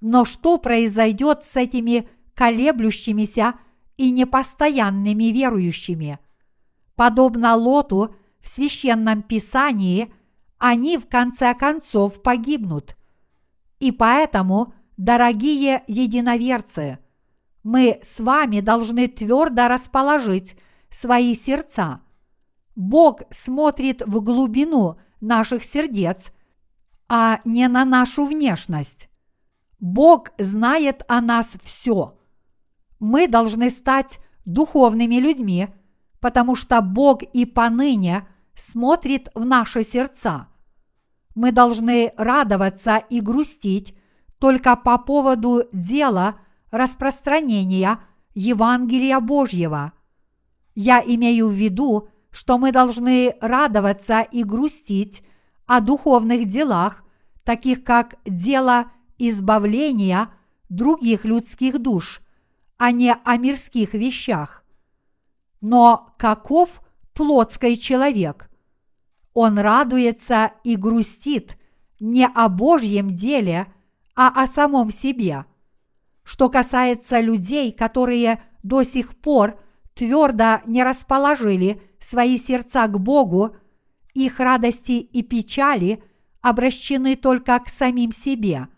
Но 0.02 0.24
что 0.24 0.60
произойдет 0.60 1.44
с 1.44 1.58
этими 1.58 2.08
колеблющимися 2.36 3.56
и 3.98 4.12
непостоянными 4.12 5.26
верующими? 5.26 6.20
Подобно 6.96 7.56
Лоту 7.56 8.16
в 8.40 8.48
священном 8.48 9.24
писании, 9.24 10.14
они 10.60 11.00
в 11.00 11.08
конце 11.08 11.56
концов 11.56 12.22
погибнут. 12.22 12.97
И 13.80 13.92
поэтому, 13.92 14.74
дорогие 14.98 15.84
единоверцы, 15.88 17.00
мы 17.64 18.00
с 18.02 18.20
вами 18.20 18.62
должны 18.62 19.08
твердо 19.08 19.68
расположить 19.68 20.58
свои 20.90 21.34
сердца. 21.36 22.02
Бог 22.76 23.22
смотрит 23.30 24.02
в 24.06 24.22
глубину 24.22 24.98
наших 25.20 25.64
сердец, 25.64 26.32
а 27.10 27.42
не 27.46 27.68
на 27.68 27.86
нашу 27.86 28.26
внешность. 28.26 29.10
Бог 29.80 30.32
знает 30.38 31.04
о 31.08 31.22
нас 31.22 31.58
все. 31.62 32.18
Мы 33.00 33.28
должны 33.28 33.70
стать 33.70 34.20
духовными 34.46 35.16
людьми, 35.16 35.68
потому 36.20 36.56
что 36.56 36.82
Бог 36.82 37.22
и 37.22 37.46
поныне 37.46 38.28
смотрит 38.56 39.30
в 39.36 39.46
наши 39.46 39.84
сердца. 39.84 40.48
Мы 41.38 41.52
должны 41.52 42.14
радоваться 42.18 42.98
и 42.98 43.22
грустить 43.22 43.96
только 44.40 44.76
по 44.76 44.98
поводу 44.98 45.66
дела 45.72 46.40
распространения 46.72 48.00
Евангелия 48.34 49.20
Божьего. 49.20 49.94
Я 50.74 51.00
имею 51.00 51.50
в 51.50 51.52
виду, 51.52 52.10
что 52.32 52.58
мы 52.58 52.72
должны 52.72 53.36
радоваться 53.40 54.22
и 54.22 54.44
грустить 54.44 55.22
о 55.68 55.80
духовных 55.80 56.48
делах, 56.48 57.04
таких 57.44 57.84
как 57.84 58.16
дело 58.26 58.92
избавления 59.20 60.32
других 60.70 61.24
людских 61.24 61.78
душ, 61.78 62.22
а 62.78 62.92
не 62.92 63.14
о 63.14 63.38
мирских 63.38 63.94
вещах. 63.94 64.66
Но 65.62 66.16
каков 66.18 66.82
плотский 67.14 67.78
человек? 67.78 68.50
Он 69.40 69.60
радуется 69.60 70.54
и 70.64 70.76
грустит 70.76 71.60
не 72.00 72.26
о 72.26 72.50
Божьем 72.50 73.16
деле, 73.16 73.68
а 74.16 74.30
о 74.30 74.48
самом 74.48 74.90
себе. 74.90 75.46
Что 76.24 76.50
касается 76.50 77.20
людей, 77.20 77.72
которые 77.72 78.42
до 78.64 78.82
сих 78.82 79.16
пор 79.16 79.60
твердо 79.94 80.62
не 80.66 80.84
расположили 80.84 81.80
свои 82.00 82.40
сердца 82.40 82.88
к 82.88 83.00
Богу, 83.00 83.56
их 84.16 84.40
радости 84.40 84.94
и 84.94 85.22
печали 85.22 86.04
обращены 86.42 87.16
только 87.16 87.60
к 87.60 87.70
самим 87.70 88.12
себе. 88.12 88.70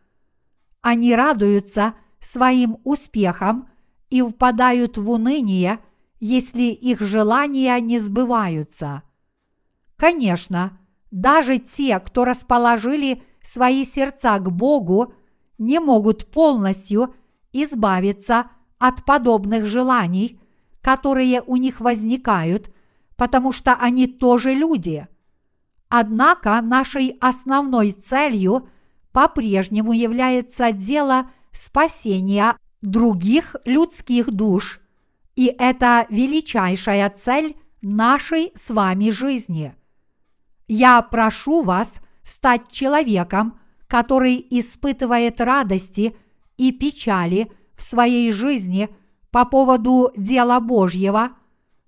Они 0.81 1.15
радуются 1.15 1.93
своим 2.19 2.79
успехам 2.83 3.69
и 4.09 4.21
впадают 4.21 4.97
в 4.97 5.09
уныние, 5.09 5.79
если 6.19 6.63
их 6.63 6.99
желания 6.99 7.79
не 7.79 7.99
сбываются. 7.99 9.03
Конечно, 9.99 10.79
даже 11.11 11.59
те, 11.59 11.99
кто 11.99 12.25
расположили 12.25 13.21
свои 13.43 13.85
сердца 13.85 14.39
к 14.39 14.49
Богу, 14.49 15.13
не 15.59 15.79
могут 15.79 16.31
полностью 16.31 17.13
избавиться 17.53 18.49
от 18.79 19.05
подобных 19.05 19.67
желаний, 19.67 20.39
которые 20.81 21.43
у 21.43 21.57
них 21.57 21.81
возникают, 21.81 22.73
потому 23.15 23.51
что 23.51 23.73
они 23.73 24.07
тоже 24.07 24.53
люди– 24.53 25.07
Однако 25.89 26.61
нашей 26.61 27.17
основной 27.19 27.91
целью 27.91 28.69
по-прежнему 29.11 29.91
является 29.91 30.71
дело 30.71 31.31
спасения 31.51 32.55
других 32.81 33.55
людских 33.65 34.31
душ, 34.31 34.79
и 35.35 35.47
это 35.47 36.05
величайшая 36.09 37.09
цель 37.09 37.57
нашей 37.81 38.51
с 38.55 38.69
вами 38.69 39.09
жизни. 39.09 39.75
Я 40.69 41.01
прошу 41.01 41.63
вас 41.63 41.99
стать 42.23 42.71
человеком, 42.71 43.59
который 43.87 44.45
испытывает 44.49 45.41
радости 45.41 46.15
и 46.55 46.71
печали 46.71 47.51
в 47.75 47.83
своей 47.83 48.31
жизни 48.31 48.87
по 49.31 49.43
поводу 49.43 50.11
дела 50.15 50.61
Божьего, 50.61 51.31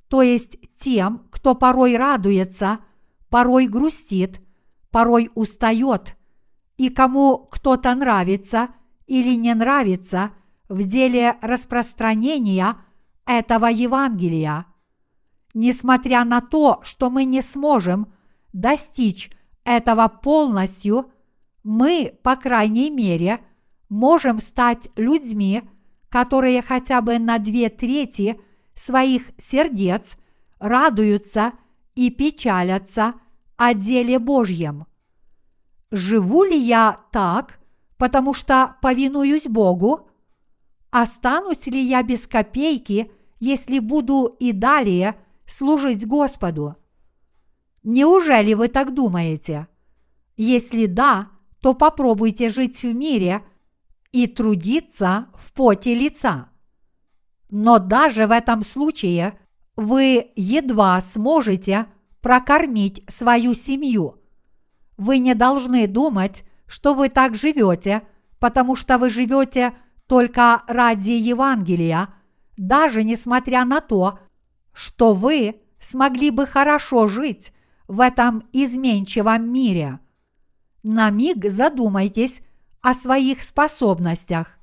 то 0.10 0.22
есть 0.22 0.58
тем, 0.76 1.24
кто 1.32 1.56
порой 1.56 1.96
радуется– 1.96 2.80
порой 3.32 3.66
грустит, 3.66 4.42
порой 4.92 5.32
устает, 5.34 6.16
и 6.78 6.90
кому 6.90 7.48
кто-то 7.50 7.96
нравится 7.96 8.68
или 9.08 9.34
не 9.36 9.56
нравится 9.56 10.32
в 10.68 10.84
деле 10.84 11.38
распространения 11.42 12.76
этого 13.26 13.68
Евангелия. 13.68 14.66
Несмотря 15.54 16.26
на 16.26 16.42
то, 16.42 16.82
что 16.84 17.10
мы 17.10 17.24
не 17.24 17.42
сможем 17.42 18.12
достичь 18.54 19.32
этого 19.64 20.08
полностью, 20.08 21.12
мы, 21.64 22.18
по 22.24 22.36
крайней 22.36 22.90
мере, 22.90 23.40
можем 23.90 24.40
стать 24.40 24.90
людьми, 24.96 25.64
которые 26.10 26.62
хотя 26.62 27.02
бы 27.02 27.20
на 27.20 27.38
две 27.38 27.70
трети 27.70 28.40
своих 28.74 29.32
сердец 29.38 30.18
радуются 30.60 31.54
и 31.96 32.10
печалятся 32.10 33.14
о 33.58 33.74
деле 33.74 34.18
Божьем. 34.18 34.86
Живу 35.92 36.44
ли 36.44 36.58
я 36.58 37.02
так, 37.12 37.60
потому 37.98 38.34
что 38.34 38.76
повинуюсь 38.82 39.46
Богу? 39.46 40.08
Останусь 40.90 41.68
ли 41.68 41.80
я 41.80 42.02
без 42.02 42.28
копейки, 42.28 43.12
если 43.40 43.80
буду 43.80 44.32
и 44.40 44.52
далее 44.52 45.16
служить 45.46 46.08
Господу? 46.08 46.76
Неужели 47.84 48.54
вы 48.54 48.68
так 48.68 48.94
думаете? 48.94 49.68
Если 50.38 50.86
да, 50.86 51.30
то 51.62 51.74
попробуйте 51.74 52.50
жить 52.50 52.82
в 52.84 52.94
мире 52.94 53.44
и 54.12 54.28
трудиться 54.28 55.28
в 55.36 55.54
поте 55.54 55.96
лица. 55.96 56.50
Но 57.50 57.80
даже 57.80 58.28
в 58.28 58.32
этом 58.32 58.62
случае 58.62 59.40
вы 59.76 60.32
едва 60.36 61.00
сможете 61.02 61.88
прокормить 62.22 63.04
свою 63.10 63.54
семью. 63.54 64.22
Вы 64.98 65.20
не 65.20 65.34
должны 65.34 65.88
думать, 65.88 66.44
что 66.68 66.94
вы 66.94 67.10
так 67.10 67.36
живете, 67.36 68.04
потому 68.40 68.76
что 68.76 68.98
вы 68.98 69.10
живете 69.10 69.74
только 70.08 70.64
ради 70.68 71.12
Евангелия, 71.12 72.10
даже 72.58 73.04
несмотря 73.04 73.66
на 73.66 73.82
то, 73.82 74.20
что 74.72 75.14
вы 75.14 75.62
смогли 75.80 76.30
бы 76.30 76.46
хорошо 76.46 77.08
жить 77.08 77.52
в 77.92 78.00
этом 78.00 78.44
изменчивом 78.54 79.52
мире. 79.52 80.00
На 80.82 81.10
миг 81.10 81.44
задумайтесь 81.52 82.42
о 82.80 82.94
своих 82.94 83.44
способностях. 83.44 84.58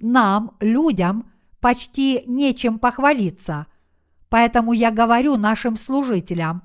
Нам, 0.00 0.56
людям, 0.58 1.30
почти 1.60 2.22
нечем 2.26 2.78
похвалиться. 2.78 3.66
Поэтому 4.30 4.72
я 4.72 4.90
говорю 4.90 5.36
нашим 5.36 5.76
служителям, 5.76 6.62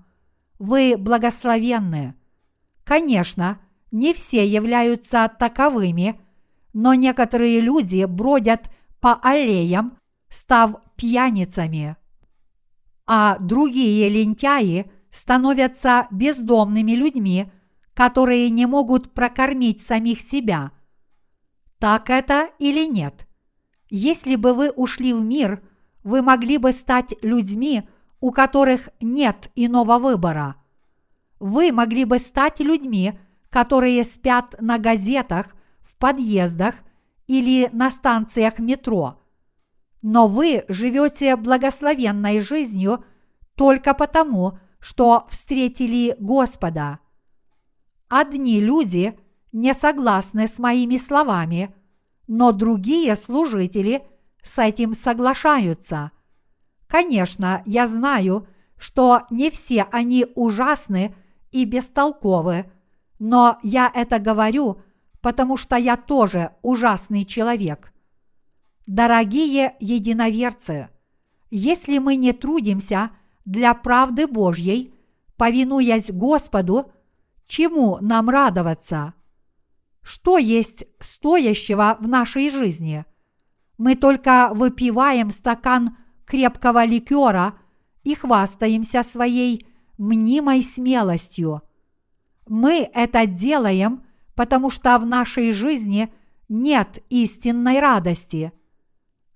вы 0.59 0.95
благословенны. 0.97 2.15
Конечно, 2.85 3.59
не 3.91 4.13
все 4.13 4.47
являются 4.47 5.29
таковыми, 5.37 6.21
но 6.71 6.93
некоторые 6.93 7.59
люди 7.59 8.05
бродят 8.05 8.69
по 9.01 9.15
аллеям, 9.15 9.97
став 10.29 10.77
пьяницами. 10.95 11.97
А 13.05 13.37
другие 13.39 14.07
лентяи 14.07 14.89
становятся 15.17 16.07
бездомными 16.11 16.91
людьми, 16.91 17.51
которые 17.95 18.51
не 18.51 18.67
могут 18.67 19.15
прокормить 19.15 19.81
самих 19.81 20.21
себя. 20.21 20.71
Так 21.79 22.11
это 22.11 22.51
или 22.59 22.85
нет? 22.85 23.27
Если 23.89 24.35
бы 24.35 24.53
вы 24.53 24.69
ушли 24.69 25.13
в 25.13 25.23
мир, 25.23 25.63
вы 26.03 26.21
могли 26.21 26.59
бы 26.59 26.71
стать 26.71 27.15
людьми, 27.23 27.89
у 28.19 28.31
которых 28.31 28.89
нет 29.01 29.49
иного 29.55 29.97
выбора. 29.97 30.55
Вы 31.39 31.71
могли 31.71 32.05
бы 32.05 32.19
стать 32.19 32.59
людьми, 32.59 33.17
которые 33.49 34.03
спят 34.03 34.55
на 34.61 34.77
газетах, 34.77 35.55
в 35.79 35.95
подъездах 35.97 36.75
или 37.25 37.69
на 37.73 37.89
станциях 37.89 38.59
метро. 38.59 39.19
Но 40.03 40.27
вы 40.27 40.63
живете 40.67 41.35
благословенной 41.35 42.39
жизнью 42.41 43.03
только 43.55 43.95
потому, 43.95 44.59
что 44.87 45.27
встретили 45.29 46.15
Господа. 46.17 46.99
Одни 48.07 48.61
люди 48.61 49.19
не 49.51 49.73
согласны 49.73 50.47
с 50.47 50.59
моими 50.59 50.95
словами, 50.95 51.75
но 52.27 52.53
другие 52.53 53.17
служители 53.17 54.03
с 54.41 54.57
этим 54.59 54.93
соглашаются. 54.93 56.11
Конечно, 56.87 57.63
я 57.65 57.85
знаю, 57.85 58.47
что 58.77 59.23
не 59.29 59.49
все 59.49 59.85
они 59.91 60.25
ужасны 60.35 61.13
и 61.51 61.65
бестолковы, 61.65 62.71
но 63.19 63.59
я 63.63 63.91
это 63.93 64.19
говорю, 64.19 64.81
потому 65.19 65.57
что 65.57 65.75
я 65.75 65.97
тоже 65.97 66.51
ужасный 66.61 67.25
человек. 67.25 67.91
Дорогие 68.85 69.75
единоверцы, 69.81 70.87
если 71.51 71.97
мы 71.97 72.15
не 72.15 72.31
трудимся 72.31 73.11
для 73.47 73.73
правды 73.73 74.27
Божьей, 74.27 74.93
повинуясь 75.37 76.11
Господу, 76.11 76.91
чему 77.47 77.97
нам 78.01 78.29
радоваться? 78.29 79.13
Что 80.03 80.37
есть 80.37 80.83
стоящего 80.99 81.97
в 82.01 82.07
нашей 82.09 82.51
жизни? 82.51 83.05
Мы 83.77 83.95
только 83.95 84.51
выпиваем 84.53 85.31
стакан 85.31 85.95
крепкого 86.25 86.83
ликера 86.83 87.53
и 88.03 88.15
хвастаемся 88.15 89.01
своей 89.01 89.65
мнимой 89.97 90.61
смелостью. 90.61 91.61
Мы 92.49 92.89
это 92.93 93.25
делаем, 93.25 94.03
потому 94.35 94.69
что 94.69 94.99
в 94.99 95.05
нашей 95.05 95.53
жизни 95.53 96.11
нет 96.49 97.01
истинной 97.09 97.79
радости. 97.79 98.51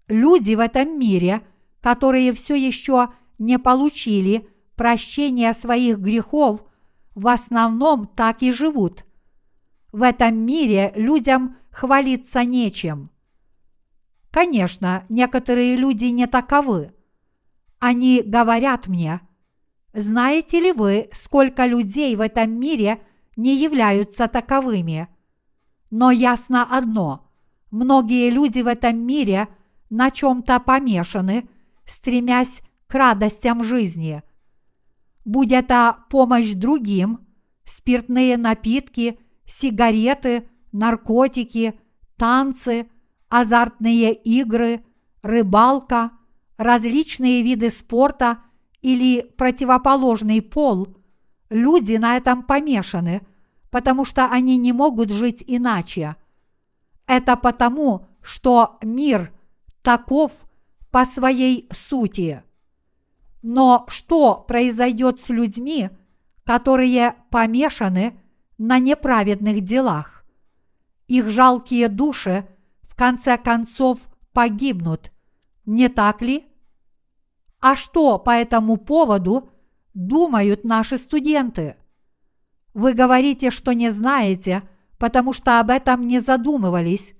Люди 0.10 0.56
в 0.56 0.60
этом 0.60 1.00
мире, 1.00 1.44
которые 1.80 2.34
все 2.34 2.56
еще 2.56 3.10
не 3.42 3.60
получили 3.60 4.48
прощения 4.76 5.54
своих 5.54 6.00
грехов, 6.00 6.64
в 7.16 7.28
основном 7.28 8.08
так 8.08 8.42
и 8.42 8.52
живут. 8.52 9.04
В 9.92 10.04
этом 10.04 10.38
мире 10.38 10.94
людям 10.96 11.58
хвалиться 11.72 12.46
нечем. 12.46 13.10
Конечно, 14.30 15.04
некоторые 15.10 15.76
люди 15.76 16.06
не 16.06 16.28
таковы. 16.28 16.94
Они 17.80 18.22
говорят 18.26 18.88
мне– 18.88 19.20
знаете 19.94 20.62
ли 20.62 20.72
вы, 20.72 21.10
сколько 21.12 21.66
людей 21.66 22.16
в 22.16 22.22
этом 22.22 22.52
мире 22.52 23.02
не 23.36 23.56
являются 23.58 24.28
таковыми? 24.28 25.10
Но 25.90 26.12
ясно 26.12 26.64
одно– 26.64 27.30
многие 27.72 28.30
люди 28.30 28.62
в 28.62 28.68
этом 28.68 28.98
мире 29.06 29.50
на 29.90 30.10
чем-то 30.10 30.62
помешаны, 30.62 31.50
стремясь 31.86 32.62
к 32.92 32.96
радостям 32.96 33.64
жизни. 33.64 34.22
Будь 35.24 35.52
это 35.52 35.98
помощь 36.10 36.52
другим, 36.52 37.26
спиртные 37.64 38.36
напитки, 38.36 39.18
сигареты, 39.46 40.50
наркотики, 40.72 41.80
танцы, 42.18 42.90
азартные 43.30 44.14
игры, 44.14 44.84
рыбалка, 45.24 46.12
различные 46.58 47.42
виды 47.42 47.70
спорта– 47.72 48.44
или 48.82 49.22
противоположный 49.38 50.42
пол, 50.42 50.98
люди 51.50 51.96
на 51.96 52.18
этом 52.18 52.44
помешаны, 52.44 53.22
потому 53.70 54.06
что 54.06 54.28
они 54.28 54.58
не 54.58 54.74
могут 54.74 55.12
жить 55.12 55.44
иначе. 55.48 56.16
Это 57.08 57.36
потому, 57.36 58.08
что 58.22 58.80
мир 58.82 59.34
таков 59.82 60.32
по 60.92 61.06
своей 61.06 61.68
сути. 61.72 62.44
Но 63.42 63.86
что 63.88 64.36
произойдет 64.36 65.20
с 65.20 65.30
людьми, 65.30 65.90
которые 66.44 67.16
помешаны 67.30 68.20
на 68.58 68.80
неправедных 68.80 69.62
делах? 69.62 70.26
Их 71.08 71.30
жалкие 71.30 71.88
души 71.88 72.48
в 72.84 72.96
конце 72.96 73.38
концов 73.38 74.00
погибнут, 74.32 75.12
не 75.66 75.90
так 75.90 76.22
ли? 76.22 76.46
А 77.60 77.76
что 77.76 78.18
по 78.18 78.32
этому 78.32 78.78
поводу 78.78 79.50
думают 79.94 80.64
наши 80.64 80.98
студенты? 80.98 81.76
Вы 82.74 82.94
говорите, 82.94 83.52
что 83.52 83.74
не 83.74 83.90
знаете, 83.90 84.64
потому 84.98 85.34
что 85.34 85.60
об 85.60 85.70
этом 85.70 86.08
не 86.08 86.20
задумывались. 86.20 87.14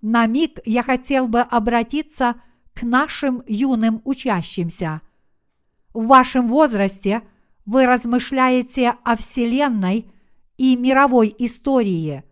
На 0.00 0.26
миг 0.26 0.60
я 0.64 0.82
хотел 0.82 1.28
бы 1.28 1.40
обратиться 1.40 2.36
к 2.74 2.82
нашим 2.82 3.42
юным 3.46 4.02
учащимся. 4.04 5.00
В 5.96 6.08
вашем 6.08 6.46
возрасте 6.48 7.22
вы 7.64 7.86
размышляете 7.86 8.96
о 9.02 9.16
Вселенной 9.16 10.12
и 10.58 10.76
мировой 10.76 11.34
истории. 11.38 12.22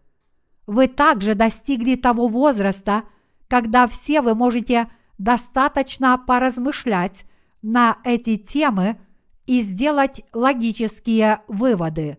Вы 0.67 0.87
также 0.87 1.35
достигли 1.35 1.95
того 1.95 2.29
возраста, 2.29 3.05
когда 3.49 3.89
все 3.89 4.21
вы 4.21 4.35
можете 4.35 4.91
достаточно 5.17 6.19
поразмышлять 6.19 7.25
на 7.63 7.97
эти 8.05 8.37
темы 8.37 8.99
и 9.47 9.63
сделать 9.63 10.21
логические 10.35 11.41
выводы. 11.49 12.19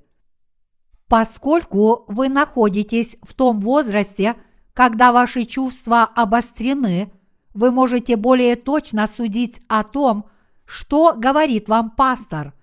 Поскольку 1.08 2.06
вы 2.08 2.28
находитесь 2.28 3.18
в 3.22 3.36
том 3.36 3.60
возрасте, 3.60 4.36
когда 4.74 5.12
ваши 5.12 5.46
чувства 5.46 6.06
обострены, 6.06 7.12
вы 7.54 7.70
можете 7.70 8.16
более 8.16 8.56
точно 8.56 9.06
судить 9.06 9.62
о 9.68 9.84
том, 9.84 10.26
что 10.66 11.14
говорит 11.14 11.70
вам 11.70 11.92
пастор. 11.92 12.54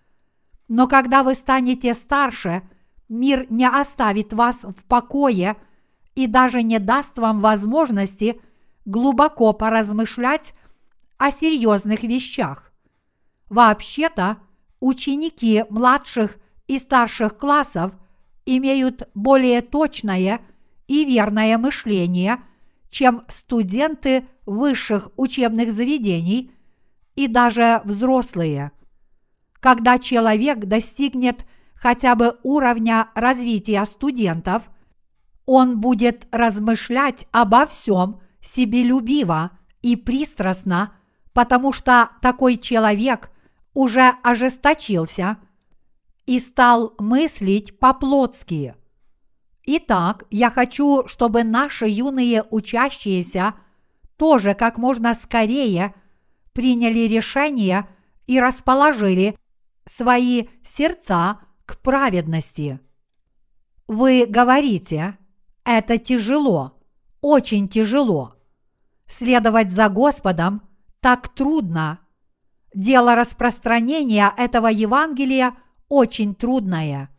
Но 0.68 0.86
когда 0.86 1.22
вы 1.22 1.34
станете 1.34 1.94
старше, 1.94 2.62
мир 3.08 3.46
не 3.50 3.68
оставит 3.68 4.32
вас 4.32 4.64
в 4.64 4.84
покое 4.84 5.56
и 6.14 6.26
даже 6.26 6.62
не 6.62 6.78
даст 6.78 7.18
вам 7.18 7.40
возможности 7.40 8.40
глубоко 8.84 9.52
поразмышлять 9.52 10.54
о 11.18 11.30
серьезных 11.30 12.02
вещах. 12.02 12.72
Вообще-то 13.48 14.38
ученики 14.80 15.64
младших 15.70 16.36
и 16.66 16.78
старших 16.78 17.36
классов 17.36 17.92
имеют 18.46 19.08
более 19.14 19.60
точное 19.60 20.40
и 20.88 21.04
верное 21.04 21.58
мышление, 21.58 22.38
чем 22.90 23.24
студенты 23.28 24.26
высших 24.46 25.10
учебных 25.16 25.72
заведений 25.72 26.52
и 27.16 27.28
даже 27.28 27.80
взрослые. 27.84 28.72
Когда 29.60 29.98
человек 29.98 30.60
достигнет 30.60 31.46
хотя 31.74 32.14
бы 32.14 32.38
уровня 32.42 33.08
развития 33.14 33.84
студентов, 33.84 34.64
он 35.46 35.80
будет 35.80 36.26
размышлять 36.30 37.26
обо 37.32 37.66
всем 37.66 38.20
себелюбиво 38.40 39.50
и 39.82 39.96
пристрастно, 39.96 40.94
потому 41.32 41.72
что 41.72 42.10
такой 42.20 42.56
человек 42.56 43.30
уже 43.74 44.14
ожесточился 44.22 45.38
и 46.26 46.38
стал 46.38 46.94
мыслить 46.98 47.78
по-плотски. 47.78 48.74
Итак, 49.64 50.24
я 50.30 50.50
хочу, 50.50 51.06
чтобы 51.06 51.44
наши 51.44 51.86
юные 51.86 52.44
учащиеся 52.50 53.54
тоже 54.16 54.54
как 54.54 54.76
можно 54.76 55.14
скорее 55.14 55.94
приняли 56.52 57.00
решение 57.00 57.88
и 58.26 58.40
расположили 58.40 59.36
свои 59.84 60.48
сердца 60.64 61.40
к 61.64 61.78
праведности. 61.78 62.80
Вы 63.88 64.26
говорите, 64.26 65.18
это 65.64 65.98
тяжело, 65.98 66.80
очень 67.20 67.68
тяжело. 67.68 68.34
Следовать 69.06 69.70
за 69.70 69.88
Господом 69.88 70.62
так 71.00 71.28
трудно, 71.28 72.02
Дело 72.74 73.14
распространения 73.14 74.32
этого 74.36 74.68
Евангелия 74.68 75.54
очень 75.88 76.34
трудное. 76.34 77.10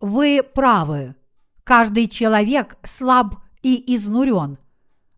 Вы 0.00 0.42
правы. 0.42 1.16
Каждый 1.64 2.06
человек 2.06 2.76
слаб 2.84 3.36
и 3.62 3.94
изнурен. 3.94 4.58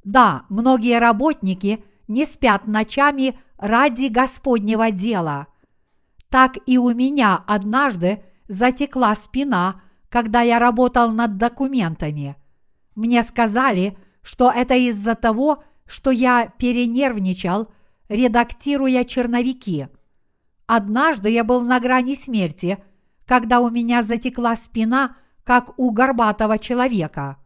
Да, 0.02 0.46
многие 0.48 0.98
работники 0.98 1.84
не 2.08 2.24
спят 2.26 2.66
ночами 2.66 3.38
ради 3.58 4.06
Господнего 4.06 4.90
дела. 4.90 5.46
Так 6.28 6.58
и 6.66 6.78
у 6.78 6.92
меня 6.94 7.42
однажды 7.46 8.22
затекла 8.48 9.14
спина 9.14 9.82
когда 10.12 10.42
я 10.42 10.58
работал 10.58 11.10
над 11.10 11.38
документами. 11.38 12.36
Мне 12.94 13.22
сказали, 13.22 13.96
что 14.20 14.52
это 14.54 14.74
из-за 14.74 15.14
того, 15.14 15.64
что 15.86 16.10
я 16.10 16.52
перенервничал, 16.58 17.72
редактируя 18.10 19.04
черновики. 19.04 19.88
Однажды 20.66 21.30
я 21.30 21.44
был 21.44 21.62
на 21.62 21.80
грани 21.80 22.14
смерти, 22.14 22.78
когда 23.26 23.60
у 23.60 23.70
меня 23.70 24.02
затекла 24.02 24.54
спина, 24.54 25.16
как 25.44 25.72
у 25.78 25.90
горбатого 25.92 26.58
человека. 26.58 27.38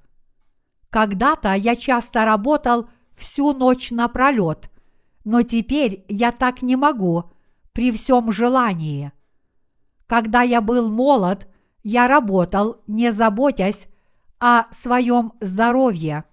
Когда-то 0.91 1.53
я 1.55 1.77
часто 1.77 2.25
работал 2.25 2.89
всю 3.17 3.53
ночь 3.53 3.91
напролет, 3.91 4.71
но 5.25 5.43
теперь 5.43 6.05
я 6.09 6.33
так 6.33 6.62
не 6.62 6.77
могу 6.77 7.31
при 7.73 7.91
всем 7.93 8.31
желании. 8.33 9.12
Когда 10.07 10.43
я 10.43 10.61
был 10.61 10.91
молод, 10.91 11.49
я 11.83 12.09
работал, 12.09 12.81
не 12.87 13.12
заботясь 13.12 13.89
о 14.39 14.73
своем 14.73 15.33
здоровье. 15.41 16.25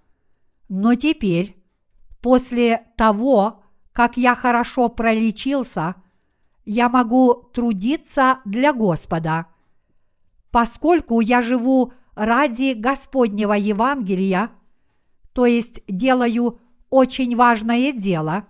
Но 0.68 0.94
теперь, 0.94 1.56
после 2.20 2.86
того, 2.96 3.62
как 3.92 4.16
я 4.16 4.34
хорошо 4.34 4.88
пролечился, 4.88 5.96
я 6.64 6.88
могу 6.88 7.34
трудиться 7.52 8.40
для 8.44 8.72
Господа. 8.72 9.46
Поскольку 10.50 11.20
я 11.20 11.42
живу 11.42 11.92
ради 12.14 12.74
Господнего 12.74 13.52
Евангелия, 13.52 14.50
то 15.32 15.46
есть 15.46 15.82
делаю 15.88 16.58
очень 16.94 17.34
важное 17.34 17.90
дело, 17.90 18.46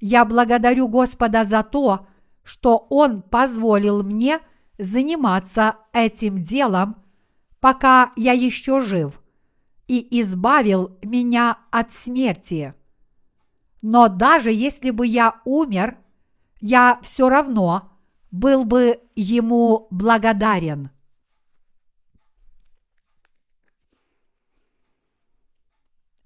я 0.00 0.24
благодарю 0.24 0.88
Господа 0.88 1.44
за 1.44 1.62
то, 1.62 2.06
что 2.42 2.86
Он 2.88 3.20
позволил 3.20 4.02
мне 4.02 4.40
заниматься 4.78 5.76
этим 5.92 6.42
делом, 6.42 6.96
пока 7.60 8.10
я 8.16 8.32
еще 8.32 8.80
жив, 8.80 9.20
и 9.86 10.18
избавил 10.22 10.96
меня 11.02 11.58
от 11.70 11.92
смерти. 11.92 12.72
Но 13.82 14.08
даже 14.08 14.50
если 14.50 14.90
бы 14.90 15.06
я 15.06 15.42
умер, 15.44 15.98
я 16.62 16.98
все 17.02 17.28
равно 17.28 17.92
был 18.30 18.64
бы 18.64 18.98
ему 19.14 19.88
благодарен. 19.90 20.88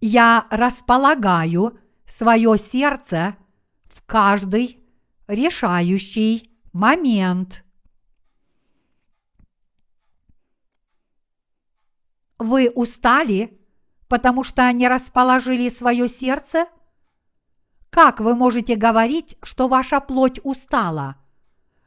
Я 0.00 0.46
располагаю 0.50 1.78
свое 2.06 2.56
сердце 2.56 3.36
в 3.86 4.02
каждый 4.06 4.78
решающий 5.26 6.56
момент. 6.72 7.64
Вы 12.38 12.70
устали, 12.70 13.60
потому 14.06 14.44
что 14.44 14.70
не 14.72 14.86
расположили 14.86 15.68
свое 15.68 16.08
сердце? 16.08 16.66
Как 17.90 18.20
вы 18.20 18.36
можете 18.36 18.76
говорить, 18.76 19.36
что 19.42 19.66
ваша 19.66 19.98
плоть 19.98 20.38
устала? 20.44 21.16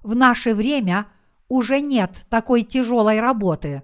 В 0.02 0.16
наше 0.16 0.54
время 0.54 1.08
уже 1.48 1.80
нет 1.80 2.26
такой 2.30 2.64
тяжелой 2.64 3.22
работы. 3.22 3.84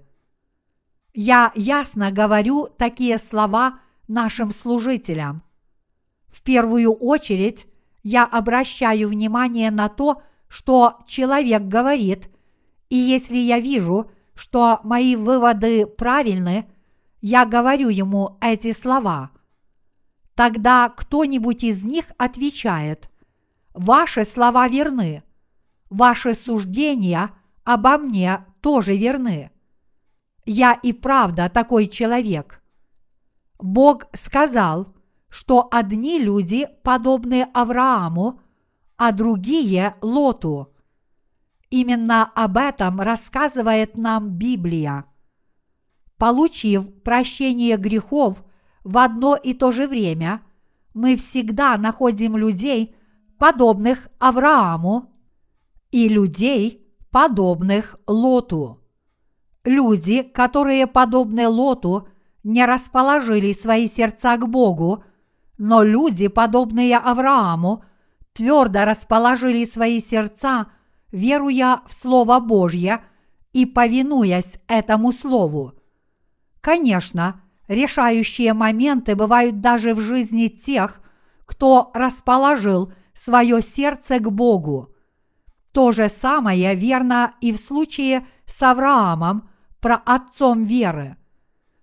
Я 1.14 1.52
ясно 1.54 2.12
говорю 2.12 2.66
такие 2.66 3.18
слова 3.18 3.80
нашим 4.08 4.52
служителям. 4.52 5.42
В 6.28 6.42
первую 6.42 6.92
очередь 6.92 7.66
я 8.02 8.24
обращаю 8.24 9.08
внимание 9.08 9.70
на 9.70 9.88
то, 9.88 10.22
что 10.48 10.98
человек 11.06 11.62
говорит, 11.62 12.30
и 12.88 12.96
если 12.96 13.36
я 13.36 13.60
вижу, 13.60 14.10
что 14.34 14.80
мои 14.82 15.14
выводы 15.14 15.86
правильны, 15.86 16.66
я 17.20 17.44
говорю 17.44 17.88
ему 17.88 18.38
эти 18.40 18.72
слова. 18.72 19.30
Тогда 20.34 20.88
кто-нибудь 20.88 21.64
из 21.64 21.84
них 21.84 22.06
отвечает, 22.16 23.10
«Ваши 23.74 24.24
слова 24.24 24.68
верны, 24.68 25.22
ваши 25.90 26.34
суждения 26.34 27.30
обо 27.64 27.98
мне 27.98 28.44
тоже 28.60 28.96
верны. 28.96 29.50
Я 30.46 30.72
и 30.72 30.92
правда 30.92 31.48
такой 31.48 31.86
человек». 31.86 32.57
Бог 33.58 34.04
сказал, 34.14 34.94
что 35.28 35.68
одни 35.70 36.18
люди 36.20 36.68
подобны 36.82 37.48
Аврааму, 37.52 38.40
а 38.96 39.12
другие– 39.12 39.94
Лоту. 40.00 40.74
Именно 41.70 42.24
об 42.24 42.56
этом 42.56 43.00
рассказывает 43.00 43.96
нам 43.96 44.30
Библия. 44.30 45.04
Получив 46.16 47.02
прощение 47.02 47.76
грехов 47.76 48.42
в 48.84 48.96
одно 48.98 49.36
и 49.36 49.52
то 49.54 49.70
же 49.70 49.86
время, 49.86 50.42
мы 50.94 51.16
всегда 51.16 51.76
находим 51.76 52.36
людей, 52.36 52.96
подобных 53.38 54.08
Аврааму, 54.18 55.12
и 55.90 56.08
людей, 56.08 56.86
подобных 57.10 57.96
Лоту. 58.06 58.82
Люди, 59.64 60.22
которые 60.22 60.86
подобны 60.86 61.48
Лоту, 61.48 62.08
не 62.44 62.64
расположили 62.64 63.52
свои 63.52 63.88
сердца 63.88 64.36
к 64.36 64.46
Богу, 64.48 65.04
но 65.58 65.82
люди, 65.82 66.28
подобные 66.28 66.96
Аврааму, 66.98 67.84
твердо 68.32 68.84
расположили 68.84 69.64
свои 69.64 70.00
сердца– 70.00 70.66
веруя 71.12 71.82
в 71.86 71.92
Слово 71.92 72.40
Божье 72.40 73.02
и 73.52 73.66
повинуясь 73.66 74.58
этому 74.66 75.12
Слову. 75.12 75.74
Конечно, 76.60 77.40
решающие 77.66 78.52
моменты 78.52 79.16
бывают 79.16 79.60
даже 79.60 79.94
в 79.94 80.00
жизни 80.00 80.48
тех, 80.48 81.00
кто 81.46 81.90
расположил 81.94 82.92
свое 83.14 83.62
сердце 83.62 84.18
к 84.18 84.30
Богу. 84.30 84.94
То 85.72 85.92
же 85.92 86.08
самое 86.08 86.74
верно 86.74 87.34
и 87.40 87.52
в 87.52 87.58
случае 87.58 88.26
с 88.46 88.62
Авраамом, 88.62 89.48
про 89.80 89.94
отцом 89.94 90.64
веры. 90.64 91.16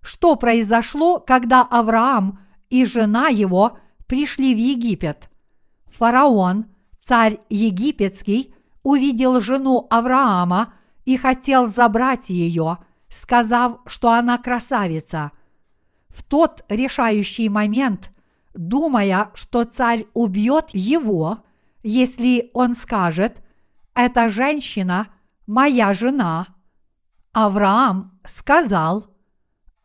Что 0.06 0.36
произошло, 0.36 1.19
когда 1.19 1.64
Авраам 1.64 2.40
и 2.69 2.86
жена 2.86 3.30
его 3.30 3.80
пришли 4.06 4.53
в 4.53 4.57
Египет? 4.60 5.32
Фараон, 5.88 6.68
царь 6.99 7.40
египетский, 7.49 8.53
увидел 8.84 9.41
жену 9.41 9.88
Авраама 9.90 10.76
и 11.06 11.18
хотел 11.18 11.65
забрать 11.65 12.30
ее, 12.30 12.77
сказав, 13.10 13.80
что 13.88 14.11
она 14.11 14.38
красавица. 14.38 15.32
В 16.10 16.22
тот 16.22 16.64
решающий 16.69 17.49
момент, 17.49 18.11
думая, 18.53 19.32
что 19.34 19.64
царь 19.64 20.06
убьет 20.14 20.69
его, 20.73 21.40
если 21.82 22.52
он 22.53 22.76
скажет 22.76 23.41
«эта 23.95 24.30
женщина– 24.30 25.07
моя 25.48 25.95
жена», 25.95 26.45
Авраам 27.34 28.19
сказал 28.23 29.14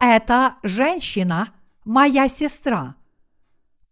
«эта 0.00 0.56
женщина– 0.62 1.52
моя 1.84 2.26
сестра». 2.26 2.96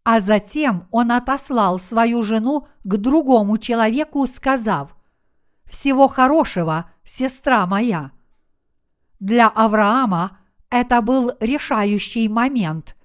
А 0.02 0.20
затем 0.20 0.88
он 0.90 1.12
отослал 1.12 1.78
свою 1.78 2.22
жену 2.22 2.66
к 2.82 2.96
другому 2.96 3.58
человеку, 3.58 4.26
сказав 4.26 4.96
всего 5.68 6.08
хорошего, 6.08 6.90
сестра 7.04 7.66
моя. 7.66 8.10
Для 9.20 9.48
Авраама 9.48 10.38
это 10.70 11.02
был 11.02 11.32
решающий 11.40 12.28
момент. 12.28 12.96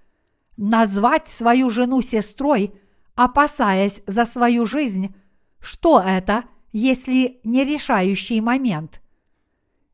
Назвать 0.57 1.27
свою 1.27 1.69
жену 1.69 2.01
сестрой, 2.01 2.73
опасаясь 3.15 4.01
за 4.07 4.25
свою 4.25 4.65
жизнь, 4.65 5.15
что 5.59 5.99
это, 5.99 6.45
если 6.71 7.39
не 7.43 7.63
решающий 7.65 8.41
момент? 8.41 9.01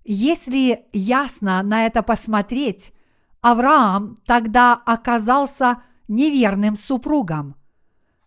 Если 0.04 0.86
ясно 0.92 1.62
на 1.64 1.86
это 1.86 2.02
посмотреть, 2.04 2.94
Авраам 3.42 4.18
тогда 4.26 4.74
оказался 4.74 5.82
неверным 6.08 6.76
супругом. 6.76 7.56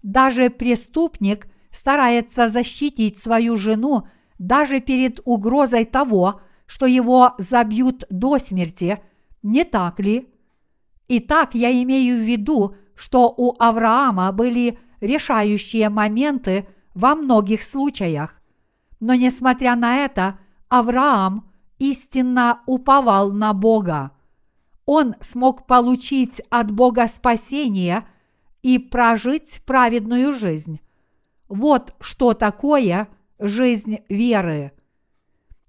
Даже 0.03 0.51
преступник 0.51 1.49
старается 1.71 2.49
защитить 2.49 3.19
свою 3.19 3.57
жену 3.57 4.09
даже 4.39 4.81
перед 4.81 5.21
угрозой 5.25 5.85
того, 5.85 6.41
что 6.67 6.87
его 6.87 7.35
забьют 7.39 8.05
до 8.11 8.39
смерти, 8.39 9.03
не 9.43 9.65
так 9.65 10.01
ли? 10.01 10.29
Итак, 11.09 11.55
я 11.55 11.71
имею 11.83 12.17
в 12.17 12.27
виду, 12.27 12.75
что 12.95 13.33
у 13.37 13.55
Авраама 13.59 14.33
были 14.33 14.79
решающие 15.01 15.89
моменты 15.89 16.67
во 16.95 17.15
многих 17.15 17.63
случаях. 17.63 18.41
Но 19.01 19.15
несмотря 19.15 19.77
на 19.77 20.05
это, 20.05 20.39
Авраам 20.69 21.51
истинно 21.79 22.61
уповал 22.67 23.33
на 23.33 23.53
Бога. 23.53 24.13
Он 24.85 25.15
смог 25.21 25.67
получить 25.67 26.43
от 26.51 26.71
Бога 26.71 27.07
спасение 27.07 28.07
и 28.63 28.79
прожить 28.79 29.63
праведную 29.65 30.33
жизнь. 30.33 30.81
Вот 31.49 31.95
что 32.01 32.35
такое– 32.35 33.09
жизнь 33.39 33.99
веры. 34.09 34.73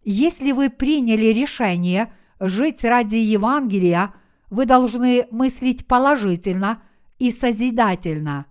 Если 0.04 0.52
вы 0.52 0.70
приняли 0.70 1.28
решение 1.28 2.14
жить 2.40 2.84
ради 2.84 3.16
Евангелия, 3.16 4.14
вы 4.50 4.66
должны 4.66 5.28
мыслить 5.32 5.88
положительно 5.88 6.84
и 7.18 7.32
созидательно. 7.32 8.46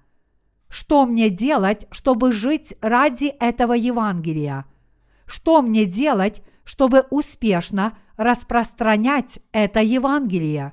Что 0.68 1.04
мне 1.04 1.28
делать, 1.28 1.86
чтобы 1.90 2.32
жить 2.32 2.74
ради 2.80 3.26
этого 3.26 3.74
Евангелия? 3.74 4.64
Что 5.26 5.60
мне 5.62 5.84
делать, 5.84 6.42
чтобы 6.64 7.04
успешно 7.10 7.98
распространять 8.22 9.40
это 9.52 9.80
Евангелие? 9.80 10.72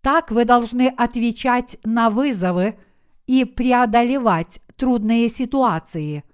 Так 0.00 0.30
вы 0.30 0.44
должны 0.44 0.88
отвечать 0.88 1.78
на 1.84 2.10
вызовы 2.10 2.78
и 3.26 3.44
преодолевать 3.44 4.60
трудные 4.76 5.28
ситуации. 5.28 6.24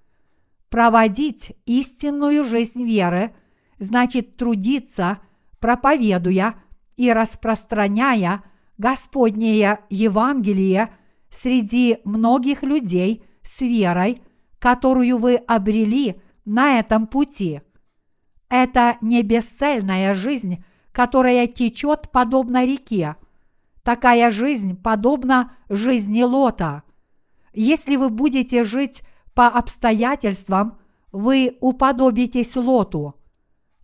Проводить 0.71 1.53
истинную 1.67 2.45
жизнь 2.45 2.85
веры 2.85 3.35
значит 3.79 4.37
трудиться, 4.37 5.19
проповедуя 5.61 6.55
и 6.97 7.13
распространяя 7.13 8.43
Господнее 8.77 9.81
Евангелие 9.91 10.95
среди 11.31 11.99
многих 12.05 12.63
людей 12.63 13.25
с 13.43 13.61
верой, 13.61 14.23
которую 14.59 15.19
вы 15.19 15.37
обрели 15.37 16.21
на 16.45 16.79
этом 16.79 17.07
пути. 17.07 17.61
Это 18.49 18.97
не 19.01 19.23
бесцельная 19.23 20.15
жизнь, 20.15 20.65
которая 20.93 21.47
течет 21.47 22.11
подобно 22.11 22.65
реке. 22.65 23.17
Такая 23.83 24.31
жизнь 24.31 24.77
подобна 24.77 25.53
жизни 25.69 26.23
Лота. 26.23 26.83
Если 27.53 27.97
вы 27.97 28.11
будете 28.11 28.65
жить 28.65 29.03
по 29.35 29.47
обстоятельствам, 29.49 30.79
вы 31.13 31.57
уподобитесь 31.61 32.57
Лоту. 32.57 33.15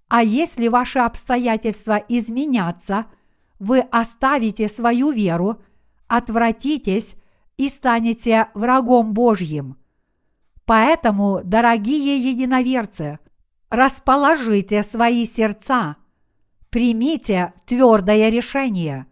А 0.09 0.23
если 0.23 0.69
ваши 0.69 0.99
обстоятельства 0.99 1.97
изменятся, 2.09 3.07
вы 3.59 3.81
оставите 3.81 4.69
свою 4.69 5.11
веру, 5.11 5.63
отвратитесь 6.07 7.17
и 7.57 7.69
станете 7.69 8.49
врагом 8.55 9.15
Божьим. 9.15 9.77
Поэтому, 10.67 11.41
дорогие 11.45 12.19
единоверцы, 12.19 13.19
расположите 13.75 14.83
свои 14.83 15.27
сердца, 15.27 15.97
примите 16.71 17.53
твердое 17.67 18.29
решение. 18.29 19.07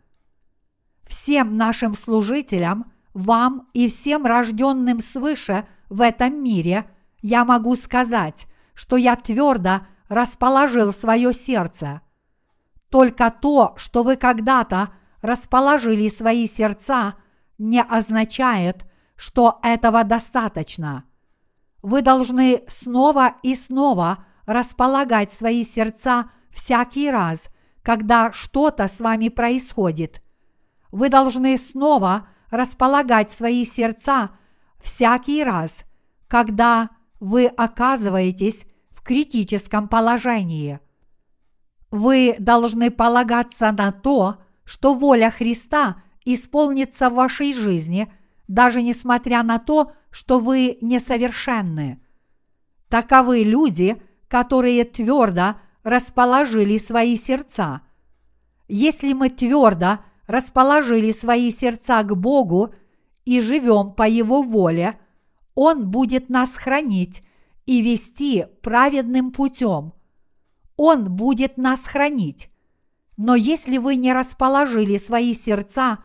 Всем 1.05 1.57
нашим 1.57 1.95
служителям, 1.95 2.93
вам 3.13 3.69
и 3.75 3.89
всем 3.89 4.25
рожденным 4.25 5.01
свыше 5.01 5.67
в 5.89 6.01
этом 6.01 6.43
мире 6.43 6.89
я 7.21 7.45
могу 7.45 7.77
сказать, 7.77 8.47
что 8.75 8.97
я 8.97 9.17
твердо 9.17 9.87
расположил 10.09 10.93
свое 10.93 11.33
сердце. 11.33 12.01
Только 12.89 13.31
то, 13.31 13.75
что 13.77 14.03
вы 14.03 14.17
когда-то 14.17 14.91
расположили 15.23 16.09
свои 16.09 16.47
сердца, 16.47 17.15
не 17.59 17.83
означает, 17.83 18.87
что 19.17 19.59
этого 19.63 20.05
достаточно. 20.05 21.05
Вы 21.83 22.03
должны 22.03 22.63
снова 22.69 23.35
и 23.43 23.55
снова 23.55 24.25
располагать 24.47 25.33
свои 25.33 25.65
сердца 25.65 26.31
всякий 26.51 27.11
раз, 27.11 27.49
когда 27.83 28.33
что-то 28.33 28.89
с 28.89 29.01
вами 29.01 29.29
происходит. 29.29 30.23
Вы 30.91 31.09
должны 31.09 31.57
снова 31.57 32.29
располагать 32.51 33.31
свои 33.31 33.65
сердца 33.65 34.31
всякий 34.81 35.43
раз, 35.43 35.85
когда 36.29 36.91
вы 37.19 37.47
оказываетесь 37.47 38.65
в 38.91 39.03
критическом 39.03 39.89
положении. 39.89 40.81
Вы 41.91 42.37
должны 42.39 42.91
полагаться 42.91 43.71
на 43.73 43.93
то, 43.93 44.39
что 44.65 44.95
воля 44.95 45.31
Христа 45.31 46.03
исполнится 46.25 47.11
в 47.11 47.15
вашей 47.15 47.55
жизни, 47.55 48.13
даже 48.49 48.83
несмотря 48.83 49.43
на 49.43 49.59
то, 49.59 49.93
что 50.11 50.39
вы 50.39 50.79
несовершенны. 50.81 52.01
Таковы 52.89 53.43
люди, 53.43 54.01
которые 54.33 54.87
твердо 54.87 55.57
расположили 55.83 56.79
свои 56.79 57.19
сердца. 57.19 57.83
Если 58.67 59.13
мы 59.13 59.29
твердо 59.29 59.99
расположили 60.27 61.13
свои 61.13 61.51
сердца 61.51 62.03
к 62.03 62.17
Богу 62.17 62.75
и 63.27 63.43
живем 63.43 63.93
по 63.93 64.09
Его 64.09 64.41
воле, 64.41 64.99
Он 65.55 65.91
будет 65.91 66.31
нас 66.31 66.57
хранить 66.57 67.23
и 67.67 67.83
вести 67.83 68.47
праведным 68.63 69.33
путем. 69.33 69.93
Он 70.79 71.15
будет 71.15 71.59
нас 71.59 71.85
хранить. 71.85 72.49
Но 73.19 73.35
если 73.35 73.77
вы 73.77 73.97
не 73.97 74.15
расположили 74.15 74.97
свои 74.97 75.35
сердца 75.35 75.99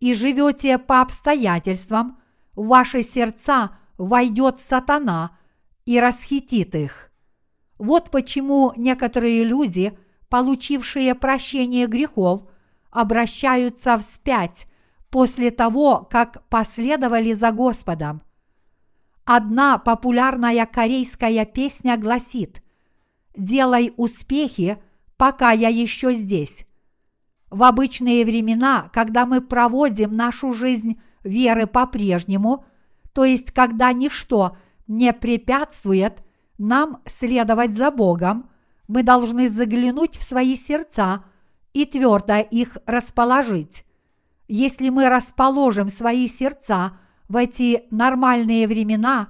и 0.00 0.12
живете 0.12 0.76
по 0.76 1.00
обстоятельствам, 1.00 2.20
в 2.54 2.66
ваши 2.66 3.02
сердца 3.02 3.78
войдет 3.96 4.60
сатана 4.60 5.38
и 5.86 5.98
расхитит 5.98 6.74
их. 6.74 7.09
Вот 7.80 8.10
почему 8.10 8.74
некоторые 8.76 9.42
люди, 9.42 9.96
получившие 10.28 11.14
прощение 11.14 11.86
грехов, 11.86 12.42
обращаются 12.90 13.96
вспять 13.96 14.66
после 15.08 15.50
того, 15.50 16.06
как 16.10 16.46
последовали 16.50 17.32
за 17.32 17.52
Господом. 17.52 18.20
Одна 19.24 19.78
популярная 19.78 20.66
корейская 20.66 21.46
песня 21.46 21.96
гласит 21.96 22.62
«Делай 23.34 23.94
успехи, 23.96 24.76
пока 25.16 25.52
я 25.52 25.70
еще 25.70 26.12
здесь». 26.12 26.66
В 27.48 27.62
обычные 27.62 28.26
времена, 28.26 28.90
когда 28.92 29.24
мы 29.24 29.40
проводим 29.40 30.12
нашу 30.12 30.52
жизнь 30.52 31.00
веры 31.24 31.66
по-прежнему, 31.66 32.66
то 33.14 33.24
есть 33.24 33.52
когда 33.52 33.90
ничто 33.94 34.58
не 34.86 35.14
препятствует 35.14 36.22
нам 36.60 37.02
следовать 37.06 37.74
за 37.74 37.90
Богом, 37.90 38.48
мы 38.86 39.02
должны 39.02 39.48
заглянуть 39.48 40.16
в 40.16 40.22
свои 40.22 40.54
сердца 40.54 41.24
и 41.72 41.84
твердо 41.84 42.38
их 42.38 42.78
расположить. 42.86 43.84
Если 44.46 44.88
мы 44.88 45.08
расположим 45.08 45.88
свои 45.88 46.28
сердца– 46.28 46.96
в 47.30 47.36
эти 47.36 47.84
нормальные 47.92 48.66
времена, 48.66 49.28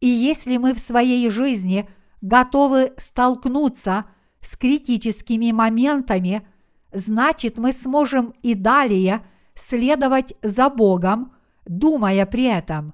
и 0.00 0.06
если 0.06 0.58
мы 0.58 0.74
в 0.74 0.78
своей 0.78 1.30
жизни 1.30 1.88
готовы 2.20 2.92
столкнуться 2.98 4.04
с 4.42 4.54
критическими 4.54 5.50
моментами, 5.50 6.46
значит 6.92 7.56
мы 7.56 7.72
сможем 7.72 8.34
и 8.42 8.54
далее 8.54 9.24
следовать 9.54 10.34
за 10.42 10.68
Богом, 10.68 11.32
думая 11.64 12.26
при 12.26 12.44
этом, 12.44 12.92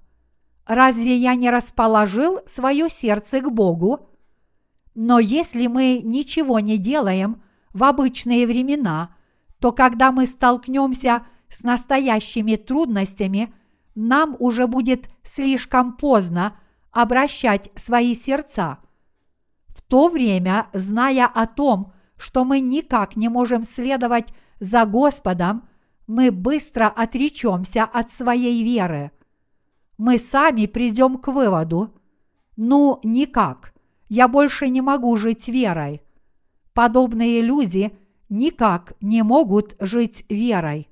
разве 0.66 1.16
я 1.16 1.35
не 1.35 1.51
расположил 1.51 2.41
свое 2.47 2.89
сердце 2.89 3.41
к 3.41 3.51
Богу? 3.51 4.11
Но 4.95 5.19
если 5.19 5.66
мы 5.66 6.01
ничего 6.03 6.61
не 6.61 6.78
делаем 6.78 7.43
в 7.73 7.85
обычные 7.85 8.47
времена, 8.47 9.15
то 9.61 9.73
когда 9.73 10.12
мы 10.12 10.27
столкнемся 10.27 11.27
с 11.49 11.62
настоящими 11.62 12.57
трудностями– 12.57 13.53
нам 13.95 14.36
уже 14.39 14.66
будет 14.66 15.09
слишком 15.23 15.97
поздно 15.97 16.57
обращать 16.91 17.70
свои 17.77 18.15
сердца. 18.15 18.78
В 19.69 19.82
то 19.82 20.09
время, 20.09 20.69
зная 20.73 21.27
о 21.27 21.47
том, 21.47 21.93
что 22.16 22.45
мы 22.45 22.61
никак 22.61 23.16
не 23.16 23.28
можем 23.28 23.65
следовать 23.65 24.32
за 24.61 24.85
Господом, 24.85 25.69
мы 26.07 26.31
быстро 26.31 26.86
отречемся 26.86 27.85
от 27.85 28.11
своей 28.11 28.62
веры. 28.62 29.11
Мы 29.96 30.18
сами 30.18 30.66
придем 30.66 31.18
к 31.18 31.28
выводу, 31.28 31.94
ну 32.56 33.00
никак, 33.04 33.74
я 34.08 34.28
больше 34.28 34.68
не 34.68 34.80
могу 34.80 35.16
жить 35.16 35.48
верой. 35.48 36.02
Подобные 36.72 37.40
люди 37.40 37.96
никак 38.28 38.94
не 39.00 39.22
могут 39.22 39.76
жить 39.80 40.24
верой. 40.28 40.88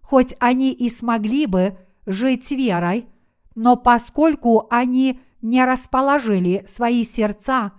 Хоть 0.00 0.34
они 0.40 0.72
и 0.72 0.88
смогли 0.88 1.46
бы 1.46 1.78
жить 2.06 2.50
верой, 2.50 3.06
но 3.54 3.76
поскольку 3.76 4.66
они 4.70 5.20
не 5.42 5.64
расположили 5.64 6.64
свои 6.66 7.04
сердца, 7.04 7.72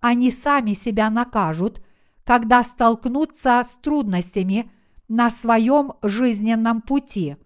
они 0.00 0.30
сами 0.30 0.72
себя 0.72 1.10
накажут, 1.10 1.82
когда 2.24 2.62
столкнутся 2.62 3.62
с 3.64 3.76
трудностями 3.76 4.70
на 5.08 5.30
своем 5.30 5.92
жизненном 6.02 6.80
пути. 6.80 7.36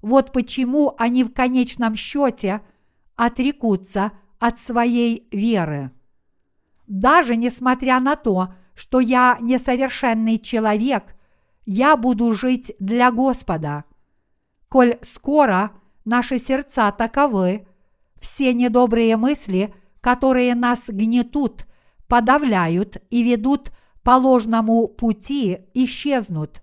Вот 0.00 0.32
почему 0.32 0.94
они 0.98 1.24
в 1.24 1.32
конечном 1.32 1.96
счете 1.96 2.60
отрекутся 3.16 4.12
от 4.38 4.58
своей 4.58 5.28
веры. 5.32 5.90
Даже 6.86 7.36
несмотря 7.36 8.00
на 8.00 8.16
то, 8.16 8.54
что 8.74 9.00
я 9.00 9.36
несовершенный 9.40 10.38
человек, 10.38 11.16
я 11.66 11.96
буду 11.96 12.32
жить 12.32 12.72
для 12.78 13.10
Господа– 13.10 13.84
коль 14.68 14.98
скоро 15.02 15.72
наши 16.04 16.38
сердца 16.38 16.90
таковы, 16.92 17.66
все 18.20 18.52
недобрые 18.52 19.16
мысли, 19.16 19.74
которые 20.00 20.54
нас 20.54 20.88
гнетут, 20.88 21.66
подавляют 22.06 22.98
и 23.10 23.22
ведут 23.22 23.70
по 24.02 24.12
ложному 24.16 24.88
пути 24.88 25.58
исчезнут. 25.74 26.62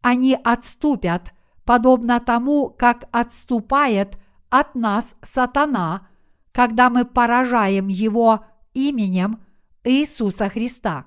Они 0.00 0.38
отступят, 0.42 1.32
подобно 1.66 2.20
тому, 2.20 2.70
как 2.70 3.08
отступает 3.10 4.18
от 4.48 4.74
нас 4.74 5.16
сатана, 5.20 6.06
когда 6.52 6.88
мы 6.88 7.04
поражаем 7.04 7.88
его 7.88 8.46
именем 8.72 9.40
Иисуса 9.84 10.48
Христа. 10.48 11.06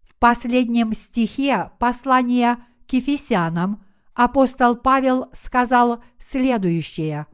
В 0.00 0.14
последнем 0.18 0.94
стихе 0.94 1.70
послания 1.78 2.58
к 2.88 2.92
Ефесянам 2.94 3.84
апостол 4.14 4.76
Павел 4.76 5.28
сказал 5.32 6.02
следующее. 6.18 7.26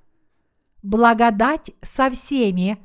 «Благодать 0.82 1.72
со 1.82 2.10
всеми, 2.10 2.78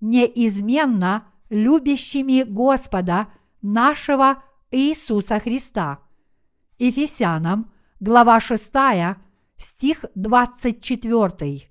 неизменно 0.00 1.24
любящими 1.48 2.42
Господа 2.42 3.28
нашего 3.62 4.42
Иисуса 4.70 5.38
Христа». 5.38 6.00
Ефесянам, 6.78 7.70
глава 8.00 8.40
6, 8.40 8.72
стих 9.56 10.04
24. 10.14 11.68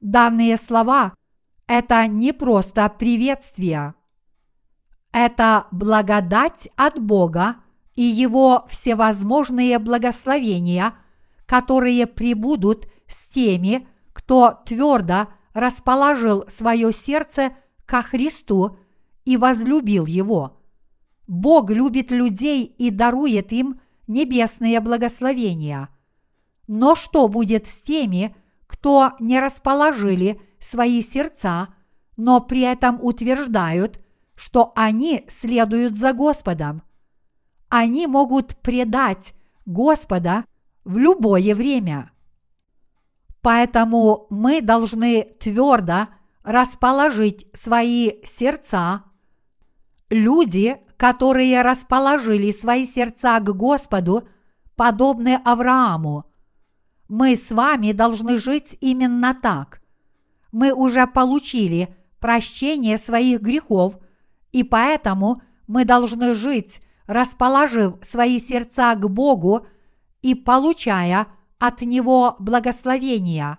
Данные 0.00 0.56
слова– 0.56 1.14
это 1.66 2.06
не 2.06 2.32
просто 2.32 2.88
приветствие. 2.88 3.94
Это 5.12 5.66
благодать 5.72 6.68
от 6.76 7.00
Бога 7.00 7.56
и 7.94 8.02
Его 8.02 8.66
всевозможные 8.68 9.78
благословения, 9.78 10.94
которые 11.46 12.06
прибудут 12.06 12.86
с 13.06 13.30
теми, 13.32 13.88
кто 14.12 14.60
твердо 14.64 15.28
расположил 15.54 16.44
свое 16.48 16.92
сердце 16.92 17.52
ко 17.84 18.00
Христу 18.02 18.78
и 19.24 19.36
возлюбил 19.36 20.06
Его. 20.06 20.60
Бог 21.26 21.70
любит 21.70 22.10
людей 22.10 22.64
и 22.64 22.90
дарует 22.90 23.52
им 23.52 23.81
небесные 24.06 24.80
благословения. 24.80 25.88
Но 26.66 26.94
что 26.94 27.28
будет 27.28 27.66
с 27.66 27.82
теми, 27.82 28.34
кто 28.66 29.12
не 29.20 29.40
расположили 29.40 30.40
свои 30.58 31.02
сердца, 31.02 31.68
но 32.16 32.40
при 32.40 32.60
этом 32.60 32.98
утверждают, 33.02 34.00
что 34.34 34.72
они 34.74 35.24
следуют 35.28 35.96
за 35.96 36.12
Господом? 36.12 36.82
Они 37.68 38.06
могут 38.06 38.56
предать 38.56 39.34
Господа 39.66 40.44
в 40.84 40.98
любое 40.98 41.54
время. 41.54 42.10
Поэтому 43.40 44.26
мы 44.30 44.60
должны 44.62 45.24
твердо 45.40 46.08
расположить 46.44 47.46
свои 47.54 48.24
сердца. 48.24 49.04
Люди, 50.12 50.76
которые 50.98 51.62
расположили 51.62 52.52
свои 52.52 52.84
сердца 52.84 53.40
к 53.40 53.44
Господу, 53.56 54.28
подобны 54.76 55.40
Аврааму. 55.42 56.26
Мы 57.08 57.34
с 57.34 57.50
вами 57.50 57.92
должны 57.92 58.36
жить 58.36 58.76
именно 58.82 59.32
так. 59.32 59.80
Мы 60.52 60.74
уже 60.74 61.06
получили 61.06 61.96
прощение 62.20 62.98
своих 62.98 63.40
грехов, 63.40 63.96
и 64.52 64.62
поэтому 64.64 65.40
мы 65.66 65.86
должны 65.86 66.34
жить, 66.34 66.82
расположив 67.06 67.94
свои 68.02 68.38
сердца 68.38 68.94
к 68.94 69.08
Богу 69.08 69.66
и 70.20 70.34
получая 70.34 71.26
от 71.58 71.80
Него 71.80 72.36
благословения. 72.38 73.58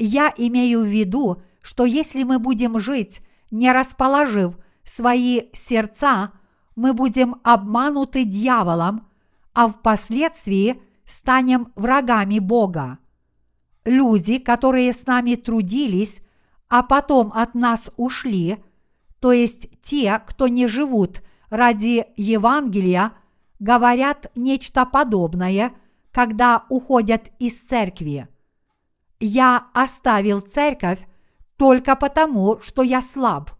Я 0.00 0.34
имею 0.36 0.80
в 0.80 0.86
виду, 0.86 1.42
что 1.62 1.84
если 1.84 2.24
мы 2.24 2.40
будем 2.40 2.80
жить, 2.80 3.20
не 3.52 3.70
расположив 3.70 4.56
свои 4.84 5.42
сердца, 5.52 6.32
мы 6.76 6.92
будем 6.92 7.36
обмануты 7.42 8.24
дьяволом, 8.24 9.08
а 9.52 9.68
впоследствии 9.68 10.82
станем 11.04 11.72
врагами 11.76 12.38
Бога. 12.38 12.98
Люди, 13.84 14.38
которые 14.38 14.92
с 14.92 15.06
нами 15.06 15.34
трудились, 15.34 16.20
а 16.68 16.82
потом 16.82 17.32
от 17.34 17.54
нас 17.54 17.90
ушли, 17.96 18.62
то 19.20 19.32
есть 19.32 19.68
те, 19.82 20.20
кто 20.26 20.48
не 20.48 20.66
живут 20.66 21.22
ради 21.50 22.06
Евангелия, 22.16 23.12
говорят 23.60 24.30
нечто 24.34 24.84
подобное, 24.84 25.72
когда 26.10 26.64
уходят 26.68 27.30
из 27.38 27.60
церкви. 27.60 28.28
Я 29.20 29.68
оставил 29.72 30.40
церковь 30.40 31.06
только 31.56 31.96
потому, 31.96 32.60
что 32.60 32.82
я 32.82 33.00
слаб. 33.00 33.50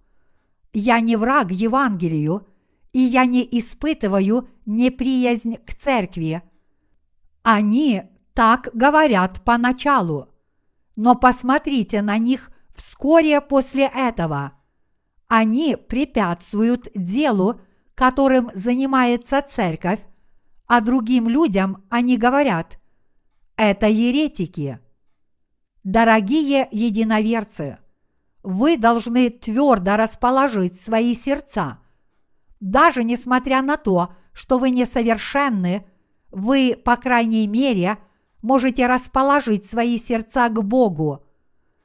Я 0.75 1.01
не 1.01 1.17
враг 1.17 1.51
Евангелию, 1.51 2.47
и 2.93 2.99
я 2.99 3.25
не 3.25 3.43
испытываю 3.59 4.49
неприязнь 4.67 5.57
к 5.57 5.75
церкви. 5.75 6.43
Они 7.43 8.03
так 8.35 8.69
говорят 8.75 9.43
поначалу, 9.45 10.29
но 10.97 11.15
посмотрите 11.15 12.03
на 12.03 12.19
них 12.19 12.51
вскоре 12.75 13.41
после 13.41 13.85
этого. 13.95 14.53
Они 15.29 15.77
препятствуют 15.77 16.89
делу, 16.95 17.61
которым 17.95 18.51
занимается 18.53 19.41
церковь, 19.41 20.01
а 20.67 20.81
другим 20.81 21.29
людям 21.29 21.85
они 21.89 22.19
говорят– 22.19 22.79
это 23.57 23.87
еретики. 23.87 24.81
Дорогие 25.85 26.67
единоверцы, 26.73 27.79
вы 28.45 28.77
должны 28.77 29.31
твердо 29.31 29.97
расположить 29.97 30.79
свои 30.79 31.15
сердца. 31.15 31.79
Даже 32.61 33.03
несмотря 33.03 33.63
на 33.63 33.79
то, 33.79 34.15
что 34.33 34.59
вы 34.59 34.71
несовершенны, 34.71 35.87
вы, 36.31 36.77
по 36.85 36.97
крайней 36.97 37.47
мере, 37.47 37.97
можете 38.43 38.87
расположить 38.87 39.65
свои 39.65 39.97
сердца 39.97 40.49
к 40.51 40.63
Богу. 40.63 41.25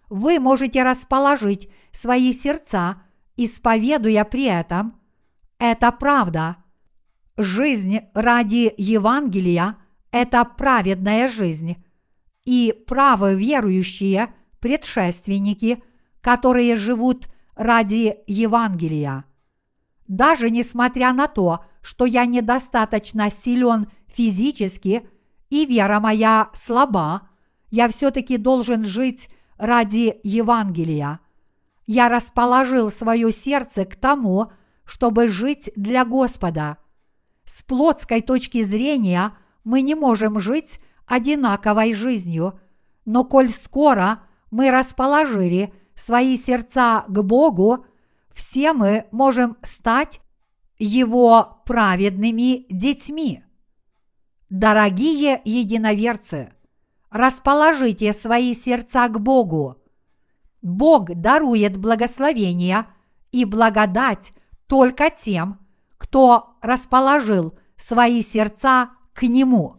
Вы 0.09 0.39
можете 0.39 0.83
расположить 0.83 1.69
свои 1.93 2.33
сердца, 2.33 3.01
исповедуя 3.37 4.25
при 4.25 4.43
этом 4.43 4.99
«это 5.59 5.91
правда». 5.91 6.57
Жизнь 7.37 8.01
ради 8.13 8.73
Евангелия– 8.77 9.77
это 10.11 10.43
праведная 10.43 11.29
жизнь, 11.29 11.77
и 12.43 12.73
правоверующие 12.85 14.33
предшественники– 14.59 15.81
которые 16.21 16.75
живут 16.75 17.27
ради 17.55 18.17
Евангелия. 18.27 19.25
Даже 20.07 20.49
несмотря 20.49 21.13
на 21.13 21.27
то, 21.27 21.65
что 21.81 22.05
я 22.05 22.25
недостаточно 22.25 23.29
силен 23.29 23.87
физически 24.07 25.07
и 25.49 25.65
вера 25.65 25.99
моя 25.99 26.49
слаба, 26.53 27.29
я 27.69 27.87
все-таки 27.89 28.37
должен 28.37 28.85
жить 28.85 29.29
ради 29.57 30.19
Евангелия. 30.23 31.19
Я 31.85 32.09
расположил 32.09 32.91
свое 32.91 33.31
сердце 33.31 33.85
к 33.85 33.95
тому, 33.95 34.51
чтобы 34.85 35.27
жить 35.27 35.71
для 35.75 36.05
Господа. 36.05 36.77
С 37.45 37.63
плотской 37.63 38.21
точки 38.21 38.63
зрения 38.63 39.33
мы 39.63 39.81
не 39.81 39.95
можем 39.95 40.39
жить 40.39 40.79
одинаковой 41.05 41.93
жизнью, 41.93 42.59
но 43.05 43.23
коль 43.23 43.49
скоро 43.49 44.21
мы 44.51 44.71
расположили 44.71 45.73
свои 45.99 46.37
сердца 46.37 47.03
к 47.07 47.21
Богу, 47.21 47.85
все 48.33 48.73
мы 48.73 49.07
можем 49.11 49.57
стать 49.63 50.21
Его 50.77 51.61
праведными 51.65 52.65
детьми. 52.69 53.43
Дорогие 54.49 55.41
единоверцы, 55.43 56.53
расположите 57.11 58.13
свои 58.13 58.53
сердца 58.53 59.07
к 59.09 59.19
Богу. 59.19 59.77
Бог 60.61 61.13
дарует 61.13 61.77
благословение 61.77 62.85
и 63.31 63.45
благодать 63.45 64.33
только 64.67 65.09
тем, 65.09 65.59
кто 65.97 66.55
расположил 66.61 67.53
свои 67.75 68.21
сердца 68.21 68.91
к 69.13 69.23
Нему. 69.23 69.78